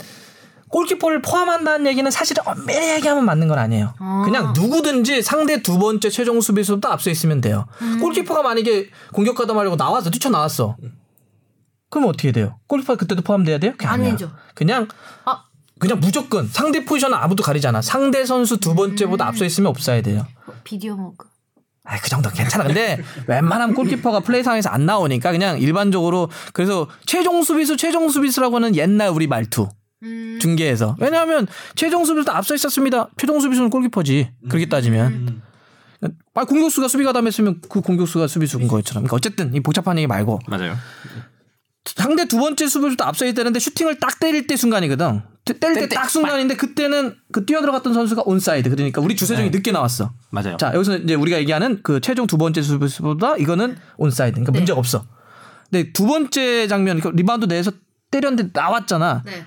[0.69, 3.93] 골키퍼를 포함한다는 얘기는 사실은 엄밀히 얘기하면 맞는 건 아니에요.
[4.25, 7.67] 그냥 누구든지 상대 두 번째 최종 수비수보다 앞서 있으면 돼요.
[8.01, 10.77] 골키퍼가 만약에 공격하다 말고 나와서 뛰쳐나왔어.
[11.91, 12.57] 그럼 어떻게 돼요?
[12.67, 13.73] 골키퍼 그때도 포함돼야 돼요?
[13.83, 14.31] 아니죠.
[14.55, 14.87] 그냥
[15.25, 15.43] 아.
[15.79, 17.81] 그냥 무조건 상대 포지션은 아무도 가리잖아.
[17.81, 20.25] 상대 선수 두 번째보다 앞서 있으면 옵사이드예요.
[20.63, 21.27] 비디오 머그.
[21.85, 22.63] 아, 그 정도 괜찮아.
[22.63, 29.09] 근데 웬만하면 골키퍼가 플레이 상에서 안 나오니까 그냥 일반적으로 그래서 최종 수비수 최종 수비수라고는 옛날
[29.09, 29.67] 우리 말투
[30.03, 30.39] 음.
[30.41, 33.09] 중계에서 왜냐하면 최종 수비수 앞서 있었습니다.
[33.17, 34.31] 최종 수비수는 골키퍼지.
[34.49, 35.41] 그렇게 따지면.
[36.33, 39.03] 아 공격수가 수비가 담했으면 그 공격수가 수비수인 거처럼.
[39.03, 40.75] 그러니까 어쨌든 이 복잡한 얘기 말고 맞아요.
[41.85, 45.21] 상대 두 번째 수비수도 앞서 있다는데 슈팅을 딱 때릴 때 순간이거든.
[45.45, 48.69] 때- 때릴 때딱 순간인데 그때는 그 뛰어 들어갔던 선수가 온사이드.
[48.69, 50.13] 그러니까 우리 주세종이 늦게 나왔어.
[50.31, 50.57] 맞아요.
[50.57, 54.35] 자 여기서 이제 우리가 얘기하는 그 최종 두 번째 수비수보다 이거는 온사이드.
[54.35, 55.05] 그러니까 문제가 없어.
[55.69, 57.71] 근데 두 번째 장면 그 리바운드 돼서
[58.11, 59.23] 때렸는데 나왔잖아.
[59.25, 59.45] 네.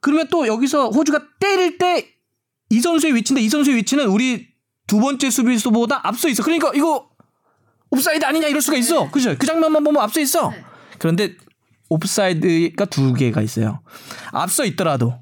[0.00, 2.10] 그러면 또 여기서 호주가 때릴 때
[2.70, 4.48] 이 선수의 위치인데 이 선수의 위치는 우리
[4.86, 6.42] 두 번째 수비수보다 앞서 있어.
[6.42, 7.08] 그러니까 이거
[7.90, 9.10] 옵사이드 아니냐 이럴 수가 있어.
[9.10, 9.36] 그죠?
[9.38, 10.50] 그 장면만 보면 앞서 있어.
[10.50, 10.64] 네.
[10.98, 11.36] 그런데
[11.90, 13.80] 옵사이드가 두 개가 있어요.
[14.32, 15.14] 앞서 있더라도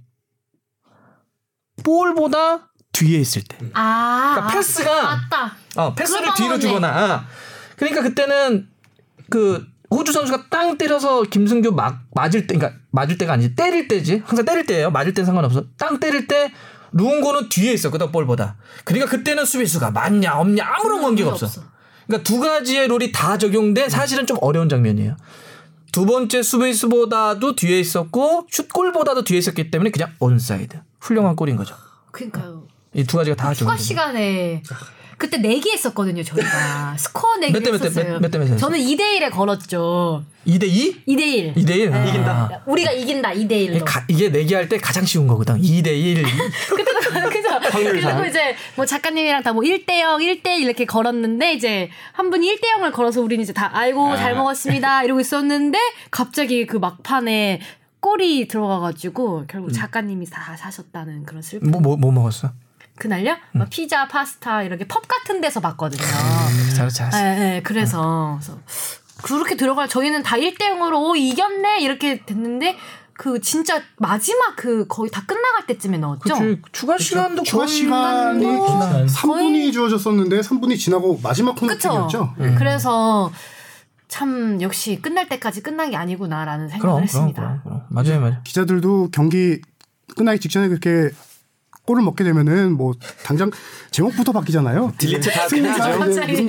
[1.85, 3.57] 볼보다 뒤에 있을 때.
[3.73, 5.57] 아, 그러니까 아, 패스가 맞다.
[5.77, 6.59] 어, 패스를 뒤로.
[6.59, 7.15] 주거나.
[7.17, 7.25] 어.
[7.77, 8.69] 그러니까 그때는
[9.31, 14.23] 그 호주 선수가 땅 때려서 김승규 막 맞을 때, 그러니까 맞을 때가 아니지 때릴 때지.
[14.25, 14.91] 항상 때릴 때예요.
[14.91, 15.65] 맞을 땐 상관없어.
[15.79, 16.53] 땅 때릴 때
[16.93, 18.57] 루옹고는 뒤에 있었거든 볼보다.
[18.85, 21.47] 그러니까 그때는 수비수가 있냐 없냐 아무런 관계가 없어.
[21.47, 21.63] 없어.
[22.07, 25.17] 그러니까 두 가지의 룰이 다 적용된 사실은 좀 어려운 장면이에요.
[25.93, 30.79] 두 번째 수비수보다도 뒤에 있었고 슛골보다도 뒤에 있었기 때문에 그냥 온사이드.
[31.03, 31.75] 훌륭한 골인 거죠.
[32.11, 32.63] 그러니까요.
[32.95, 33.77] 이 두 가지가 다 추가.
[33.77, 34.63] 시간에
[35.19, 36.95] 그때 내기 했었거든요, 저희가.
[36.99, 38.13] 스코어 내기 몇 대, 몇 대, 했었어요.
[38.15, 38.59] 몇- 몇대 몇이었어요?
[38.59, 40.25] 저는 2대 1에 걸었죠.
[40.47, 41.05] 2대 2?
[41.07, 41.55] 2대 1.
[41.55, 42.09] 2대 1?
[42.09, 42.63] 이긴다.
[42.67, 43.31] 우리가 이긴다.
[43.33, 44.03] 2대 1로.
[44.09, 45.61] 이게 내기 할 때 가장 쉬운 거거든.
[45.61, 46.23] 2대 1.
[46.69, 47.49] 그때도 그죠.
[47.71, 52.47] 그리고 이제 뭐 작가님이랑 다 뭐 1대 0, 1대 1 이렇게 걸었는데 이제 한 분이
[52.57, 55.79] 1대 0을 걸어서 우리는 이제 다 아이고 잘 먹었습니다 이러고 있었는데
[56.11, 57.61] 갑자기 그 막판에
[58.03, 62.51] 골이 들어가가지고 결국 작가님이 다 사셨다는 그런 슬픈 뭐, 뭐, 뭐 먹었어?
[62.97, 63.37] 그날요?
[63.53, 66.03] 막 피자, 파스타 이렇게 펍 같은 데서 봤거든요.
[66.77, 67.19] 잘했어, 잘했어.
[67.19, 68.59] 예, 예, 그래서, 그래서
[69.23, 72.77] 그렇게 들어갈 저희는 다 1대 0으로 오 이겼네 이렇게 됐는데
[73.15, 76.35] 그 진짜 마지막 그 거의 다 끝나갈 때쯤에 넣었죠.
[76.35, 76.61] 그치.
[76.73, 81.89] 추가 시간도 추가 거의 시간이 뭐 3분이 주어졌었는데 3분이 지나고 마지막 그쵸?
[81.89, 82.35] 코너킥이었죠.
[82.59, 83.31] 그래서
[84.13, 87.43] 참 역시 끝날 때까지 끝난 게 아니구나라는 생각을 그럼, 그럼, 했습니다.
[87.43, 87.83] 그럼, 그럼.
[87.89, 88.37] 맞아요, 맞아요.
[88.45, 89.63] 기자들도 경기
[90.19, 91.09] 끝나기 직전에 그렇게
[91.87, 92.93] 골을 먹게 되면은 뭐
[93.25, 93.51] 당장
[93.91, 94.93] 제목부터 바뀌잖아요.
[94.99, 95.47] 딜리트 다.
[95.47, 96.47] 이제 갑자기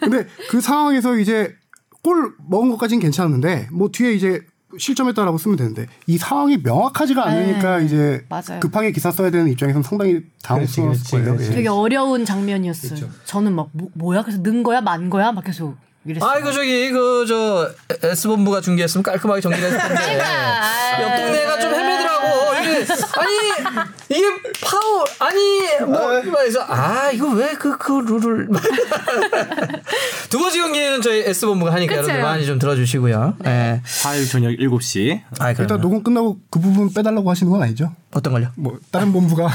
[0.00, 1.54] 근데 그 상황에서 이제
[2.02, 4.40] 골 먹은 것까지는 괜찮은데 뭐 뒤에 이제
[4.78, 8.26] 실점했다라고 쓰면 되는데 이 상황이 명확하지가 않으니까 이제 네.
[8.30, 8.60] 맞아요.
[8.60, 11.34] 급하게 기사 써야 되는 입장에서는 상당히 당황스러웠을 거예요.
[11.34, 11.50] 그렇지.
[11.50, 11.54] 예.
[11.54, 13.10] 되게 어려운 장면이었어요.
[13.26, 16.30] 저는 막 뭐, 야 그래서 는 거야 만 거야 막 계속 이랬어요.
[16.30, 17.70] 아이고 저기 그 저
[18.02, 21.02] S본부가 중계했으면 깔끔하게 정리를 했을 텐데 그러니까.
[21.02, 22.86] 옆 동네가 좀 헤매더라고 이게
[23.18, 23.76] 아니
[24.08, 24.22] 이게
[24.62, 28.48] 파울 아니 뭐 그래서 아 이거 왜 그 그 룰을
[30.30, 32.02] 두 번째 경기는 저희 S본부가 하니까 그쵸.
[32.08, 33.82] 여러분들 많이 좀 들어주시고요 네.
[34.02, 37.92] 화요일 저녁 7시 아 일단 녹음 끝나고 그 부분 빼달라고 하시는 건 아니죠?
[38.14, 38.48] 어떤 걸요?
[38.56, 39.48] 뭐 다른 본부가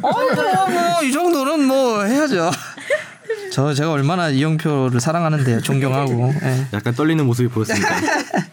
[0.00, 2.50] 뭐이 정도는 뭐 해야죠.
[3.52, 6.32] 저 제가 얼마나 이영표를 사랑하는데요, 존경하고.
[6.42, 6.66] 예.
[6.72, 7.88] 약간 떨리는 모습이 보였습니다.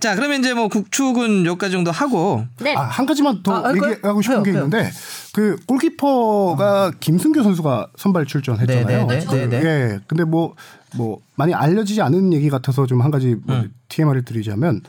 [0.00, 2.74] 자, 그러면 이제 뭐 국축은 여기까지 정도 하고 네.
[2.76, 3.92] 아, 한 가지만 더 아, 할까요?
[3.92, 4.58] 얘기하고 싶은 해요, 게 해요.
[4.64, 4.90] 있는데
[5.32, 9.06] 그 골키퍼가 김승규 선수가 선발 출전했잖아요.
[9.06, 9.64] 네, 네, 네, 네, 네.
[9.66, 9.98] 예.
[10.06, 13.72] 근데 뭐뭐 많이 알려지지 않은 얘기 같아서 좀 한 가지 뭐 음.
[13.88, 14.82] TMI를 드리자면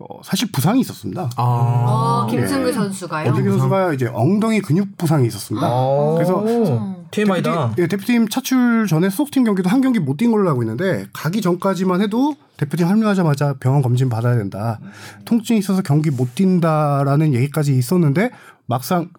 [0.00, 1.30] 어, 사실 부상이 있었습니다.
[1.36, 1.42] 아.
[1.42, 3.24] 어, 김승규 선수가요.
[3.32, 5.66] 김승규 선수가 이제 엉덩이 근육 부상이 있었습니다.
[6.14, 7.03] 그래서 어.
[7.14, 7.52] TMI다.
[7.74, 11.40] 대표팀, 예, 대표팀 차출 전에 소속팀 경기도 한 경기 못 뛴 걸로 알고 있는데 가기
[11.40, 14.78] 전까지만 해도 대표팀 합류하자마자 병원 검진 받아야 된다.
[15.24, 18.30] 통증이 있어서 경기 못 뛴다라는 얘기까지 있었는데
[18.66, 19.10] 막상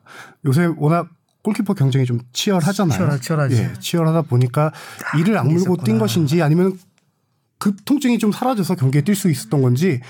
[0.46, 1.08] 요새 워낙
[1.44, 2.98] 골키퍼 경쟁이 좀 치열하잖아요.
[2.98, 3.56] 치열하- 치열하지.
[3.56, 4.72] 예, 치열하다 보니까
[5.20, 6.78] 이를 악물고 뛴 것인지 아니면
[7.58, 10.02] 그 통증이 좀 사라져서 경기에 뛸 수 있었던 건지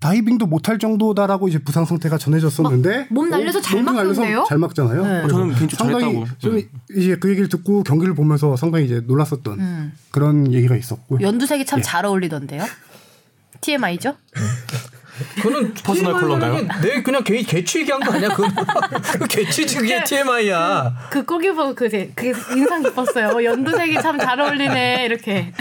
[0.00, 4.44] 다이빙도 못할 정도다라고 이제 부상 상태가 전해졌었는데 막몸 날려서 잘 막던데요?
[4.48, 5.02] 잘 막잖아요.
[5.02, 5.28] 네.
[5.28, 6.38] 저는 개인적으로 상당히 잘했다고.
[6.40, 11.82] 저는 이제 그 얘기를 듣고 경기를 보면서 상당히 이제 놀랐었던 그런 얘기가 있었고 연두색이 참
[11.82, 12.64] 잘 어울리던데요.
[13.60, 14.14] TMI죠?
[15.36, 16.66] 그거는 personal color인가요?
[16.82, 18.28] 내 그냥 개 개취 얘기한 거 아니야?
[18.28, 18.50] 그건
[19.20, 21.08] 그 개취지 그게 TMI야.
[21.10, 23.28] 그 골키퍼 그게 그게 인상 깊었어요.
[23.28, 25.52] 어, 연두색이 참 잘 어울리네 이렇게.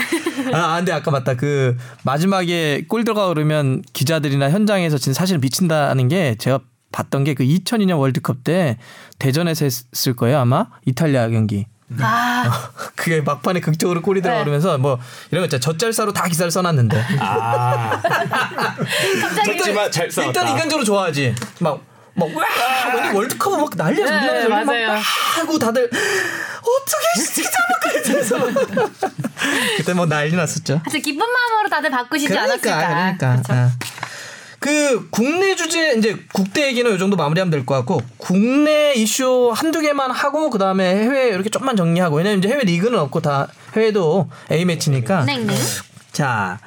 [0.53, 1.35] 아, 근데 아까 맞다.
[1.35, 6.59] 그 마지막에 골 들어가 그러면 기자들이나 현장에서 진짜 사실 미친다는 게 제가
[6.91, 8.77] 봤던 게 그 2002년 월드컵 때
[9.17, 11.65] 대전에서 했을 거예요 아마 이탈리아 경기.
[12.01, 14.77] 아 그게 막판에 극적으로 골이 들어가 네.
[14.77, 14.99] 뭐
[15.31, 18.01] 이런 거 있잖아 젖잘싸로 다 기사를 써놨는데 아,
[19.45, 20.27] 하지만 잘 싸웠다.
[20.27, 21.81] 일단 인간적으로 좋아하지 막
[22.15, 22.43] 막와
[23.13, 24.91] 월드컵 막 난리야 네, 막 맞아요.
[25.35, 25.89] 하고 다들
[26.63, 27.43] 어떻게
[28.03, 28.37] 막그래서
[29.77, 30.81] 그때 뭐 난리 났었죠.
[30.85, 32.87] 아주 기쁜 마음으로 다들 바꾸시지 않았을까.
[32.87, 33.35] 그러니까.
[33.37, 33.53] 그쵸?
[33.53, 33.71] 아.
[34.63, 39.81] 그 국내 주제 이제 국대 얘기는 이 정도 마무리하면 될 것 같고 국내 이슈 한두
[39.81, 44.29] 개만 하고 그 다음에 해외 이렇게 좀만 정리하고 왜냐면 이제 해외 리그는 없고 다 해외도
[44.49, 45.53] A 매치니까 네, 네.
[46.13, 46.59] 자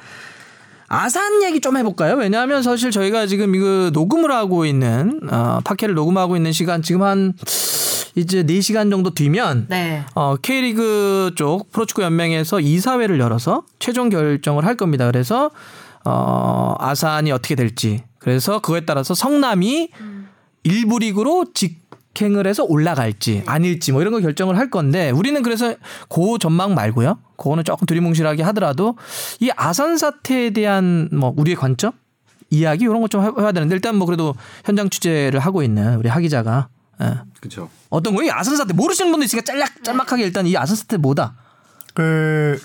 [0.87, 2.13] 아산 얘기 좀 해볼까요?
[2.17, 7.33] 왜냐하면 사실 저희가 지금 이거 녹음을 하고 있는 어, 팟캐를 녹음하고 있는 시간 지금 한
[8.13, 10.03] 이제 4시간 정도 뒤면 네.
[10.13, 15.07] 어, K리그 쪽 프로축구 연맹에서 이사회를 열어서 최종 결정을 할 겁니다.
[15.07, 15.49] 그래서
[16.09, 19.89] 어, 아산이 어떻게 될지 그래서 그거에 따라서 성남이
[20.63, 25.75] 일부 리그로 직행을 해서 올라갈지 아닐지 뭐 이런 거 결정을 할 건데 우리는 그래서
[26.07, 27.19] 그 전망 말고요.
[27.35, 28.95] 그거는 조금 두리뭉실하게 하더라도
[29.41, 31.91] 이 아산 사태에 대한 뭐 우리의 관점
[32.49, 34.33] 이야기 이런 거 좀 해야 되는데 일단 뭐 그래도
[34.63, 36.69] 현장 취재를 하고 있는 우리 하 기자가
[37.01, 37.15] 예.
[37.41, 37.69] 그렇죠.
[37.89, 41.35] 어떤 거이 아산 사태 모르시는 분도 있으니까 짤막 짤막하게 일단 이 아산 사태 뭐다.
[41.93, 42.59] 그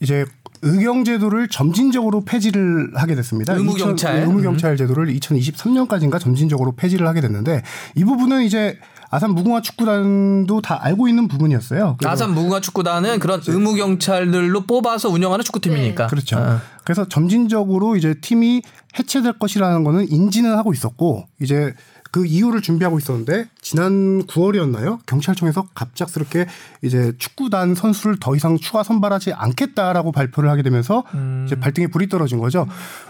[0.00, 0.26] 이제
[0.62, 3.54] 의경 제도를 점진적으로 폐지를 하게 됐습니다.
[3.54, 4.14] 의무 2000 경찰.
[4.16, 7.62] 네, 의무 경찰 제도를 2023년까지인가 점진적으로 폐지를 하게 됐는데
[7.94, 8.78] 이 부분은 이제
[9.10, 11.96] 아산 무궁화 축구단도 다 알고 있는 부분이었어요.
[12.04, 16.08] 아산 무궁화 축구단은 그런 의무 경찰들로 뽑아서 운영하는 축구팀이니까.
[16.08, 16.36] 그렇죠.
[16.38, 16.60] 어.
[16.84, 18.62] 그래서 점진적으로 이제 팀이
[18.98, 21.74] 해체될 것이라는 거는 인지는 하고 있었고 이제
[22.10, 25.00] 그 이유를 준비하고 있었는데 지난 9월이었나요?
[25.06, 26.46] 경찰청에서 갑작스럽게
[26.82, 31.04] 이제 축구단 선수를 더 이상 추가 선발하지 않겠다라고 발표를 하게 되면서
[31.46, 32.66] 이제 발등에 불이 떨어진 거죠.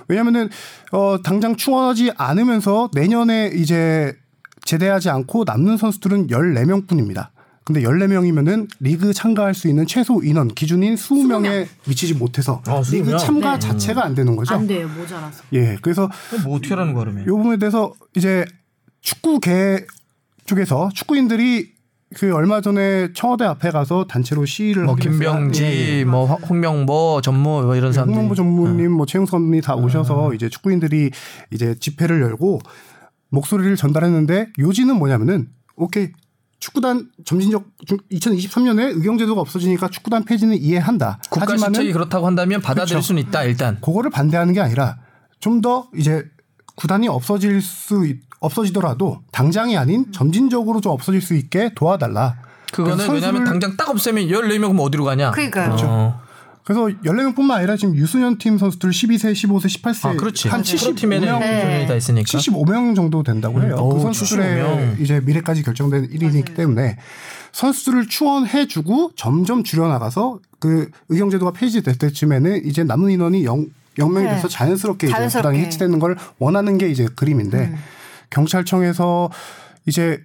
[0.09, 0.49] 왜냐면은
[0.93, 4.17] 어 당장 충원하지 않으면서 내년에 이제
[4.65, 7.31] 제대하지 않고 남는 선수들은 14명 뿐입니다.
[7.65, 13.11] 근데 14명이면은 리그 참가할 수 있는 최소 인원 기준인 20명에 미치지 못해서 어, 20 리그
[13.11, 13.19] 명?
[13.19, 13.59] 참가 네.
[13.59, 14.55] 자체가 안 되는 거죠.
[14.55, 14.89] 안 돼요.
[14.89, 15.45] 모자라서.
[15.53, 15.77] 예.
[15.83, 16.09] 그래서
[16.45, 17.27] 뭐 어떻게 하라는 거야 그러면?
[17.27, 18.47] 요 부분에 대해서 이제
[19.13, 19.87] 축구계
[20.45, 21.73] 쪽에서 축구인들이
[22.15, 24.97] 그 얼마 전에 청와대 앞에 가서 단체로 시위를 뭐.
[24.97, 26.05] 김병지, 예, 예.
[26.05, 28.15] 뭐 홍명보, 전무 뭐 이런 사람들.
[28.15, 31.11] 홍명보 전무님, 뭐 최용선이 다 오셔서 이제 축구인들이
[31.53, 32.61] 이제 집회를 열고
[33.31, 36.09] 목소리를 전달했는데 요지는 뭐냐면은 오케이
[36.61, 37.65] 축구단 점진적
[38.11, 41.21] 2023년에 의경제도가 없어지니까 축구단 폐지는 이해한다.
[41.31, 43.07] 국가 하지만은 그렇다고 한다면 받아들일 그렇죠.
[43.07, 43.79] 수는 있다 일단.
[43.81, 44.99] 그거를 반대하는 게 아니라
[45.41, 46.25] 좀 더 이제
[46.75, 52.37] 구단이 없어질 수 있- 없어지더라도 당장이 아닌 점진적으로 좀 없어질 수 있게 도와달라.
[52.73, 55.31] 그거는 왜냐하면 선수를- 당장 딱 없애면 14명 그럼 어디로 가냐?
[55.31, 55.77] 그러니까요.
[55.83, 56.21] 어.
[56.65, 60.49] 그래서 14명뿐만 아니라 지금 유소년 팀 선수들 12세, 15세, 18세 아, 그렇지.
[60.49, 61.87] 한 프로팀에는 75명 네.
[61.87, 62.27] 다 있으니까.
[62.39, 63.77] 75명 정도 된다고 해요.
[63.91, 65.01] 음, 그 선수들의 75명.
[65.01, 66.99] 이제 미래까지 결정된 일이기 때문에
[67.53, 73.65] 선수들을 추원해 주고 점점 줄여 나가서 그 의경 제도가 폐지될 때쯤에는 이제 남은 인원이 0,
[73.97, 74.35] 0명이 네.
[74.35, 75.49] 돼서 자연스럽게, 이제 자연스럽게.
[75.49, 77.77] 구단이 해체되는 걸 원하는 게 이제 그림인데 음.
[78.31, 79.31] 경찰청에서
[79.87, 80.21] 이제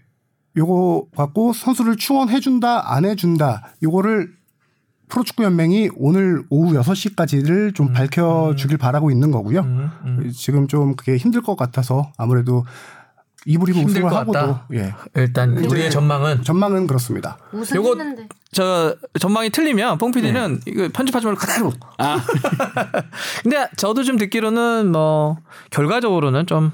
[0.56, 4.30] 요거 갖고 선수를 추원해 준다 안 해 준다 요거를
[5.10, 9.60] 프로축구 연맹이 오늘 오후 6시까지를 좀 밝혀주길 바라고 있는 거고요.
[9.62, 10.32] 음, 음.
[10.36, 12.66] 지금 좀 그게 힘들 것 같아서 아무래도
[13.46, 14.68] 힘들 우승을 것 하고도 같다?
[14.74, 14.94] 예.
[15.16, 17.38] 일단 우리의 전망은 전망은 그렇습니다.
[17.52, 18.28] 우승했는데.
[18.54, 21.72] 저 전망이 틀리면 뽕 PD는 이거 편집하지 말고 그대로.
[21.98, 22.20] 아,
[23.44, 25.38] 근데 저도 좀 듣기로는 뭐
[25.72, 26.72] 결과적으로는 좀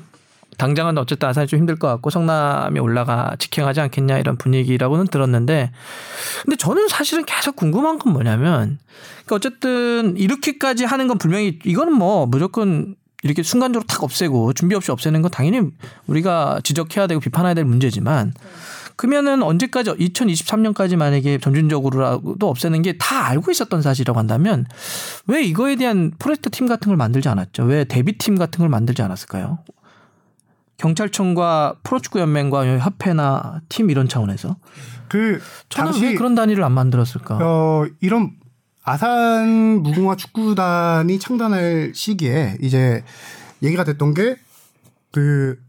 [0.60, 5.72] 당장은 어쨌든 아산이 좀 힘들 것 같고 성남이 올라가 직행하지 않겠냐 이런 분위기라고는 들었는데
[6.44, 8.78] 근데 저는 사실은 계속 궁금한 건 뭐냐면
[9.26, 14.92] 그러니까 어쨌든 이렇게까지 하는 건 분명히 이거는 뭐 무조건 이렇게 순간적으로 탁 없애고 준비 없이
[14.92, 15.72] 없애는 건 당연히
[16.08, 18.34] 우리가 지적해야 되고 비판해야 될 문제지만
[18.96, 24.66] 그러면은 언제까지 2023년까지 만약에 점진적으로라도 없애는 게 다 알고 있었던 사실이라고 한다면
[25.26, 27.64] 왜 이거에 대한 프로젝트 팀 같은 걸 만들지 않았죠?
[27.64, 29.60] 왜 대비 팀 같은 걸 만들지 않았을까요?
[30.80, 34.56] 경찰청과 프로축구 연맹과 협회나 팀 이런 차원에서
[35.10, 37.38] 그 저는 당시 왜 그런 단위를 안 만들었을까?
[37.42, 38.32] 어 이런
[38.84, 43.04] 아산 무궁화 축구단이 창단할 시기에 이제
[43.62, 45.60] 얘기가 됐던 게그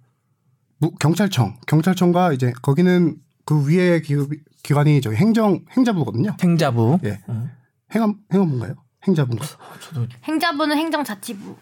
[1.00, 4.16] 경찰청 경찰청과 이제 거기는 그 위에 기,
[4.62, 6.36] 기관이 저기 행정 행자부거든요.
[6.40, 6.98] 행자부.
[7.04, 7.18] 예.
[7.94, 8.74] 행업 행업부인가요?
[9.06, 9.44] 행자부인가?
[10.28, 11.56] 행자부는 행정자치부.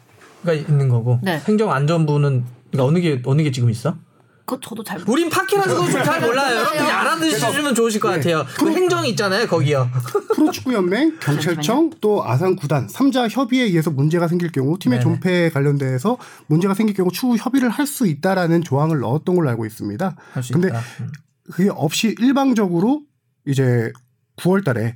[0.45, 1.41] 가 있는 거고 네.
[1.49, 3.97] 행정안전부는 그러니까 어느 게 어느 게 지금 있어?
[4.45, 6.57] 그거 저도 잘 우린 팟캐라서 좀잘 몰라요.
[6.57, 8.47] 여러분이 알아두시면 좋으실 것 같아요.
[8.57, 9.91] 그 행정이 있잖아요, 거기요.
[10.35, 15.03] 프로축구 연맹, 경찰청, 또 아산 구단 3자 협의에 의해서 문제가 생길 경우 팀의 네네.
[15.03, 16.17] 존폐에 관련돼서
[16.47, 20.17] 문제가 생길 경우 추후 협의를 할 수 있다라는 조항을 넣었던 걸로 알고 있습니다.
[20.33, 20.81] 할수 근데 있다.
[21.01, 21.13] 음.
[21.51, 23.03] 그게 없이 일방적으로
[23.47, 23.91] 이제
[24.37, 24.95] 9월 달에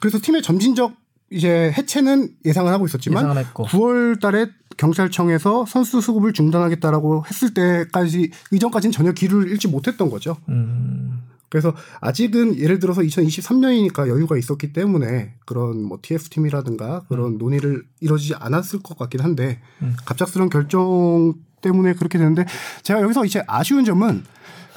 [0.00, 0.94] 그래서 팀의 점진적
[1.30, 3.66] 이제 해체는 예상을 하고 있었지만 했고.
[3.66, 4.46] 9월 달에
[4.76, 10.36] 경찰청에서 선수 수급을 중단하겠다라고 했을 때까지 이전까지는 전혀 기를 잃지 못했던 거죠.
[10.48, 11.22] 음.
[11.48, 18.34] 그래서 아직은 예를 들어서 2023년이니까 여유가 있었기 때문에 그런 뭐 TF 팀이라든가 그런 논의를 이루어지지
[18.34, 19.94] 않았을 것 같긴 한데 음.
[20.04, 22.44] 갑작스러운 결정 때문에 그렇게 되는데
[22.82, 24.24] 제가 여기서 이제 아쉬운 점은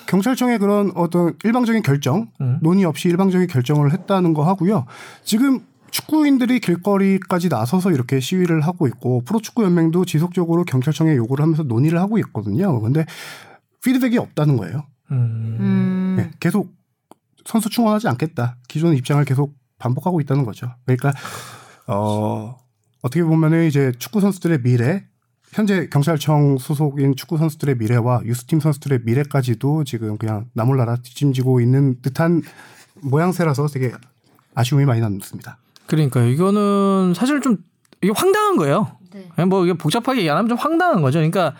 [0.07, 2.59] 경찰청의 그런 어떤 일방적인 결정 음.
[2.61, 4.85] 논의 없이 일방적인 결정을 했다는 거 하고요.
[5.23, 5.61] 지금
[5.91, 12.17] 축구인들이 길거리까지 나서서 이렇게 시위를 하고 있고 프로축구 연맹도 지속적으로 경찰청에 요구를 하면서 논의를 하고
[12.19, 12.79] 있거든요.
[12.81, 13.05] 근데
[13.83, 14.83] 피드백이 없다는 거예요.
[15.11, 15.57] 음.
[15.59, 16.15] 음.
[16.17, 16.73] 네, 계속
[17.45, 18.57] 선수 충원하지 않겠다.
[18.67, 20.73] 기존 입장을 계속 반복하고 있다는 거죠.
[20.85, 21.13] 그러니까
[21.87, 22.57] 어
[23.01, 25.05] 어떻게 보면은 이제 축구 선수들의 미래
[25.53, 32.41] 현재 경찰청 소속인 축구 선수들의 미래와 유스팀 선수들의 미래까지도 지금 그냥 나몰라라 뒷짐지고 있는 듯한
[33.01, 33.93] 모양새라서 되게
[34.55, 35.57] 아쉬움이 많이 남습니다.
[35.87, 37.57] 그러니까 이거는 사실 좀
[38.01, 38.91] 이게 황당한 거예요.
[39.13, 39.27] 네.
[39.35, 41.19] 그냥 뭐 이게 복잡하게 얘기하면 좀 황당한 거죠.
[41.19, 41.53] 그러니까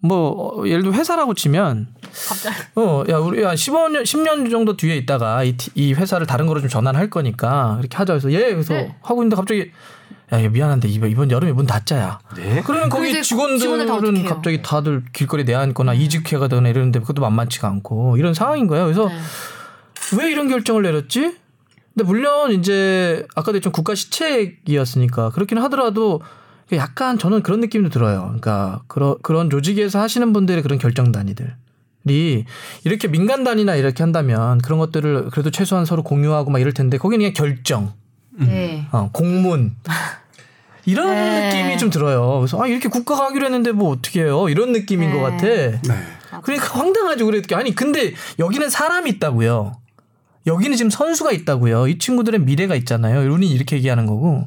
[0.00, 1.88] 뭐 어, 예를 들어 회사라고 치면
[2.28, 2.56] 갑자기.
[2.76, 6.60] 어, 야, 우리 야 15년 10년 정도 뒤에 있다가 이, 티- 이 회사를 다른 거로
[6.60, 8.94] 좀 전환할 거니까 이렇게 하자 해서 예 그래서 네.
[9.02, 9.70] 하고 있는데 갑자기
[10.32, 12.18] 야, 미안한데 이번 이번 여름에 문 닫자야.
[12.36, 12.62] 네.
[12.64, 14.24] 그러면 거기 직원들 직원들은?
[14.24, 18.84] 갑자기 다들 길거리 내앉거나 이직해 가거나 이러는데 그것도 만만치가 않고 이런 상황인 거예요.
[18.84, 19.14] 그래서 네.
[20.18, 21.36] 왜 이런 결정을 내렸지?
[21.94, 26.20] 근데 물론 이제 아까도 했지만 국가 시책이었으니까 그렇긴 하더라도
[26.72, 28.22] 약간 저는 그런 느낌도 들어요.
[28.22, 31.54] 그러니까 그런 그런 조직에서 하시는 분들의 그런 결정 단위들
[32.08, 32.44] 이
[32.84, 37.18] 이렇게 민간 단위나 이렇게 한다면 그런 것들을 그래도 최소한 서로 공유하고 막 이럴 텐데 거기는
[37.20, 37.92] 그냥 결정,
[38.32, 38.86] 네.
[38.92, 39.76] 어, 공문
[40.84, 41.46] 이런 네.
[41.46, 42.40] 느낌이 좀 들어요.
[42.40, 44.48] 그래서 아 이렇게 국가가 하기로 했는데 뭐 어떻게 해요?
[44.48, 45.16] 이런 느낌인 네.
[45.16, 45.46] 것 같아.
[45.46, 45.80] 네.
[46.42, 47.24] 그러니까 황당하죠.
[47.24, 49.83] 그랬더니 아니 근데 여기는 사람이 있다고요.
[50.46, 51.88] 여기는 지금 선수가 있다고요.
[51.88, 53.32] 이 친구들의 미래가 있잖아요.
[53.32, 54.44] 우리 이렇게 얘기하는 거고.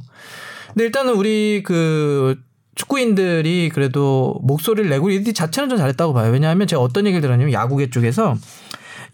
[0.68, 2.40] 근데 일단은 우리 그
[2.76, 6.32] 축구인들이 그래도 목소리를 내고 이 자체는 좀 잘했다고 봐요.
[6.32, 8.36] 왜냐하면 제가 어떤 얘기를 들었냐면 야구계 쪽에서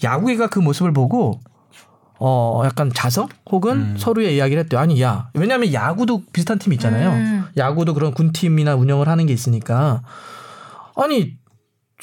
[0.03, 1.39] 야구계가 그 모습을 보고
[2.19, 4.79] 어 약간 자성 혹은 서로의 이야기를 했대요.
[4.79, 7.11] 아니 야 왜냐하면 야구도 비슷한 팀이 있잖아요.
[7.11, 7.45] 음.
[7.55, 10.01] 야구도 그런 군 팀이나 운영을 하는 게 있으니까
[10.95, 11.38] 아니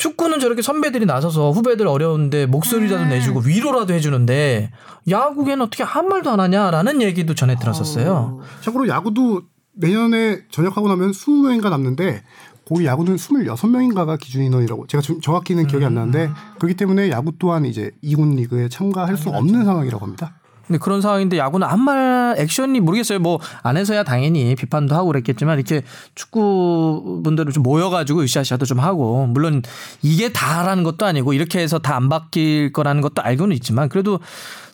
[0.01, 3.09] 축구는 저렇게 선배들이 나서서 후배들 어려운데 목소리라도 음.
[3.11, 4.73] 내주고 위로라도 해주는데
[5.11, 8.41] 야구계는 어떻게 한 말도 안 하냐라는 얘기도 전에 들었었어요.
[8.63, 9.43] 참고로 야구도
[9.75, 12.23] 내년에 전역하고 나면 20명인가 남는데
[12.67, 17.67] 거기 야구는 26명인가가 기준 인원이라고 제가 좀 정확히는 기억이 안 나는데 그렇기 때문에 야구 또한
[17.67, 20.40] 이제 2군 리그에 참가할 수 없는 상황이라고 합니다.
[20.71, 23.19] 근데 그런 상황인데 야구는 한 말 액션이 모르겠어요.
[23.19, 25.83] 뭐 안에서야 당연히 비판도 하고 그랬겠지만 이렇게
[26.15, 29.63] 축구 분들을 좀 모여가지고 으쌰으쌰도 좀 하고 물론
[30.03, 34.21] 이게 다라는 것도 아니고 이렇게 해서 다 안 바뀔 거라는 것도 알고는 있지만 그래도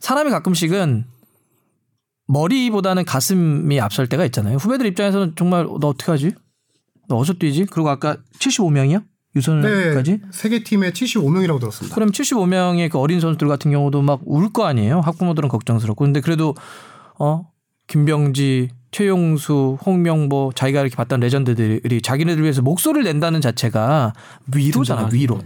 [0.01, 1.05] 사람이 가끔씩은
[2.29, 4.57] 머리보다는 가슴이 앞설 때가 있잖아요.
[4.59, 6.33] 후배들 입장에서는 정말 너 어떻게 하지?
[7.09, 7.67] 너 어디서 뛰지?
[7.67, 9.03] 그리고 아까 75명이요?
[9.37, 10.11] 유선까지?
[10.13, 11.95] 네, 세계 팀에 75명이라고 들었습니다.
[11.95, 15.01] 그럼 75명의 그 어린 선수들 같은 경우도 막 울 거 아니에요.
[15.01, 16.05] 학부모들은 걱정스럽고.
[16.05, 16.55] 근데 그래도
[17.19, 17.47] 어
[17.87, 24.13] 김병지, 최용수, 홍명보 자기가 이렇게 봤던 레전드들이 자기네들 위해서 목소리를 낸다는 자체가
[24.55, 25.41] 위로잖아, 위로.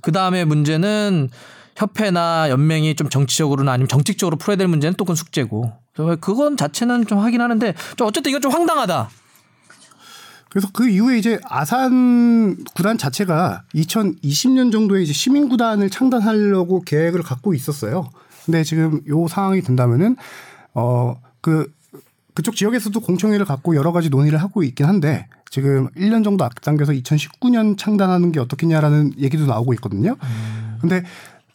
[0.00, 1.30] 그 다음에 문제는
[1.76, 5.72] 협회나 연맹이 좀 정치적으로나 아니면 정책적으로 풀어야 될 문제는 또 그건 숙제고.
[6.20, 9.08] 그건 자체는 좀 하긴 하는데 좀 어쨌든 이건 좀 황당하다.
[10.52, 17.54] 그래서 그 이후에 이제 아산 구단 자체가 2020년 정도에 이제 시민 구단을 창단하려고 계획을 갖고
[17.54, 18.10] 있었어요.
[18.44, 20.16] 근데 지금 요 상황이 된다면은
[20.74, 21.72] 어그
[22.34, 27.78] 그쪽 지역에서도 공청회를 갖고 여러 가지 논의를 하고 있긴 한데 지금 1년 정도 앞당겨서 2019년
[27.78, 30.16] 창단하는 게 어떻겠냐라는 얘기도 나오고 있거든요.
[30.82, 31.02] 근데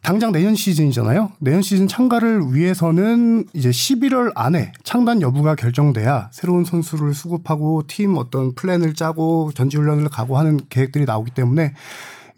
[0.02, 1.34] 당장 내년 시즌이잖아요.
[1.40, 8.56] 내년 시즌 참가를 위해서는 이제 11월 안에 창단 여부가 결정돼야 새로운 선수를 수급하고 팀 어떤
[8.56, 11.74] 플랜을 짜고 전지훈련을 가고 하는 계획들이 나오기 때문에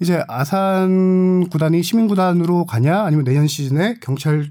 [0.01, 4.49] 이제 아산 구단이 시민 구단으로 가냐 아니면 내년 시즌에 경찰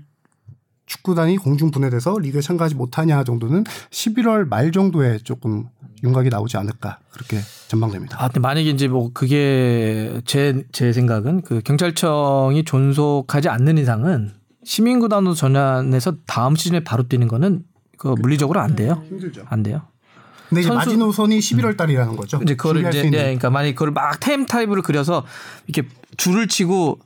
[0.89, 5.67] 축구단이 공중 분해돼서 리그에 참가하지 못하냐 정도는 11월 말 정도에 조금
[6.03, 8.23] 윤곽이 나오지 않을까 그렇게 전망됩니다.
[8.23, 14.33] 아, 근데 만약에 이제 뭐 그게 제, 제 생각은 그 경찰청이 존속하지 않는 이상은
[14.65, 17.65] 시민 구단으로 전환해서 다음 시즌에 바로 뛰는 거는
[17.97, 19.03] 그 물리적으로 안 돼요.
[19.09, 19.43] 힘들죠.
[19.49, 19.83] 안 돼요.
[20.49, 22.41] 근데 이제 마지노선이 11월 달이라는 거죠.
[22.43, 23.03] 이제 그거를 이제.
[23.03, 25.25] 네, 그러니까 만약에 그걸 막 timetable으로 그려서
[25.67, 26.99] 이렇게 줄을 치고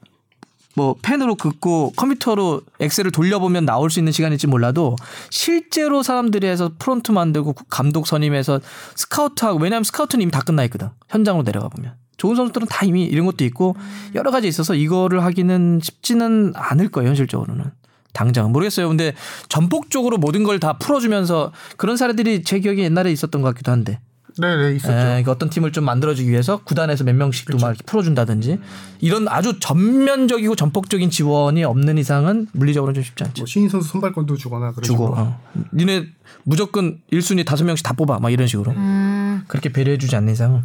[0.74, 4.96] 뭐 펜으로 긋고 컴퓨터로 엑셀을 돌려보면 나올 수 있는 시간일지 몰라도
[5.30, 8.60] 실제로 사람들이 해서 프론트 만들고 감독 선임해서
[8.94, 10.88] 스카우트하고 왜냐하면 스카우트는 이미 다 끝나 있거든.
[11.08, 11.94] 현장으로 내려가 보면.
[12.16, 13.74] 좋은 선수들은 다 이미 이런 것도 있고
[14.14, 17.64] 여러 가지 있어서 이거를 하기는 쉽지는 않을 거예요 현실적으로는.
[18.12, 18.52] 당장은.
[18.52, 18.88] 모르겠어요.
[18.88, 19.14] 근데
[19.48, 23.98] 전폭적으로 모든 걸 다 풀어주면서 그런 사례들이 제 기억에 옛날에 있었던 것 같기도 한데
[24.38, 24.92] 네네 있었죠.
[24.92, 28.58] 예, 그러니까 어떤 팀을 좀 만들어주기 위해서 구단에서 몇 명씩 도 막 이렇게 풀어준다든지
[29.00, 33.42] 이런 아주 전면적이고 전폭적인 지원이 없는 이상은 물리적으로는 좀 쉽지 않죠.
[33.42, 35.14] 뭐 신인 선수 선발권도 주거나 그런 주고.
[35.16, 35.40] 어.
[35.74, 36.06] 니네
[36.44, 39.44] 무조건 1순위 다섯 명씩 다 뽑아 막 이런 식으로 음.
[39.48, 40.62] 그렇게 배려해주지 않는 이상은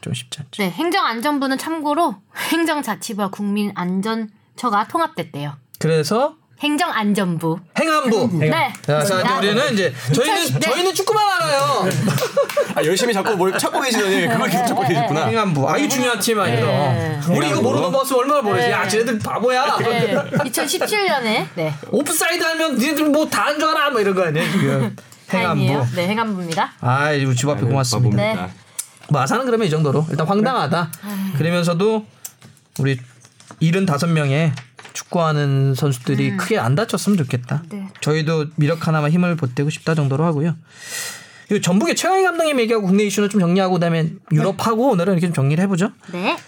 [0.00, 0.62] 좀 쉽지 않죠.
[0.62, 2.16] 네, 행정안전부는 참고로
[2.50, 5.54] 행정자치부와 국민안전처가 통합됐대요.
[5.78, 7.58] 그래서 행정안전부.
[7.78, 8.38] 행안부.
[8.38, 8.72] 네.
[8.80, 10.60] 자, 자, 이제 우리는 이제 저희는 네.
[10.60, 11.86] 저희는 축구만 알아요.
[12.74, 15.26] 아, 열심히 자꾸 뭘 찾고 계시더니 그걸 계속 찾고 계셨구나.
[15.26, 15.68] 행안부.
[15.68, 16.66] 아, 이 중요한 팀 아니에요.
[16.66, 17.20] 네.
[17.28, 18.70] 우리 이거 모르고 넘어갔으면 얼마나 모르지.
[18.70, 19.76] 야, 쟤네들 바보야.
[19.76, 20.14] 네.
[20.14, 21.74] 2017년에 네.
[21.90, 24.96] 오프사이드 하면 니네들 뭐다안 좋아하나 뭐 이런 거 아니에요 지금.
[25.30, 25.86] 행안부.
[25.96, 26.72] 네, 행안부입니다.
[26.80, 28.16] 아, 이제 집 앞에 고맙습니다.
[28.16, 28.48] 네.
[29.10, 30.90] 아산은 그러면 이 정도로 일단 황당하다.
[31.36, 32.06] 그러면서도
[32.78, 32.98] 우리
[33.60, 34.52] 75명의
[34.94, 37.62] 축구하는 선수들이 크게 안 다쳤으면 좋겠다.
[37.68, 37.88] 네.
[38.00, 40.56] 저희도 미력하나마 힘을 보태고 싶다 정도로 하고요.
[41.48, 45.62] 그리고 전북의 최강희 감독님 얘기하고 국내 이슈는 좀 정리하고 그다음에 유럽하고 오늘은 이렇게 좀 정리를
[45.64, 45.90] 해보죠.
[46.12, 46.38] 네.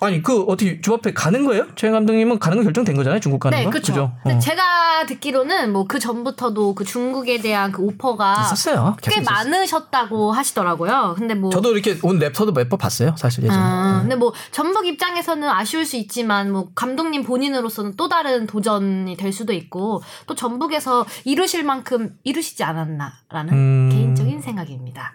[0.00, 1.66] 아니 그 어떻게 주 앞에 가는 거예요?
[1.76, 3.20] 최강 감독님은 가는 거 결정된 거잖아요.
[3.20, 3.70] 중국 가는 네, 거.
[3.70, 4.12] 그렇죠.
[4.24, 4.38] 어.
[4.38, 8.96] 제가 듣기로는 뭐 그 전부터도 그 중국에 대한 그 오퍼가 있었어요.
[9.02, 9.24] 꽤 있었어요.
[9.24, 11.14] 많으셨다고 하시더라고요.
[11.18, 13.14] 근데 뭐 저도 이렇게 온 랩터도 몇 번 봤어요.
[13.18, 13.60] 사실 예전에.
[13.60, 19.32] 아, 근데 뭐 전북 입장에서는 아쉬울 수 있지만 뭐 감독님 본인으로서는 또 다른 도전이 될
[19.32, 23.88] 수도 있고 또 전북에서 이루실 만큼 이루시지 않았나라는 음.
[23.92, 25.14] 개인적인 생각입니다.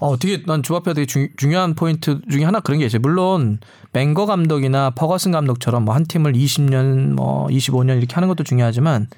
[0.00, 3.00] 어, 되게 난 조합해 되게 중, 중요한 포인트 중에 하나 그런 게 있어요.
[3.00, 3.58] 물론
[3.92, 9.08] 벵거 감독이나 퍼거슨 감독처럼 뭐 한 팀을 20년 뭐 25년 이렇게 하는 것도 중요하지만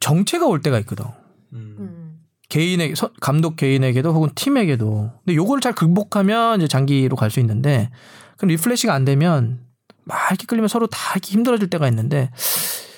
[0.00, 1.04] 정체가 올 때가 있거든.
[1.52, 2.18] 음.
[2.48, 5.10] 개인에게 서- 감독 개인에게도 혹은 팀에게도.
[5.24, 7.90] 근데 요거를 잘 극복하면 이제 장기로 갈 수 있는데
[8.36, 9.60] 그럼 refresh가 안 되면
[10.04, 12.30] 막 이렇게 끌리면 서로 다 이렇게 힘들어질 때가 있는데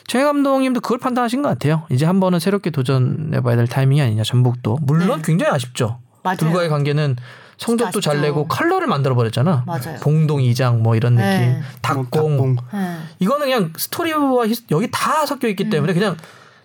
[0.07, 1.87] 최 감독님도 그걸 판단하신 것 같아요.
[1.91, 4.23] 이제 한 번은 새롭게 도전해봐야 될 타이밍이 아니냐.
[4.25, 6.01] 전북도 물론 굉장히 아쉽죠.
[6.25, 6.29] 네.
[6.31, 6.37] 맞아요.
[6.39, 7.17] 둘과의 관계는
[7.59, 8.21] 성적도 잘.
[8.21, 9.63] 내고 컬러를 만들어 버렸잖아.
[9.67, 9.99] 맞아요.
[10.01, 11.29] 봉동 이장 뭐 이런 느낌.
[11.29, 11.63] 네.
[11.83, 12.05] 닭공.
[12.11, 12.57] 닭공.
[12.73, 12.97] 네.
[13.21, 16.17] 이거는 그냥 스토리와 his- 여기 다 섞여 있기 때문에 그냥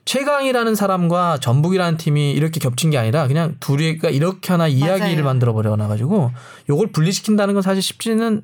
[0.05, 5.24] 최강희라는 사람과 전북이라는 팀이 이렇게 겹친 게 아니라 그냥 둘이가 이렇게 하나 이야기를 맞아요.
[5.24, 6.32] 만들어 버려 놔 가지고
[6.70, 8.41] 요걸 분리시킨다는 건 사실 쉽지는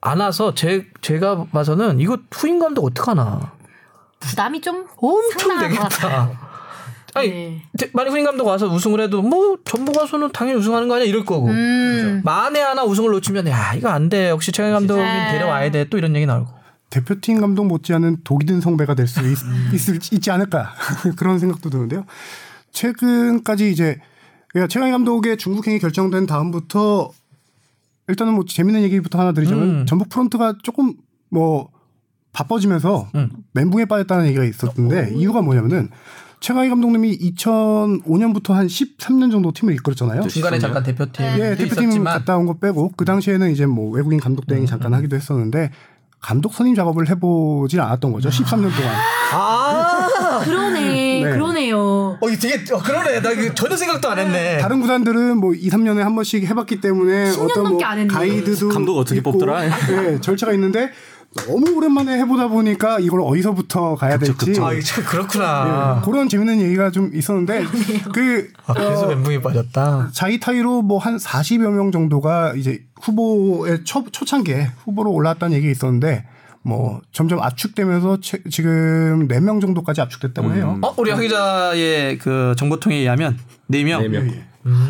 [0.00, 3.52] 않아서 제 제가 봐서는 이거 후임 감독 어떡하나
[4.20, 6.26] 부담이 좀 엄청 상당한 것 같아요.
[6.28, 6.41] 되겠다.
[7.14, 7.62] 아니 네.
[8.08, 12.22] 후임 감독 와서 우승을 해도 뭐 전북 와서는 당연히 우승하는 거 아니야 이럴 거고 음.
[12.24, 15.32] 만에 하나 우승을 놓치면 야 이거 안 돼 역시 최강 감독이 네.
[15.32, 16.48] 데려와야 돼 또 이런 얘기 나오고
[16.90, 19.20] 대표팀 감독 못지않은 독이 든 성배가 될수
[19.72, 20.74] 있을 있지 않을까
[21.16, 22.04] 그런 생각도 드는데요.
[22.72, 23.98] 최근까지 이제
[24.48, 27.10] 그러니까 최강 감독의 중국행이 결정된 다음부터
[28.08, 29.86] 일단은 뭐 재밌는 얘기부터 하나 드리자면 음.
[29.86, 30.94] 전북 프런트가 조금
[31.30, 31.70] 뭐
[32.32, 33.30] 바빠지면서 음.
[33.52, 35.88] 멘붕에 빠졌다는 얘기가 있었는데 이유가 뭐냐면은
[36.42, 40.26] 최강희 감독님이 2005년부터 한 13년 정도 팀을 이끌었잖아요.
[40.26, 44.18] 중간에 잠깐 대표팀 예, 대표팀 있었지만 갔다 온 거 빼고 그 당시에는 이제 뭐 외국인
[44.18, 45.70] 감독 대행 잠깐 하기도 했었는데
[46.20, 48.28] 감독 선임 작업을 해보질 않았던 거죠.
[48.28, 48.94] 13년 동안.
[49.32, 50.80] 아 그러네,
[51.24, 51.30] 네.
[51.30, 51.78] 그러네요.
[52.20, 53.20] 어, 이거 되게 어, 그러네.
[53.22, 54.58] 나 이거 전혀 생각도 안 했네.
[54.58, 58.12] 다른 구단들은 뭐 2, 3년에 한 번씩 해봤기 때문에 10년 어떤 뭐 넘게 안 했네.
[58.12, 59.62] 가이드도 감독 어떻게 있고, 뽑더라?
[59.68, 60.90] 네, 절차가 있는데
[61.34, 65.96] 너무 오랜만에 해보다 보니까 이걸 어디서부터 가야 될지 아, 이거 참 그렇구나.
[66.00, 67.64] 예, 그런 재밌는 얘기가 좀 있었는데
[68.12, 70.10] 그 아, 그래서 멘붕이 빠졌다.
[70.12, 76.26] 자이타이로 뭐 한 40여 명 정도가 이제 후보의 초, 초창기에 후보로 올라왔다는 얘기가 있었는데
[76.62, 80.78] 뭐 점점 압축되면서 채- 지금 4명 정도까지 압축됐다고 해요.
[80.82, 83.38] 어, 우리 하 기자의 그 정보통에 의하면
[83.70, 84.02] 4명.
[84.02, 84.30] 네 명.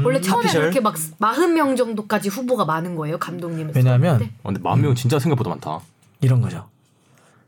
[0.04, 0.60] 원래 처음에 하피셜?
[0.62, 3.72] 그렇게 막 40명 정도까지 후보가 많은 거예요, 감독님은.
[3.74, 5.80] 왜냐하면 어, 근데 만명 진짜 생각보다 많다.
[6.22, 6.68] 이런 거죠.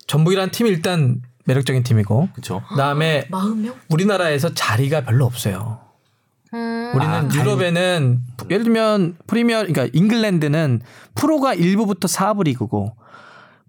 [0.06, 2.28] 전북이라는 팀이 일단 매력적인 팀이고.
[2.70, 3.74] 그다음에 40명?
[3.88, 5.80] 우리나라에서 자리가 별로 없어요.
[6.52, 6.92] 음.
[6.94, 8.20] 우리는 유럽에는
[8.50, 10.82] 예를 들면 프리미어 그러니까 잉글랜드는
[11.14, 12.94] 프로가 1부부터 4부 리그고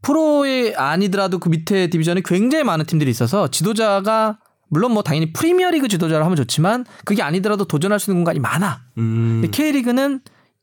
[0.03, 4.37] 프로에 아니더라도 그 밑에 디비전에 굉장히 많은 팀들이 있어서 지도자가
[4.67, 8.81] 물론 뭐 당연히 프리미어 리그 지도자를 하면 좋지만 그게 아니더라도 도전할 수 있는 공간이 많아.
[8.99, 9.41] 음.
[9.41, 10.21] 근데 K리그는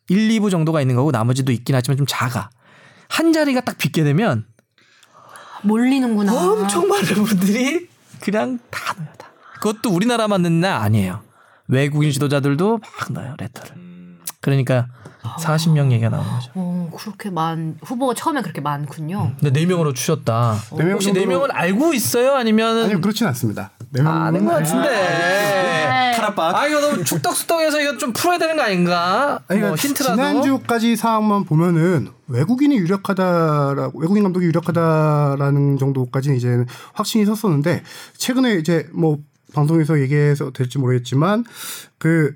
[0.08, 2.50] 1, 2부 정도가 있는 거고 나머지도 있긴 하지만 좀 작아.
[3.12, 4.46] 한 자리가 딱 빗게 되면
[5.62, 6.32] 몰리는구나.
[6.34, 7.88] 엄청 많은 분들이
[8.20, 9.08] 그냥 다 넣어요.
[9.18, 9.28] 다.
[9.60, 11.20] 그것도 우리나라만 넣는 날 아니에요.
[11.68, 13.72] 외국인 지도자들도 막 넣어요 레터를.
[14.40, 14.88] 그러니까
[15.38, 16.50] 40명 얘기가 나오는 거죠.
[16.54, 19.34] 어, 그렇게 많 후보가 처음에 그렇게 많군요.
[19.38, 20.56] 근데 네 명으로 추셨다.
[20.76, 22.34] 네명 혹시 네 정도로- 명을 알고 있어요?
[22.34, 23.70] 아니면은 아니요 그렇진 않습니다.
[23.94, 26.12] 4명 아는 것 같은데.
[26.16, 26.54] 타락박.
[26.54, 29.40] 아 이거 너무 축덕수덕해서 이거 좀 풀어야 되는 거 아닌가?
[29.48, 30.16] 아니, 뭐 그러니까 힌트라도.
[30.16, 36.64] 지난주까지 상황만 보면은 외국인이 유력하다라고 외국인 감독이 유력하다라는 정도까지는 이제
[36.94, 37.82] 확신이 섰었는데
[38.16, 39.18] 최근에 이제 뭐
[39.54, 41.44] 방송에서 얘기해서 될지 모르겠지만
[41.98, 42.34] 그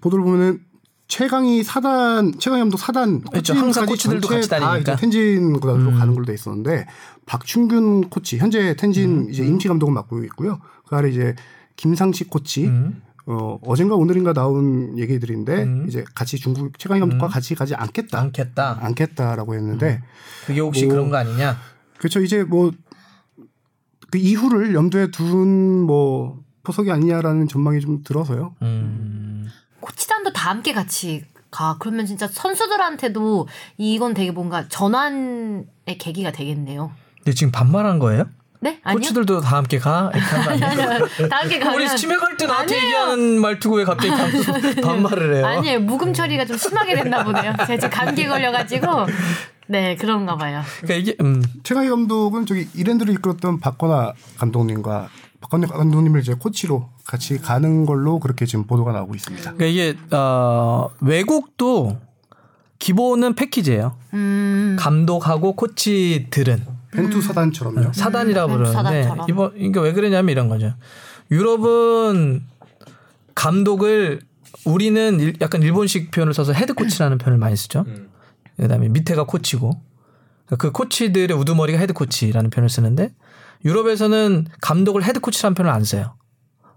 [0.00, 0.60] 보도를 보면은
[1.06, 3.54] 최강이 사단 최강이 감독 사단 그렇죠.
[3.54, 4.92] 항상 코치들도 전체 같이 다 다니니까.
[4.92, 4.96] 음.
[4.98, 6.86] 텐진 구단으로 가는 걸로 돼 있었는데
[7.24, 9.30] 박충균 코치 현재 텐진 음.
[9.30, 10.60] 이제 임시 감독을 맡고 있고요.
[10.88, 11.34] 그 아래 이제
[11.76, 13.02] 김상식 코치 음.
[13.26, 15.84] 어, 어젠가 오늘인가 나온 얘기들인데 음.
[15.86, 18.18] 이제 같이 중국 최강희 감독과 같이 가지 않겠다.
[18.20, 18.78] 않겠다.
[18.80, 20.02] 않겠다라고 했는데
[20.46, 21.56] 그게 혹시 뭐- 그런 거 아니냐?
[21.98, 22.20] 그렇죠.
[22.20, 22.70] 이제 뭐
[24.10, 28.54] 그 이후를 염두에 둔 뭐 포석이 아니냐라는 전망이 좀 들어서요.
[28.62, 29.48] 음.
[29.80, 31.76] 코치단도 다 함께 같이 가.
[31.78, 35.66] 그러면 진짜 선수들한테도 이건 되게 뭔가 전환의
[35.98, 36.90] 계기가 되겠네요.
[37.18, 38.24] 근데 지금 반말한 거예요?
[38.60, 38.80] 네?
[38.82, 38.98] 아니요.
[38.98, 40.10] 코치들도 다 함께 가?
[40.14, 41.28] 이렇게 한거 아니에요?
[41.28, 42.86] 다 함께 가면 우리 치매 갈때 나한테 아니에요.
[42.86, 45.46] 얘기하는 말투고 왜 갑자기 반- 반말을 해요?
[45.46, 45.80] 아니에요.
[45.80, 47.52] 묵음 처리가 좀 심하게 됐나 보네요.
[47.66, 48.86] 제가 지금 감기 걸려가지고
[49.68, 50.62] 네 그런가 봐요.
[50.80, 55.08] 그러니까 이게 음, 최강희 감독은 저기 이랜드를 이끌었던 박건아 감독님과
[55.40, 59.52] 박건아 감독님을 이제 코치로 같이 가는 걸로 그렇게 지금 보도가 나오고 있습니다.
[59.54, 61.98] 그러니까 이게 어, 외국도
[62.80, 63.96] 기본은 패키지예요.
[64.14, 64.76] 음.
[64.80, 67.92] 감독하고 코치들은 벤투 사단처럼요.
[67.92, 69.26] 사단이라고 음, 부르는데 사단처럼.
[69.28, 70.74] 이번 그러니까 왜 그러냐면 이런 거죠.
[71.30, 72.42] 유럽은
[73.34, 74.20] 감독을
[74.64, 77.84] 우리는 일- 약간 일본식 표현을 써서 헤드 코치라는 표현을 많이 쓰죠.
[78.56, 79.80] 그다음에 밑에가 코치고
[80.58, 83.14] 그 코치들의 우두머리가 헤드 코치라는 표현을 쓰는데
[83.64, 86.14] 유럽에서는 감독을 헤드 코치라는 표현을 안 써요.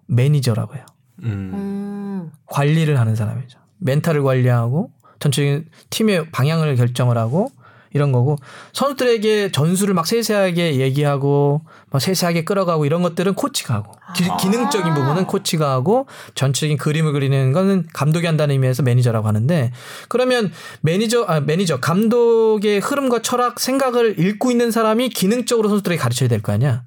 [0.07, 0.85] 매니저라고 해요.
[1.23, 1.51] 음.
[1.53, 2.31] 음.
[2.47, 3.59] 관리를 하는 사람이죠.
[3.77, 7.51] mental을 관리하고 전체적인 팀의 방향을 결정을 하고
[7.93, 8.37] 이런 거고
[8.73, 15.25] 선수들에게 전술을 막 세세하게 얘기하고 막 세세하게 끌어가고 이런 것들은 코치가 하고 기, 기능적인 부분은
[15.25, 19.71] 코치가 하고 전체적인 그림을 그리는 거는 감독이 한다는 의미에서 매니저라고 하는데
[20.09, 26.41] 그러면 매니저 아 매니저 감독의 흐름과 철학 생각을 읽고 있는 사람이 기능적으로 선수들에게 가르쳐야 될
[26.41, 26.83] 거 아니야.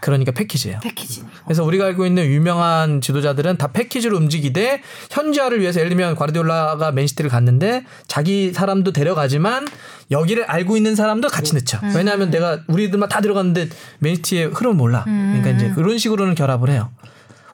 [0.00, 0.80] 그러니까 패키지예요.
[0.82, 1.24] 패키지.
[1.44, 7.30] 그래서 우리가 알고 있는 유명한 지도자들은 다 패키지로 움직이되 현지화를 위해서 예를 들면 과르디올라가 맨시티를
[7.30, 9.66] 갔는데 자기 사람도 데려가지만
[10.10, 11.78] 여기를 알고 있는 사람도 같이 넣죠.
[11.94, 13.68] 왜냐하면 내가 우리들만 다 들어갔는데
[13.98, 15.02] 맨시티의 흐름을 몰라.
[15.04, 16.90] 그러니까 이제 그런 식으로는 결합을 해요.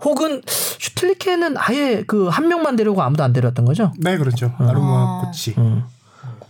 [0.04, 3.92] 혹은 슈틸리케는 아예 그 한 명만 데리고 아무도 안 데려왔던 거죠.
[3.98, 4.52] 네, 그렇죠.
[4.58, 5.54] 아르모아 코치.
[5.58, 5.84] 음.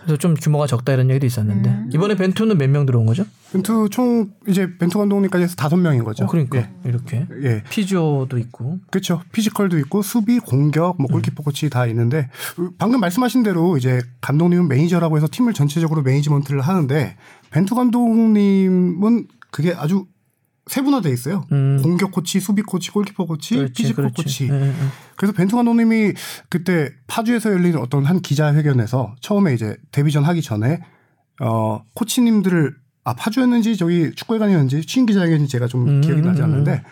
[0.04, 3.24] 그래서 좀 규모가 적다 이런 얘기도 있었는데 이번에 벤투는 몇 명 들어온 거죠?
[3.52, 6.24] 벤투 총 이제 벤투 감독님까지 해서 다섯 명인 거죠.
[6.24, 6.70] 어, 그러니까 예.
[6.84, 7.62] 이렇게 예.
[7.68, 9.22] physio도 있고 그렇죠.
[9.32, 12.30] physical도 있고 수비, 공격, 뭐 골키퍼 코치 다 있는데
[12.78, 17.16] 방금 말씀하신 대로 이제 감독님은 매니저라고 해서 팀을 전체적으로 매니지먼트를 하는데
[17.50, 20.06] 벤투 감독님은 그게 아주
[20.66, 21.44] 세분화돼 있어요.
[21.52, 21.80] 음.
[21.82, 24.22] 공격 코치, 수비 코치, 골키퍼 코치, 그렇지, 피지컬 그렇지.
[24.22, 24.48] 코치.
[24.50, 24.72] 예, 예.
[25.16, 26.12] 그래서 벤투 감독님이
[26.48, 30.80] 그때 파주에서 열린 어떤 한 기자회견에서 처음에 이제 데뷔전 하기 전에
[31.40, 36.82] 어 코치님들을 아 파주였는지 저기 축구회관이었는지 취임 기자회견이 제가 좀 음, 기억이 나지 음, 않는데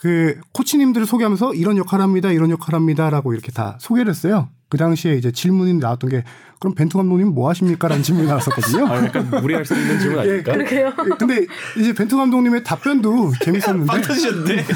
[0.00, 4.50] 그 코치님들을 소개하면서 이런 역할 합니다 이런 역할 합니다라고 이렇게 다 소개를 했어요.
[4.68, 6.24] 그 당시에 이제 질문이 나왔던 게
[6.58, 8.86] 그럼 벤투 감독님 뭐 하십니까라는 질문이 나왔었거든요.
[8.86, 10.52] 아, 약간 무리할 수 있는 질문 아닐까?
[10.52, 10.92] 그러게요.
[11.18, 11.46] 근데
[11.78, 14.66] 이제 벤투 감독님의 답변도 재밌었는데 판타지였는데.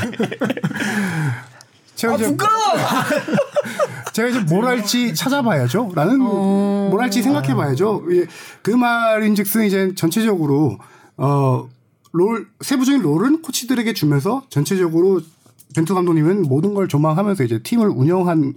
[1.97, 2.37] 제가 이제
[4.13, 5.93] 제가 이제 뭘 할지 찾아봐야죠.
[5.95, 8.05] 라는 뭘 할지 생각해 봐야죠.
[8.13, 8.27] 예,
[8.63, 10.79] 그 말인즉슨 이제 전체적으로
[11.17, 11.69] 어
[12.13, 15.21] 롤 세부적인 롤은 코치들에게 주면서 전체적으로
[15.75, 18.55] 벤투 감독님은 모든 걸 조망하면서 이제 팀을 운영한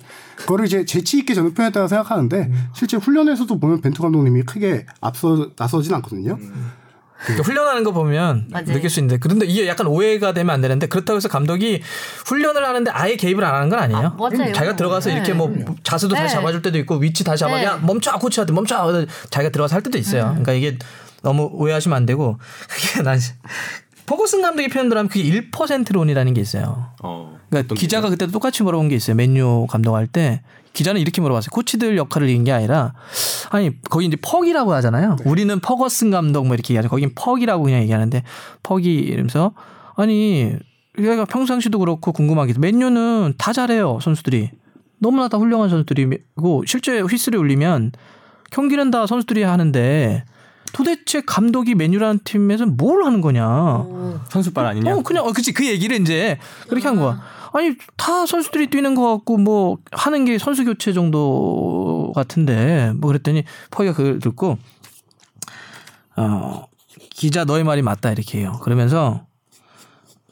[0.47, 5.93] 거를 이제 재치 있게 저는 표현했다고 생각하는데 실제 훈련에서도 보면 벤투 감독님이 크게 앞서 나서진
[5.95, 6.37] 않거든요.
[7.23, 8.65] 그러니까 훈련하는 거 보면 맞아요.
[8.65, 11.81] 느낄 수 있는데 그런데 이게 약간 오해가 되면 안 되는데 그렇다고 해서 감독이
[12.25, 14.07] 훈련을 하는데 아예 개입을 안 하는 건 아니에요.
[14.07, 14.51] 아, 맞아요.
[14.51, 15.15] 자기가 들어가서 네.
[15.15, 15.53] 이렇게 뭐
[15.83, 16.41] 자세도 다시 네.
[16.41, 17.63] 잡아줄 때도 있고 위치 다시 잡아 네.
[17.63, 20.23] 야 멈춰 코치한테 멈춰 자기가 들어가서 할 때도 있어요.
[20.29, 20.77] 그러니까 이게
[21.21, 22.37] 너무 오해하시면 안 되고
[22.67, 23.17] 그게 난
[24.05, 26.91] 포거슨 감독의 표현대로 하면 그게 1%론이라는 게 있어요.
[27.01, 27.37] 어.
[27.49, 29.15] 그러니까 기자가 그때도 똑같이 물어본 게 있어요.
[29.15, 30.41] 맨유 감독할 때
[30.73, 31.49] 기자는 이렇게 물어봤어요.
[31.51, 32.93] 코치들 역할을 이긴 게 아니라
[33.51, 35.17] 아니 거기 이제 퍽이라고 하잖아요.
[35.25, 36.89] 우리는 퍼거슨 감독 뭐 이렇게 얘기하죠.
[36.89, 38.23] 거긴 퍽이라고 그냥 얘기하는데
[38.63, 39.53] 퍽이 이러면서
[39.95, 40.53] 아니
[40.99, 44.51] 얘가 평상시도 그렇고 궁금한 게 맨유는 다 잘해요 선수들이
[44.99, 47.91] 너무나 다 훌륭한 선수들이고 실제 휘슬이 울리면
[48.51, 50.23] 경기는 다 선수들이 하는데
[50.73, 53.85] 도대체 감독이 맨유라는 팀에서 뭘 하는 거냐?
[54.29, 54.95] 선수빨 아니냐?
[54.95, 55.53] 어, 그냥, 어, 그치.
[55.53, 57.21] 그 얘기를 이제 그렇게 한 거야.
[57.53, 63.43] 아니, 다 선수들이 뛰는 것 같고, 뭐, 하는 게 선수 교체 정도 같은데, 뭐 그랬더니,
[63.69, 64.57] 퍼기가 그걸 듣고,
[66.15, 66.67] 어,
[67.11, 68.59] 기자 너의 말이 맞다, 이렇게 해요.
[68.63, 69.27] 그러면서,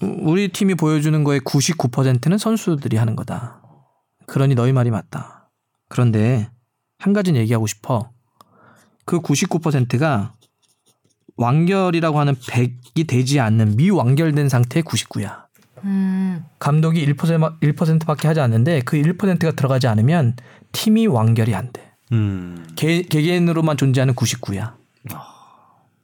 [0.01, 3.61] 우리 팀이 보여주는 거의 99%는 선수들이 하는 거다.
[4.25, 5.51] 그러니 너희 말이 맞다.
[5.87, 6.49] 그런데,
[6.97, 8.09] 한 가지는 얘기하고 싶어.
[9.05, 10.33] 그 99%가
[11.37, 15.43] 완결이라고 하는 100이 되지 않는 미완결된 상태의 99야.
[15.83, 16.43] 음.
[16.59, 20.35] 감독이 1%, 1%밖에 하지 않는데 그 1%가 들어가지 않으면
[20.71, 21.91] 팀이 완결이 안 돼.
[22.11, 22.67] 음.
[22.75, 24.73] 개, 개개인으로만 존재하는 99야.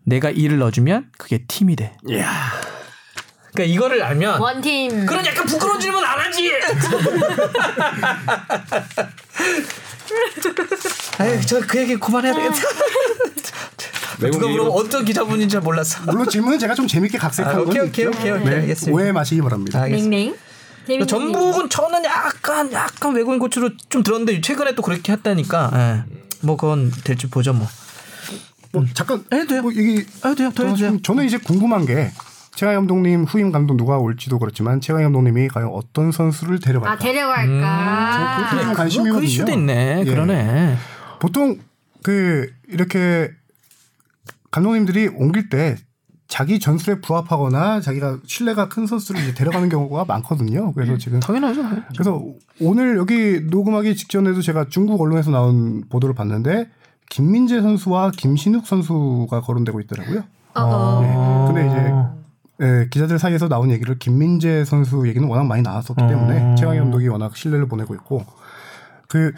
[0.05, 1.95] 내가 2를 넣어주면 그게 팀이 돼.
[2.07, 2.31] 이야.
[3.53, 5.05] 그러니까 이거를 알면 원팀.
[5.05, 6.49] 그런 약간 부끄러운 질문 안 하지.
[11.19, 12.55] 아유, 저 그 얘기 그만해야 되겠다.
[14.19, 16.01] 누가 물어보면 어떤 기자분인지 잘 몰랐어.
[16.05, 18.17] 물론 질문은 제가 좀 재밌게 각색한 아, 건 오케이, 오케이, 있죠.
[18.19, 18.45] 오케이, 오케이.
[18.45, 18.95] 네, 알겠습니다.
[18.95, 19.81] 오해 마시기 바랍니다.
[19.81, 20.15] 알겠습니다.
[20.17, 20.35] 링링.
[20.87, 25.71] 재밌는 전북은 저는 약간 약간 외국인 코치로 좀 들었는데 최근에 또 그렇게 했다니까.
[25.73, 26.03] 예.
[26.41, 27.67] 뭐 그건 될지 보죠 뭐.
[28.71, 29.61] 뭐 잠깐 해도 돼요.
[29.61, 30.51] 뭐 얘기 해도 돼요.
[30.55, 30.97] 더 해도 돼요.
[31.03, 32.11] 저는 이제 궁금한 게
[32.57, 36.91] 최강 감독님 후임 감독 누가 올지도 그렇지만 최강 감독님이 과연 어떤 선수를 데려갈까?
[36.91, 38.49] 아 데려갈까.
[38.49, 39.23] 좀그 관심이거든요.
[39.23, 39.99] 이슈도 있네.
[39.99, 40.03] 예.
[40.03, 40.75] 그러네.
[41.19, 41.59] 보통
[42.01, 43.29] 그 이렇게
[44.49, 45.75] 감독님들이 옮길 때
[46.27, 50.73] 자기 전술에 부합하거나 자기가 신뢰가 큰 선수를 이제 데려가는 경우가 많거든요.
[50.73, 51.61] 그래서 지금 당연하죠.
[51.89, 52.25] 그래서
[52.59, 56.71] 오늘 여기 녹음하기 직전에도 제가 중국 언론에서 나온 보도를 봤는데
[57.11, 60.23] 김민재 선수와 김신욱 선수가 거론되고 있더라고요.
[60.55, 61.53] 어, 어.
[61.53, 61.53] 네.
[61.53, 62.17] 근데 이제
[62.61, 66.07] 예, 기자들 사이에서 나온 얘기를 김민재 선수 얘기는 워낙 많이 나왔었기 음.
[66.07, 68.25] 때문에 최강희 감독이 워낙 신뢰를 보내고 있고
[69.07, 69.31] 그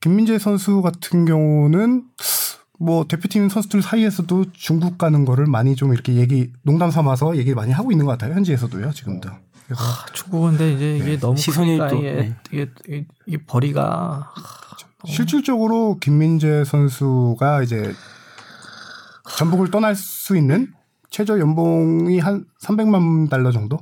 [0.00, 2.04] 김민재 선수 같은 경우는
[2.78, 7.72] 뭐 대표팀 선수들 사이에서도 중국 가는 거를 많이 좀 이렇게 얘기 농담 삼아서 얘기 많이
[7.72, 9.30] 하고 있는 것 같아요 현지에서도요 지금도.
[9.66, 9.82] 그래서
[10.12, 12.36] 축구인데 이제 이게 너무 시선이 또, 이게, 네.
[12.52, 14.30] 이게, 이게, 이게 벌이가
[15.06, 17.94] 실질적으로 김민재 선수가 이제
[19.38, 20.74] 전북을 떠날 수 있는
[21.14, 23.78] 최저 연봉이 한 300만 달러 정도?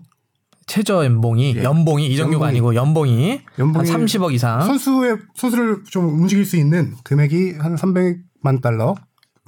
[0.67, 2.49] 최저 연봉이 연봉이 이정료가 연봉이.
[2.51, 4.61] 아니고 연봉이, 연봉이 한 30억 이상.
[4.61, 8.95] 선수의 선수를 좀 움직일 수 있는 금액이 한 300만 달러.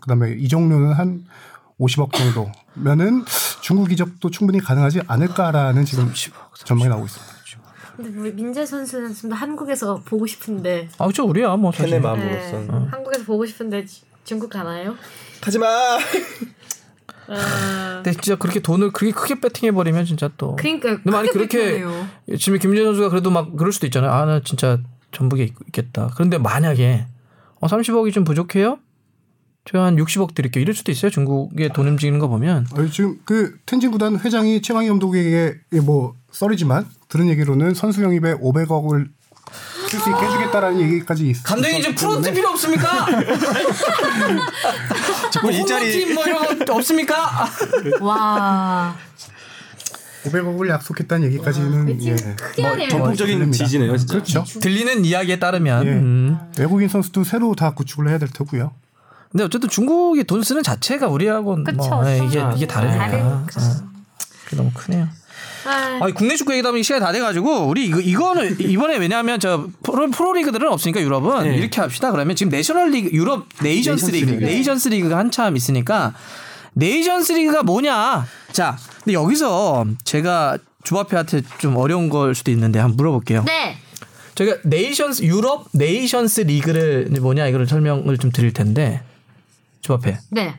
[0.01, 1.27] 그다음에 이정료는 한
[1.79, 3.23] 50억 정도면은
[3.61, 6.11] 중국 이적도 충분히 가능하지 않을까라는 지금
[6.65, 7.35] 전망이 나오고 있습니다.
[7.97, 10.89] 근데 우리 민재 선수는 좀더 한국에서 보고 싶은데.
[10.97, 11.27] 아, 그렇죠.
[11.27, 12.01] 우리야 뭐 사실.
[12.01, 12.67] 팬의 네.
[12.91, 14.95] 한국에서 보고 싶은데 지- 중국 가나요?
[15.43, 15.67] 가지 마.
[17.29, 20.57] 아, 근데 진짜 그렇게 돈을 그렇게 크게 베팅해 버리면 진짜 또.
[20.57, 22.07] 그러니까 근데 만약 그렇게 불편해요.
[22.39, 24.11] 지금 김민재 선수가 그래도 막 그럴 수도 있잖아요.
[24.13, 24.79] 아, 나 진짜
[25.13, 26.11] 전북에 있- 있겠다.
[26.15, 27.07] 그런데 만약에
[27.61, 28.79] 어, 30억이 좀 부족해요?
[29.65, 30.61] 제가 한 60억 드릴게요.
[30.61, 31.11] 이럴 수도 있어요.
[31.11, 32.67] 중국에 돈 움직이는 거 보면.
[32.77, 35.55] 어, 지금 그 텐진 구단 회장이 최강희 감독에게
[35.85, 39.09] 뭐 썰이지만 들은 얘기로는 선수 영입에 500억을
[39.89, 41.43] 쓸 수 있게 해주겠다라는 얘기까지 있.
[41.43, 43.07] 감독님 이제 프론트 필요 없습니까?
[45.31, 47.49] 자꾸 일자리 팀뭐 이런 거 없습니까?
[48.01, 48.97] 와.
[50.25, 52.17] 500억을 약속했다는 얘기까지는 예.
[52.63, 52.89] 하네요.
[52.89, 53.53] 전폭적인.
[53.53, 54.15] 지지네요, 진짜.
[54.15, 54.45] 그렇죠.
[54.61, 55.87] 들리는 이야기에 따르면.
[55.87, 55.91] 예.
[55.91, 56.39] 음.
[56.59, 58.73] 외국인 선수도 새로 다 구축을 해야 될 테고요.
[59.31, 61.77] 근데 어쨌든 중국이 돈 쓰는 자체가 우리하고는 그쵸.
[61.91, 62.99] 뭐 예, 이게 이게 다르니까.
[63.11, 63.35] 다르니까.
[63.35, 63.45] 어.
[64.45, 65.09] 그게 너무 크네요.
[65.67, 69.69] 아, 아, 국내 축구 얘기다 보니 시간이 다 돼가지고 우리 이거 이거는 이번에 왜냐하면 저
[69.83, 71.57] 프로, 프로리그들은 없으니까 유럽은 네.
[71.57, 72.11] 이렇게 합시다.
[72.11, 74.45] 그러면 지금 내셔널리그 유럽 네이션스 네이션스 리그 리그.
[74.45, 76.15] 네이션스 리그가 한참 있으니까
[76.75, 78.27] 네이션스 리그가 뭐냐?
[78.53, 83.45] 자, 근데 여기서 제가 주바페한테 좀 어려운 걸 수도 있는데 한번 물어볼게요.
[83.47, 83.79] 네.
[84.35, 89.03] 저희가 네이션스 유럽 네이션스 리그를 뭐냐 이거를 설명을 좀 드릴 텐데
[89.81, 90.57] 주바페 네.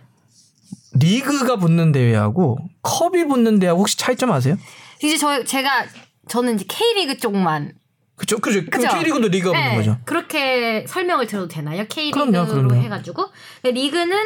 [0.93, 4.57] 리그가 붙는 대회하고 컵이 붙는 대회하고 혹시 차이점 아세요?
[5.05, 5.85] 이제 저 제가
[6.27, 7.73] 저는 이제 K리그 쪽만
[8.15, 8.61] 그죠, 그죠.
[8.69, 8.87] 그죠?
[8.89, 9.97] K리그도 리그가 붙는 네, 거죠.
[10.05, 11.85] 그렇게 설명을 드려도 되나요?
[11.87, 12.75] K리그로 그럼요, 그럼요.
[12.75, 13.29] 해가지고
[13.61, 14.17] 근데 리그는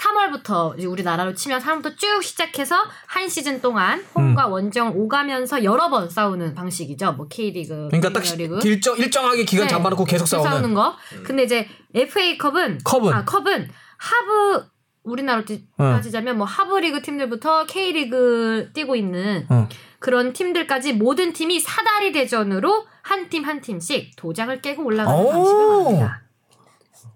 [0.00, 2.76] 3월부터 이제 우리나라로 치면 3월부터 쭉 시작해서
[3.06, 4.52] 한 시즌 동안 홈과 음.
[4.52, 7.12] 원정 오가면서 여러 번 싸우는 방식이죠.
[7.12, 8.66] 뭐 K리그, 그러니까 딱 프리미어리그.
[8.66, 9.70] 일정 일정하게 기간 네.
[9.70, 10.74] 잡아놓고 계속 싸우는.
[10.74, 10.96] 거.
[11.24, 13.12] 근데 이제 FA컵은 컵은?
[13.12, 14.64] 아 컵은 하브
[15.02, 15.92] 우리나라로 따- 어.
[15.96, 19.68] 따지자면 뭐 하브리그 팀들부터 K리그 뛰고 있는 어.
[19.98, 25.30] 그런 팀들까지 모든 팀이 사다리 대전으로 한 팀 한 팀씩 도장을 깨고 올라가는 오.
[25.32, 26.22] 방식을 합니다.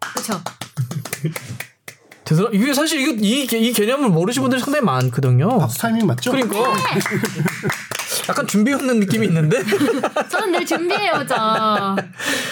[0.01, 0.41] 그렇죠.
[2.25, 2.49] 대단.
[2.55, 5.59] 이게 사실 이거 이, 개- 이 개념을 모르시는 분들이 상당히 많거든요.
[5.59, 6.31] 박수 타이밍 맞죠?
[6.33, 6.57] 그러니까
[8.31, 9.63] 약간 준비해 오는 느낌이 있는데
[10.31, 11.35] 저는 늘 준비해 오죠.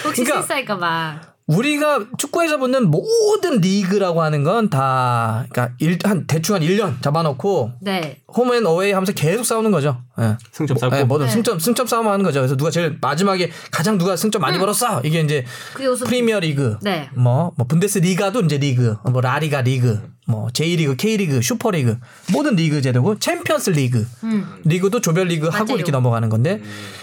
[0.05, 1.32] 혹시 그러니까- 실수할까봐.
[1.47, 7.71] 우리가 축구에서 보는 모든 리그라고 하는 건 다 그러니까 일, 한 대충 한 1년 잡아놓고
[7.81, 8.21] 네.
[8.33, 10.01] home and away 하면서 계속 싸우는 거죠.
[10.19, 10.37] 예.
[10.51, 10.77] 승점.
[10.89, 11.31] 네, 뭐든 네.
[11.31, 12.39] 승점 승점 싸움 하는 거죠.
[12.39, 15.01] 그래서 누가 제일 마지막에 가장 누가 승점 많이 벌었어.
[15.03, 15.43] 이게 이제
[15.91, 17.09] 우선 프리미어 리그, 네.
[17.13, 21.71] 뭐, 뭐 분데스 리가도 이제 리그, 뭐 라리가 리그, 뭐 J 리그, K 리그, 슈퍼
[21.71, 21.97] 리그
[22.31, 24.61] 모든 리그 제도고 챔피언스 리그, 음.
[24.63, 25.75] 리그도 조별 리그 하고 맞아요.
[25.75, 26.61] 이렇게 넘어가는 건데,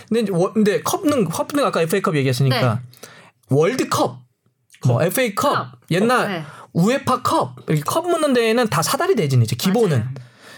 [0.08, 2.80] 근데 이제 워- 근데 컵은 컵은 아까 FA컵 얘기했으니까
[3.50, 4.18] 월드컵,
[4.86, 5.66] 뭐 FA컵, 컵.
[5.90, 6.44] 옛날 어, 네.
[6.72, 9.56] 우에파 컵 이렇게 컵 붙는 데에는 다 사다리 대진이죠.
[9.56, 9.98] 기본은.
[9.98, 10.10] 맞아요.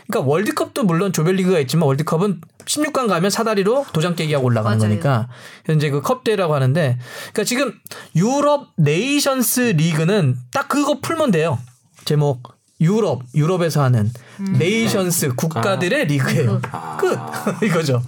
[0.06, 4.90] 그러니까 월드컵도 물론 조별리그가 있지만 월드컵은 16강 가면 사다리로 도장 깨기 하고 올라가는 맞아요.
[4.90, 5.28] 거니까
[5.70, 6.98] 이제 그 컵대라고 하는데
[7.32, 7.72] 그러니까 지금
[8.14, 11.58] 유럽 네이션스 리그는 딱 그거 풀면 돼요.
[12.04, 12.42] 제목
[12.80, 14.10] 유럽 유럽에서 하는
[14.40, 14.56] 음.
[14.58, 16.60] 네이션스 국가들의 리그예요.
[16.98, 17.16] 끝
[17.64, 18.02] 이거죠.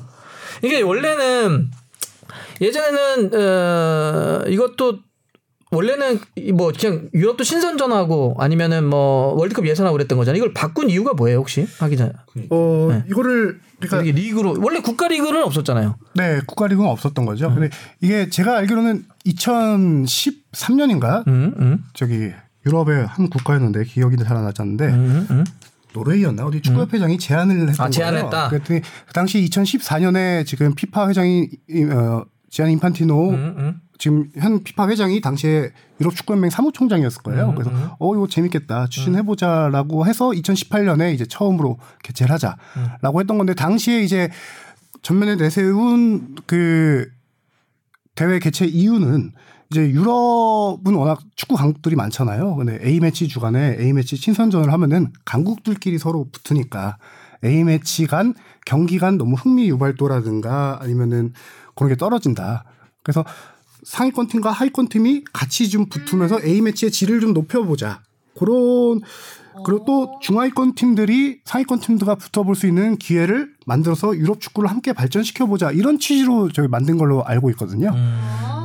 [0.62, 1.71] 이게 원래는
[2.61, 4.99] 예전에는 어, 이것도
[5.75, 10.39] 원래는 이뭐 그냥 유럽도 친선전하고 아니면은 뭐 월드컵 예선하고 그랬던 거잖아요.
[10.39, 12.12] 이걸 바꾼 이유가 뭐예요 혹시 하기 전에?
[12.51, 13.05] 어 네.
[13.09, 15.97] 이거를 그러니까 이게 리그로 원래 국가 리그는 없었잖아요.
[16.14, 17.49] 네 국가 리그는 없었던 거죠.
[17.49, 17.55] 음.
[17.55, 17.70] 근데
[18.01, 22.31] 이게 제가 알기로는 2013년인가 음, 음, 저기
[22.66, 25.45] 유럽의 한 국가였는데 기억이 잘안 나지 않는데 음, 음.
[25.93, 28.49] 노르웨이였나 어디 축구협회장이 제안을 했던 아, 제안을 거예요.
[28.49, 31.49] 그랬더니 그 당시 2014년에 지금 피파 회장이
[31.93, 33.81] 어, 지안 인판티노 음, 음.
[33.99, 35.70] 지금 현 피파 회장이 당시에
[36.01, 37.51] 유럽 축구연맹 사무총장이었을 거예요.
[37.51, 44.03] 음, 그래서 어 이거 재밌겠다 추진해보자라고 해서 2018년에 이제 처음으로 개최를 하자라고 했던 건데 당시에
[44.03, 44.30] 이제
[45.03, 47.09] 전면에 내세운 그
[48.14, 49.32] 대회 개최 이유는
[49.70, 52.57] 이제 유럽은 워낙 축구 강국들이 많잖아요.
[52.57, 56.97] 근데 A 매치 주간에 A 매치 친선전을 하면은 강국들끼리 서로 붙으니까
[57.45, 58.34] A 매치 간
[58.64, 61.32] 경기 간 너무 흥미 유발도라든가 아니면은
[61.74, 62.64] 그런 게 떨어진다.
[63.03, 63.24] 그래서
[63.85, 68.03] 상위권 팀과 하위권 팀이 같이 좀 붙으면서 A 매치의 질을 좀 높여보자.
[68.37, 69.01] 그런
[69.64, 75.47] 그리고 또 중하위권 팀들이 상위권 팀들과 붙어볼 수 있는 기회를 만들어서 유럽 축구를 함께 발전시켜
[75.47, 77.93] 보자 이런 취지로 저희 만든 걸로 알고 있거든요.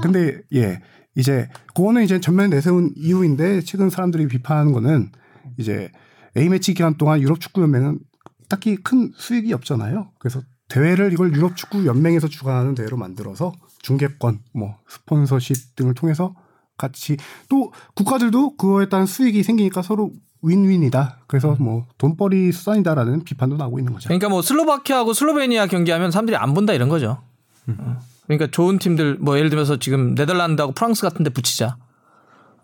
[0.01, 0.81] 근데 예
[1.15, 5.11] 이제 그거는 이제 전면에 내세운 이유인데 최근 사람들이 비판하는 거는
[5.57, 5.91] 이제
[6.37, 7.99] A 매치 기간 동안 유럽 축구 연맹은
[8.47, 10.11] 딱히 큰 수익이 없잖아요.
[10.17, 13.51] 그래서 대회를 이걸 유럽 축구 연맹에서 주관하는 대회로 만들어서
[13.81, 16.35] 중계권, 뭐 스폰서십 등을 통해서
[16.77, 17.17] 같이
[17.49, 20.11] 또 국가들도 그거에 따른 수익이 생기니까 서로
[20.41, 21.19] 윈윈이다.
[21.27, 24.07] 그래서 뭐 돈벌이 수단이다라는 비판도 나오고 있는 거죠.
[24.07, 27.21] 그러니까 뭐 슬로바키아하고 슬로베니아 경기하면 사람들이 안 본다 이런 거죠.
[27.67, 27.99] 어.
[28.25, 31.77] 그러니까 좋은 팀들 뭐 예를 들면서 지금 네덜란드하고 프랑스 같은 데 붙이자.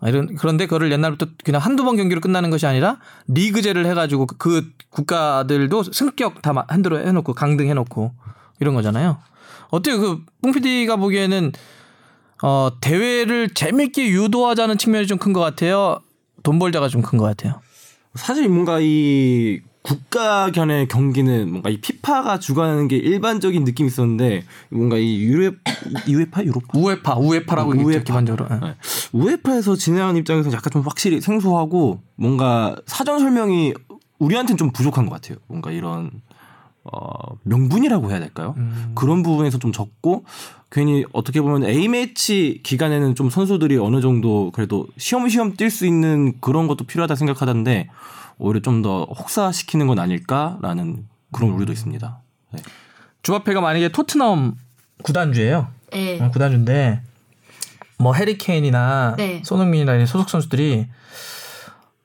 [0.00, 2.98] 아, 이런 그런데 그거를 옛날부터 그냥 한두 번 경기로 끝나는 것이 아니라
[3.28, 8.12] 리그제를 해 가지고 그 국가들도 승격 다 한대로 해 놓고 강등 해 놓고
[8.60, 9.18] 이런 거잖아요.
[9.76, 9.98] 어때요?
[10.00, 11.52] 그 뽕피디가 보기에는
[12.42, 16.00] 어 대회를 재밌게 유도하자는 측면이 좀 큰 것 같아요.
[16.42, 17.60] 돈 벌자가 좀 큰 것 같아요.
[18.14, 24.96] 사실 뭔가 이 국가 간의 경기는 뭔가 이 피파가 주관하는 게 일반적인 느낌이 있었는데 뭔가
[24.96, 27.84] 이 유에파 유로파 우에파 우에파라고 우에파.
[27.86, 28.02] 우에파.
[28.02, 28.46] 기본적으로.
[28.50, 28.58] 예.
[28.66, 28.74] 네.
[29.12, 33.74] 우에파에서 진행하는 입장에서 약간 좀 확실히 생소하고 뭔가 사전 설명이
[34.18, 35.38] 우리한테는 좀 부족한 것 같아요.
[35.46, 36.10] 뭔가 이런
[36.92, 38.54] 어, 명분이라고 해야 될까요?
[38.56, 38.92] 음.
[38.94, 40.24] 그런 부분에서 좀 적고
[40.70, 46.34] 괜히 어떻게 보면 A 매치 기간에는 좀 선수들이 어느 정도 그래도 시험시험 뛸 수 있는
[46.40, 47.88] 그런 것도 필요하다 생각하던데
[48.38, 52.18] 오히려 좀 더 혹사시키는 건 아닐까라는 그런 우려도 있습니다.
[52.52, 52.62] 네.
[53.22, 54.54] 주합회가 만약에 토트넘
[55.02, 55.68] 구단주예요.
[55.94, 56.20] 예.
[56.20, 57.00] 어, 구단주인데
[57.98, 59.42] 뭐 해리케인이나 네.
[59.44, 60.86] 손흥민이나 이런 소속 선수들이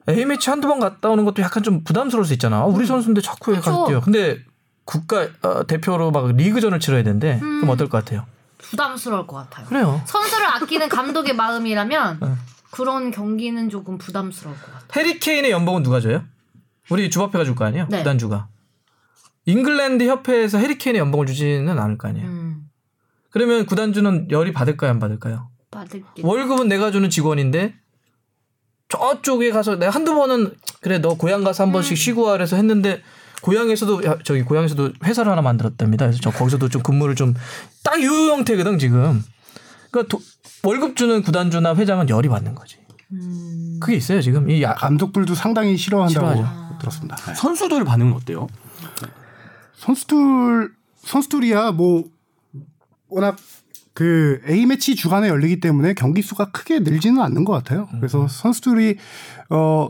[0.10, 2.64] A 매치 한두 번 갔다 오는 것도 약간 좀 부담스러울 수 있잖아.
[2.64, 3.60] 어, 우리 선수인데 자꾸 왜.
[3.60, 4.02] 가서 뛰어.
[4.02, 4.38] 근데
[4.86, 8.26] 국가 어, 대표로 막 리그전을 치러야 되는데 그럼 어떨 것 같아요?
[8.58, 9.66] 부담스러울 것 같아요.
[9.68, 10.02] 그래요.
[10.06, 12.28] 선수를 아끼는 감독의 마음이라면 네.
[12.72, 14.88] 그런 경기는 조금 부담스러울 것 같아요.
[14.96, 16.24] 해리케인의 연봉은 누가 줘요?
[16.90, 17.88] 우리 주합회가 줄 거 아니에요?
[17.90, 18.00] 네.
[18.00, 18.48] 구단주가.
[19.46, 22.28] 잉글랜드 협회에서 해리케인의 연봉을 주지는 않을 거 아니에요.
[22.28, 22.64] 음.
[23.32, 25.50] 그러면 구단주는 열이 받을까요, 안 받을까요?
[25.72, 26.22] 받을게.
[26.22, 27.76] 월급은 내가 주는 직원인데
[28.90, 33.02] 저쪽에 가서 내가 한두 번은 그래 너 고향 가서 한 번씩 쉬고 와 그래서 했는데
[33.42, 36.06] 고향에서도 야, 저기 고향에서도 회사를 하나 만들었답니다.
[36.06, 37.34] 그래서 저 거기서도 좀 근무를 좀
[37.84, 39.24] 딱 이 형태거든 지금.
[39.90, 40.24] 그러니까 도-
[40.64, 42.78] 월급 주는 구단주나 회장은 열이 받는 거지.
[43.14, 43.80] 음.
[43.82, 46.78] 그게 있어요 지금 이 야, 감독들도 상당히 싫어한다고 싫어하죠.
[46.80, 47.16] 들었습니다.
[47.18, 47.34] 네.
[47.36, 48.48] 선수들 반응은 어때요?
[49.76, 50.72] 선수들
[51.04, 52.06] 선수들이야 뭐
[53.10, 53.36] 워낙
[53.94, 57.90] 그 A 매치 주간에 열리기 때문에 경기 수가 크게 늘지는 않는 것 같아요.
[57.98, 58.98] 그래서 선수들이
[59.50, 59.90] 어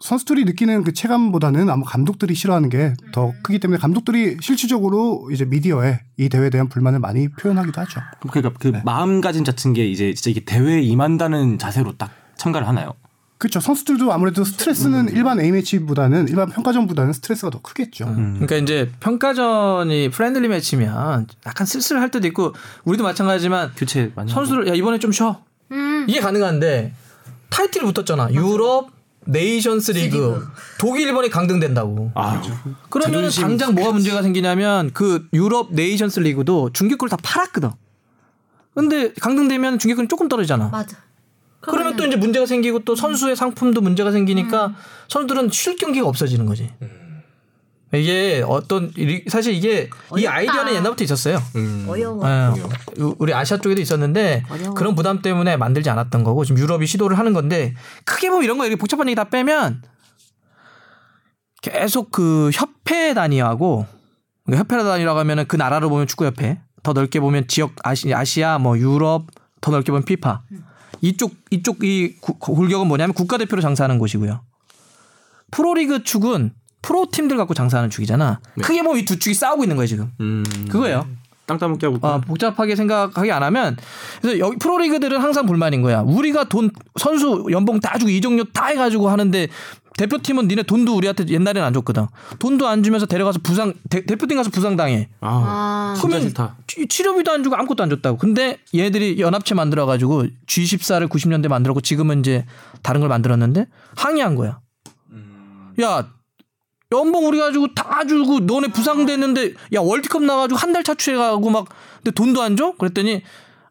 [0.00, 6.00] 선수들이 느끼는 그 체감보다는 아마 감독들이 싫어하는 게 더 크기 때문에 감독들이 실질적으로 이제 미디어에
[6.18, 8.00] 이 대회에 대한 불만을 많이 표현하기도 하죠.
[8.30, 12.94] 그러니까 그 마음가짐 같은 게 이제 진짜 이게 대회에 임한다는 자세로 딱 참가를 하나요?
[13.38, 13.60] 그렇죠.
[13.60, 18.06] 선수들도 아무래도 스트레스는 일반 A 매치보다는 일반 평가전보다는 스트레스가 더 크겠죠.
[18.06, 22.52] 그러니까 이제 평가전이 friendly match면 약간 슬슬 할 때도 있고
[22.84, 25.40] 우리도 마찬가지지만 교체 많이 선수들 야 이번에 좀 쉬어
[25.70, 26.06] 음.
[26.08, 26.92] 이게 가능한데
[27.50, 28.32] 타이틀이 붙었잖아.
[28.32, 28.90] 유럽
[29.28, 30.48] 네이션스 리그.
[30.78, 32.10] 독일 이번에 강등된다고.
[32.14, 32.42] 아,
[32.88, 37.70] 그러면 당장 뭐가 문제가 생기냐면 그 유럽 네이션스 리그도 중계권을 다 팔았거든.
[38.74, 40.68] 근데 강등되면 중계권이 조금 떨어지잖아.
[40.68, 40.96] 맞아.
[41.60, 44.74] 그러면 또 이제 문제가 생기고 또 선수의 상품도 문제가 생기니까
[45.08, 46.72] 선수들은 쉴 경기가 없어지는 거지.
[47.94, 50.32] 이게 어떤 리- 사실 이게 이 어렵다.
[50.34, 51.38] 아이디어는 옛날부터 있었어요.
[51.88, 52.22] 어려워.
[52.28, 54.74] 예, 우리 아시아 쪽에도 있었는데 어려워.
[54.74, 57.74] 그런 부담 때문에 만들지 않았던 거고 지금 유럽이 시도를 하는 건데
[58.04, 59.82] 크게 보면 이런 거 이렇게 복잡한 얘기 다 빼면
[61.62, 63.86] 계속 그 협회 단위하고
[64.44, 68.58] 그러니까 협회 단위라고 하면은 그 나라로 보면 축구 협회 더 넓게 보면 지역 아시, 아시아
[68.58, 69.26] 뭐 유럽
[69.60, 70.42] 더 넓게 보면 피파
[71.00, 74.42] 이쪽 이쪽 이 구- 골격은 뭐냐면 국가대표로 장사하는 곳이고요.
[75.50, 78.40] 프로리그 축은 프로 팀들 갖고 장사하는 축이잖아.
[78.62, 80.12] 크게 보면 이 두 축이 싸우고 있는 거예요 지금.
[80.20, 80.44] 음.
[80.70, 81.06] 그거예요.
[81.46, 81.98] 땅 따먹기 하고.
[82.06, 83.76] 아, 복잡하게 생각하게 안 하면
[84.20, 86.00] 그래서 여기 프로리그들은 항상 불만인 거야.
[86.02, 86.70] 우리가 돈
[87.00, 89.48] 선수 연봉 다 주고 이적료 다 해가지고 하는데
[89.96, 92.06] 대표팀은 니네 돈도 우리한테 옛날에는 안 줬거든.
[92.38, 95.08] 돈도 안 주면서 데려가서 부상 대, 대표팀 가서 부상 당해.
[95.22, 96.56] 아, 아, 진짜 싫다.
[96.68, 98.18] 치- 치료비도 안 주고 아무것도 안 줬다고.
[98.18, 102.44] 근데 얘들이 연합체 만들어 가지고 G14를 90년대 만들었고 지금은 이제
[102.82, 103.66] 다른 걸 만들었는데
[103.96, 104.60] 항의한 거야.
[105.80, 106.08] 야
[106.92, 111.66] 연봉 우리 가지고 다 주고 너네 부상됐는데 야 월드컵 나가지고 한 달 차출해 가고 막
[111.98, 112.74] 근데 돈도 안 줘?
[112.78, 113.22] 그랬더니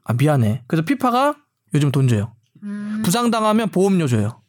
[0.03, 0.63] 아 미안해.
[0.67, 1.35] 그래서 피파가
[1.73, 2.33] 요즘 돈 줘요.
[2.63, 3.01] 음.
[3.03, 4.41] 부상 당하면 보험료 줘요.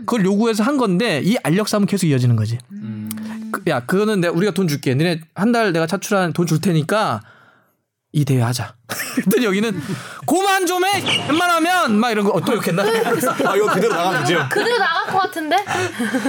[0.00, 2.58] 그걸 요구해서 한 건데 이 알력 싸움은 계속 이어지는 거지.
[3.52, 4.94] 그- 야 그거는 내가 우리가 돈 줄게.
[4.94, 7.20] 너네 한 달 내가 차출한 돈 줄 테니까
[8.18, 8.74] 이 대회 하자.
[9.14, 9.80] 그랬더니 여기는
[10.26, 11.28] 고만 좀 해.
[11.28, 12.82] 웬만하면 막 이런 거 어, 또 욕했나?
[12.82, 14.44] 아 이거 그대로 나가면 되죠.
[14.50, 15.56] 그대로 나갈 것 같은데?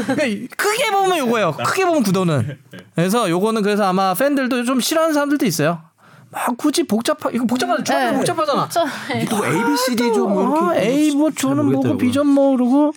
[0.05, 1.53] 그러니까 크게 보면 요거예요.
[1.53, 2.59] 크게 보면 구도는.
[2.93, 5.81] 그래서 요거는 그래서 아마 팬들도 좀 싫어하는 사람들도 있어요.
[6.29, 7.83] 막 굳이 복잡하 이거 복잡하다.
[7.83, 8.17] 중학교 네.
[8.17, 8.69] 복잡하잖아.
[8.69, 8.85] 저,
[9.31, 11.97] 또 A B C D 좀뭐 아, 이렇게 A 뭐잘 저는 뭐고.
[11.97, 12.93] 비전 뭐 그러고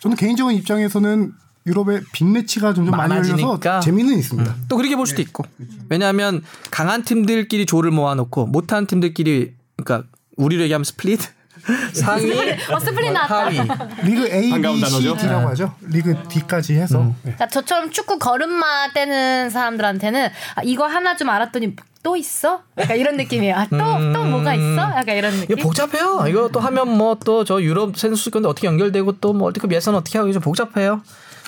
[0.00, 1.32] 저는 개인적인 입장에서는
[1.66, 3.80] 유럽의 빅매치가 점점 많아지니까.
[3.80, 4.54] 재미는 있습니다.
[4.68, 5.44] 또 그렇게 볼 수도 있고.
[5.88, 11.20] 왜냐하면 강한 팀들끼리 조를 모아놓고 못한 팀들끼리 그러니까 우리로 얘기하면 스플릿
[11.94, 12.32] 상위
[12.70, 13.44] 어, 스플릿 나왔다.
[13.46, 13.56] 하위
[14.02, 15.16] 리그 A, 반가운 B, C, 단어죠?
[15.16, 15.74] D라고 하죠.
[15.88, 17.14] 리그 D까지 해서 네.
[17.22, 22.62] 그러니까 저처럼 축구 걸음마 떼는 사람들한테는 아, 이거 하나 좀 알았더니 또 있어?
[22.76, 23.54] 약간 이런 느낌이에요.
[23.56, 23.78] 아, 또,
[24.12, 24.76] 또 뭐가 있어?
[24.94, 25.62] 약간 이런 이거 느낌.
[25.62, 26.26] 복잡해요.
[26.28, 29.94] 이거 또 하면 뭐 또 저 유럽 선수 건데 어떻게 연결되고 또 뭐 월드컵 예선
[29.94, 31.00] 어떻게 하고 좀 복잡해요.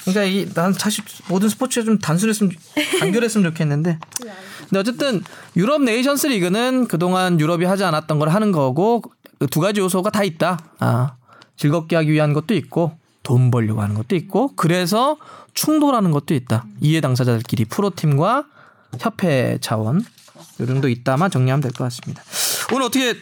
[0.06, 2.52] 그러니까 이 난 사실 모든 스포츠가 좀 단순했으면
[3.00, 3.98] 단결했으면 좋겠는데.
[4.68, 5.22] 근데 어쨌든
[5.56, 9.02] 유럽 네이션스 리그는 그동안 유럽이 하지 않았던 걸 하는 거고
[9.38, 10.58] 그두 가지 요소가 다 있다.
[10.78, 11.14] 아
[11.56, 15.16] 즐겁게 하기 위한 것도 있고 돈 벌려고 하는 것도 있고 그래서
[15.54, 16.64] 충돌하는 것도 있다.
[16.80, 18.44] 이해 당사자들끼리 프로팀과
[19.00, 20.04] 협회 차원
[20.60, 22.22] 요 정도 있다만 정리하면 될 것 같습니다.
[22.72, 23.14] 오늘 어떻게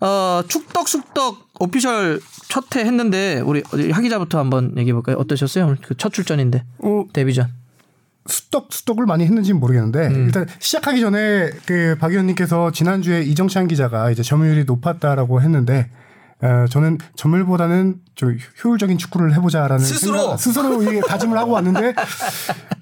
[0.00, 5.16] 어, 축덕숙덕 오피셜 첫 회 했는데 우리 하 기자부터 한번 얘기해 볼까요?
[5.18, 5.64] 어떠셨어요?
[5.64, 7.48] 오늘 그첫 출전인데 어, 데뷔전.
[8.28, 10.24] 수덕 수덕을 많이 했는지는 모르겠는데 음.
[10.26, 15.90] 일단 시작하기 전에 그 박 의원님께서 지난주에 이정찬 기자가 이제 점유율이 높았다라고 했는데
[16.42, 20.18] 어, 저는 점유율보다는 좀 효율적인 축구를 해보자라는 스스로?
[20.18, 21.94] 생각- 스스로 이게 다짐을 하고 왔는데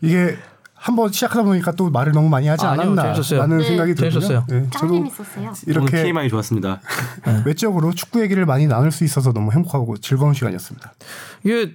[0.00, 0.36] 이게
[0.84, 3.40] 한번 시작하다 보니까 또 말을 너무 많이 하지 아, 재밌었어요.
[3.40, 3.64] 않았나 라는 네.
[3.64, 4.20] 생각이 들고요.
[4.20, 4.44] 재밌었어요.
[4.50, 5.52] 네, 짱 저도 재밌었어요.
[5.66, 6.82] 이렇게 TMI 좋았습니다.
[7.46, 10.92] 외적으로 축구 얘기를 많이 나눌 수 있어서 너무 행복하고 즐거운 시간이었습니다.
[11.44, 11.72] 이게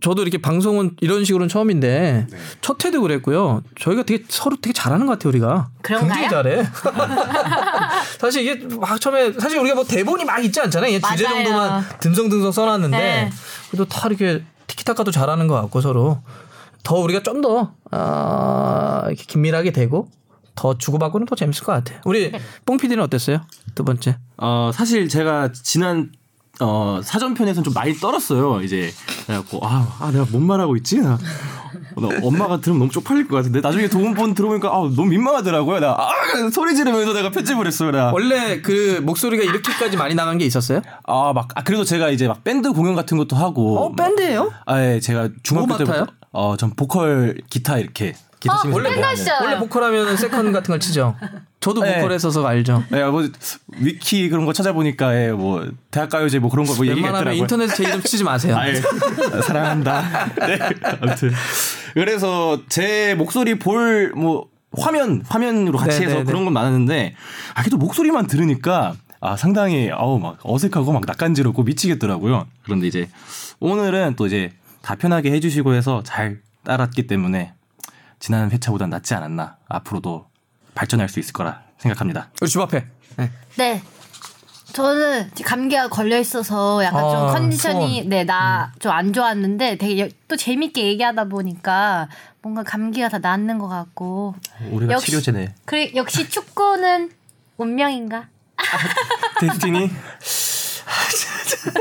[0.00, 2.26] 저도 이렇게 방송은 이런 식으로는 처음인데
[2.60, 3.62] 첫 회도 그랬고요.
[3.78, 5.68] 저희가 되게 서로 되게 잘하는 것 같아요, 우리가.
[5.82, 6.08] 그런가요?
[6.12, 6.66] 굉장히 잘해.
[8.18, 10.98] 사실 이게 막 처음에 사실 우리가 뭐 대본이 막 있지 않잖아요.
[10.98, 11.22] 주제.
[11.22, 13.30] 정도만 듬성듬성 써놨는데 네.
[13.70, 16.20] 그래도 다 이렇게 티키타카도 잘하는 것 같고 서로
[16.82, 20.08] 더 우리가 좀더 아, 이렇게 긴밀하게 되고
[20.54, 22.00] 더 주고받고는 더 재밌을 것 같아요.
[22.04, 22.32] 우리
[22.66, 23.40] 뽕 PD는 어땠어요?
[23.74, 24.18] 두 번째.
[24.36, 26.12] 어 사실 제가 지난
[26.60, 28.60] 어 사전편에서는 좀 많이 떨었어요.
[28.62, 28.90] 이제
[29.26, 30.98] 그래갖고 아, 아 내가 뭔 말하고 있지?
[30.98, 31.18] 나, 나
[32.22, 35.80] 엄마가 들으면 너무 쪽팔릴 것 같은데 나중에 도움본 들어보니까 아 너무 민망하더라고요.
[35.80, 36.10] 나 아,
[36.52, 37.90] 소리 지르면서 내가 편집을 했어요.
[37.90, 38.10] 나.
[38.12, 40.82] 원래 그 목소리가 이렇게까지 많이 나간 게 있었어요?
[41.04, 43.78] 아, 막, 아, 그래도 제가 이제 막 밴드 공연 같은 것도 하고.
[43.78, 44.52] 어 밴드예요?
[44.66, 46.06] 아, 예, 제가 중학교 뭐 때부터.
[46.32, 48.14] 어, 전 보컬, 기타 이렇게.
[48.40, 49.02] 기타 어, 치면서 원래 하는.
[49.02, 49.44] 밴드시잖아요.
[49.44, 51.14] 원래 보컬하면 second 같은 걸 치죠.
[51.60, 51.96] 저도 네.
[51.96, 52.82] 보컬 했어서 알죠.
[52.92, 53.28] 예, 뭐,
[53.76, 57.42] 위키 그런 거 찾아보니까, 예, 뭐, 대학가요제 뭐 그런 거뭐 얘기가 웬만하면 있더라고요.
[57.42, 58.56] 인터넷에 제 이름 치지 마세요.
[58.56, 58.80] 아, 예.
[59.42, 60.32] 사랑한다.
[60.46, 60.58] 네.
[61.02, 61.30] 아무튼.
[61.92, 64.46] 그래서 제 목소리 볼, 뭐,
[64.78, 66.24] 화면, 화면으로 같이 네, 해서 네, 네.
[66.24, 67.14] 그런 건 많았는데,
[67.54, 72.46] 아, 그래도 목소리만 들으니까, 아, 상당히, 아우, 막 어색하고 막 낯간지럽고 미치겠더라고요.
[72.64, 73.10] 그런데 이제,
[73.58, 77.52] 오늘은 또 이제 다 편하게 해주시고 해서 잘 따랐기 때문에,
[78.20, 79.56] 지난 회차보단 낫지 않았나.
[79.68, 80.28] 앞으로도
[80.74, 82.28] 발전할 수 있을 거라 생각합니다.
[82.40, 82.86] 우리 집 앞에.
[83.16, 83.30] 네.
[83.56, 83.82] 네.
[84.72, 88.08] 저는 감기가 걸려 있어서 약간 좀 아, 컨디션이 수원.
[88.08, 92.08] 네나 좀 안 좋았는데 되게 여- 또 재밌게 얘기하다 보니까
[92.40, 94.36] 뭔가 감기가 다 낫는 것 같고
[94.70, 95.54] 우리가 역시- 치료제네.
[95.64, 97.10] 그래 역시 축구는
[97.56, 98.28] 운명인가?
[99.40, 99.90] 데스티니?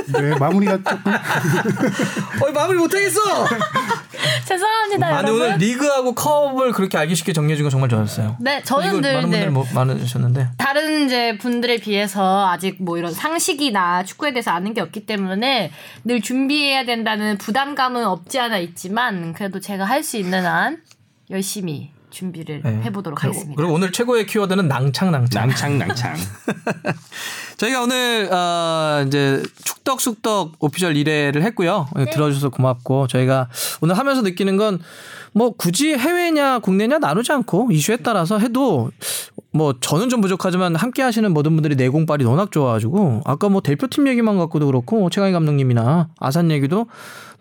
[0.07, 3.19] 네, 마무리가 조금 어 마무리 못하겠어.
[4.45, 5.41] 죄송합니다 아, 근데 여러분.
[5.41, 8.37] 오늘 리그하고 컵을 그렇게 알기 쉽게 정리해준 건 정말 좋았어요.
[8.39, 9.45] 네 저는 늘 많은 네.
[9.47, 10.49] 뭐 많으셨는데.
[10.57, 15.71] 다른 이제 분들에 비해서 아직 뭐 이런 상식이나 축구에 대해서 아는 게 없기 때문에
[16.03, 20.81] 늘 준비해야 된다는 부담감은 없지 않아 있지만 그래도 제가 할 수 있는 한
[21.29, 22.81] 열심히 준비를 네.
[22.85, 23.55] 해보도록 그리고- 하겠습니다.
[23.57, 25.47] 그리고 오늘 최고의 키워드는 낭창 낭창.
[25.47, 26.15] 낭창 낭창.
[27.57, 31.87] 저희가 오늘 어, 이제 축덕 숙덕 오피셜 1회를 했고요.
[31.95, 32.09] 네.
[32.09, 33.49] 들어주셔서 고맙고 저희가
[33.81, 34.79] 오늘 하면서 느끼는 건
[35.31, 38.89] 뭐 굳이 해외냐 국내냐 나누지 않고 이슈에 따라서 해도
[39.51, 44.37] 뭐 저는 좀 부족하지만 함께 하시는 모든 분들이 내공빨이 워낙 좋아가지고 아까 뭐 대표팀 얘기만
[44.37, 46.85] 갖고도 그렇고 최강희 감독님이나 아산 얘기도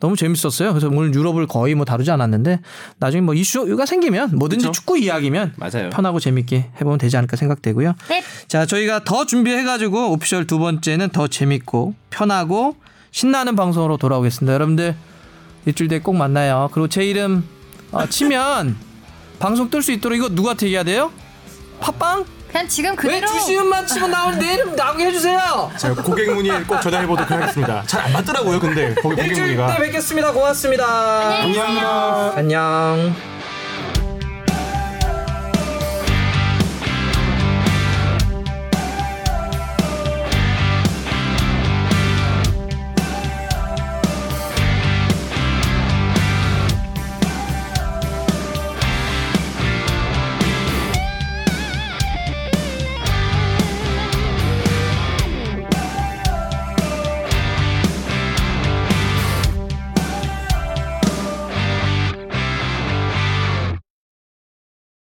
[0.00, 0.70] 너무 재밌었어요.
[0.72, 2.60] 그래서 오늘 유럽을 거의 뭐 다루지 않았는데
[2.98, 4.72] 나중에 뭐 이슈가 생기면 뭐든지 그쵸?
[4.72, 5.90] 축구 이야기면 맞아요.
[5.90, 7.92] 편하고 재밌게 해보면 되지 않을까 생각되고요.
[8.08, 8.22] 네.
[8.46, 12.76] 자, 저희가 더 준비해가지고 오피셜 두 번째는 더 재밌고 편하고
[13.10, 14.54] 신나는 방송으로 돌아오겠습니다.
[14.54, 14.94] 여러분들
[15.66, 16.70] 일주일 뒤에 꼭 만나요.
[16.72, 17.44] 그리고 제 이름
[17.92, 18.76] 어, 치면
[19.40, 21.10] 방송 뜰 수 있도록 이거 누구한테 얘기해야 돼요?
[21.80, 22.24] 팟빵?
[22.50, 25.70] 그냥 지금 왜 그대로 주시음만 치면 나오는 내 이름 나오게 해주세요.
[25.76, 27.82] 자, 고객 문의 꼭 전화해 보도록 하겠습니다.
[27.86, 29.74] 잘 안 맞더라고요, 근데 거기 고객 일주일 문의가.
[29.74, 30.32] 때 뵙겠습니다.
[30.32, 31.42] 고맙습니다.
[31.46, 32.32] 계세요.
[32.36, 33.37] 안녕.